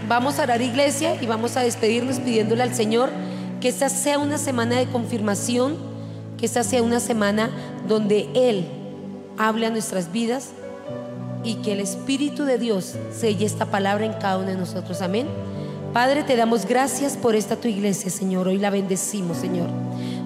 Vamos 0.08 0.38
a 0.38 0.42
orar 0.42 0.60
iglesia 0.60 1.16
y 1.22 1.26
vamos 1.26 1.56
a 1.56 1.62
despedirnos 1.62 2.20
pidiéndole 2.20 2.62
al 2.62 2.74
Señor 2.74 3.21
que 3.62 3.68
esta 3.68 3.88
sea 3.88 4.18
una 4.18 4.38
semana 4.38 4.76
de 4.76 4.86
confirmación 4.86 5.76
que 6.36 6.46
esta 6.46 6.64
sea 6.64 6.82
una 6.82 6.98
semana 6.98 7.48
donde 7.86 8.28
Él 8.34 8.66
hable 9.38 9.66
a 9.66 9.70
nuestras 9.70 10.10
vidas 10.10 10.48
y 11.44 11.54
que 11.56 11.70
el 11.70 11.78
Espíritu 11.78 12.42
de 12.42 12.58
Dios 12.58 12.96
selle 13.16 13.44
esta 13.44 13.66
palabra 13.66 14.04
en 14.04 14.14
cada 14.14 14.38
uno 14.38 14.48
de 14.48 14.56
nosotros. 14.56 15.00
Amén. 15.02 15.28
Padre, 15.92 16.24
te 16.24 16.34
damos 16.34 16.66
gracias 16.66 17.16
por 17.16 17.36
esta 17.36 17.54
tu 17.54 17.68
iglesia, 17.68 18.10
Señor. 18.10 18.48
Hoy 18.48 18.58
la 18.58 18.70
bendecimos, 18.70 19.36
Señor. 19.36 19.68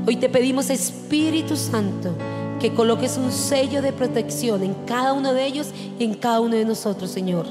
Hoy 0.06 0.16
te 0.16 0.30
pedimos, 0.30 0.70
Espíritu 0.70 1.56
Santo, 1.56 2.14
que 2.58 2.72
coloques 2.72 3.18
un 3.18 3.30
sello 3.30 3.82
de 3.82 3.92
protección 3.92 4.62
en 4.62 4.72
cada 4.86 5.12
uno 5.12 5.34
de 5.34 5.44
ellos 5.44 5.68
y 5.98 6.04
en 6.04 6.14
cada 6.14 6.40
uno 6.40 6.56
de 6.56 6.64
nosotros, 6.64 7.10
Señor. 7.10 7.44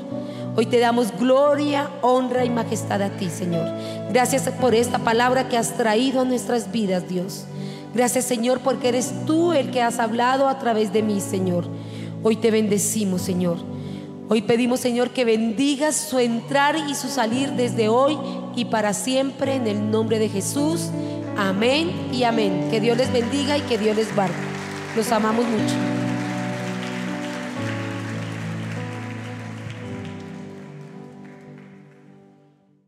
Hoy 0.58 0.68
te 0.68 0.80
damos 0.80 1.12
gloria, 1.20 1.90
honra 2.02 2.46
y 2.46 2.50
majestad 2.50 3.02
a 3.02 3.10
ti, 3.10 3.30
Señor. 3.30 3.68
Gracias 4.12 4.50
por 4.62 4.74
esta 4.74 5.00
palabra 5.00 5.50
que 5.50 5.58
has 5.58 5.76
traído 5.76 6.22
a 6.22 6.26
nuestras 6.26 6.72
vidas, 6.72 7.10
Dios. 7.10 7.46
Gracias 7.96 8.26
Señor 8.26 8.60
porque 8.60 8.90
eres 8.90 9.14
tú 9.26 9.54
el 9.54 9.72
que 9.72 9.82
has 9.82 10.00
hablado 10.00 10.50
a 10.50 10.60
través 10.60 10.92
de 10.92 11.02
mí, 11.02 11.22
Señor. 11.22 11.66
Hoy 12.24 12.36
te 12.36 12.52
bendecimos, 12.52 13.22
Señor. 13.22 13.58
Hoy 14.28 14.42
pedimos, 14.42 14.82
Señor, 14.82 15.12
que 15.12 15.24
bendigas 15.24 15.96
su 15.96 16.20
entrar 16.20 16.76
y 16.90 16.96
su 16.96 17.08
salir 17.08 17.52
desde 17.52 17.88
hoy 17.88 18.18
y 18.56 18.66
para 18.66 18.94
siempre 18.94 19.56
en 19.56 19.68
el 19.68 19.92
nombre 19.92 20.20
de 20.20 20.28
Jesús. 20.30 20.90
Amén 21.38 21.92
y 22.12 22.24
amén. 22.24 22.68
Que 22.70 22.82
Dios 22.82 22.98
les 22.98 23.14
bendiga 23.14 23.58
y 23.58 23.62
que 23.62 23.78
Dios 23.78 23.96
les 23.96 24.14
guarde. 24.14 24.36
Los 24.96 25.12
amamos 25.12 25.46
mucho. 25.46 25.95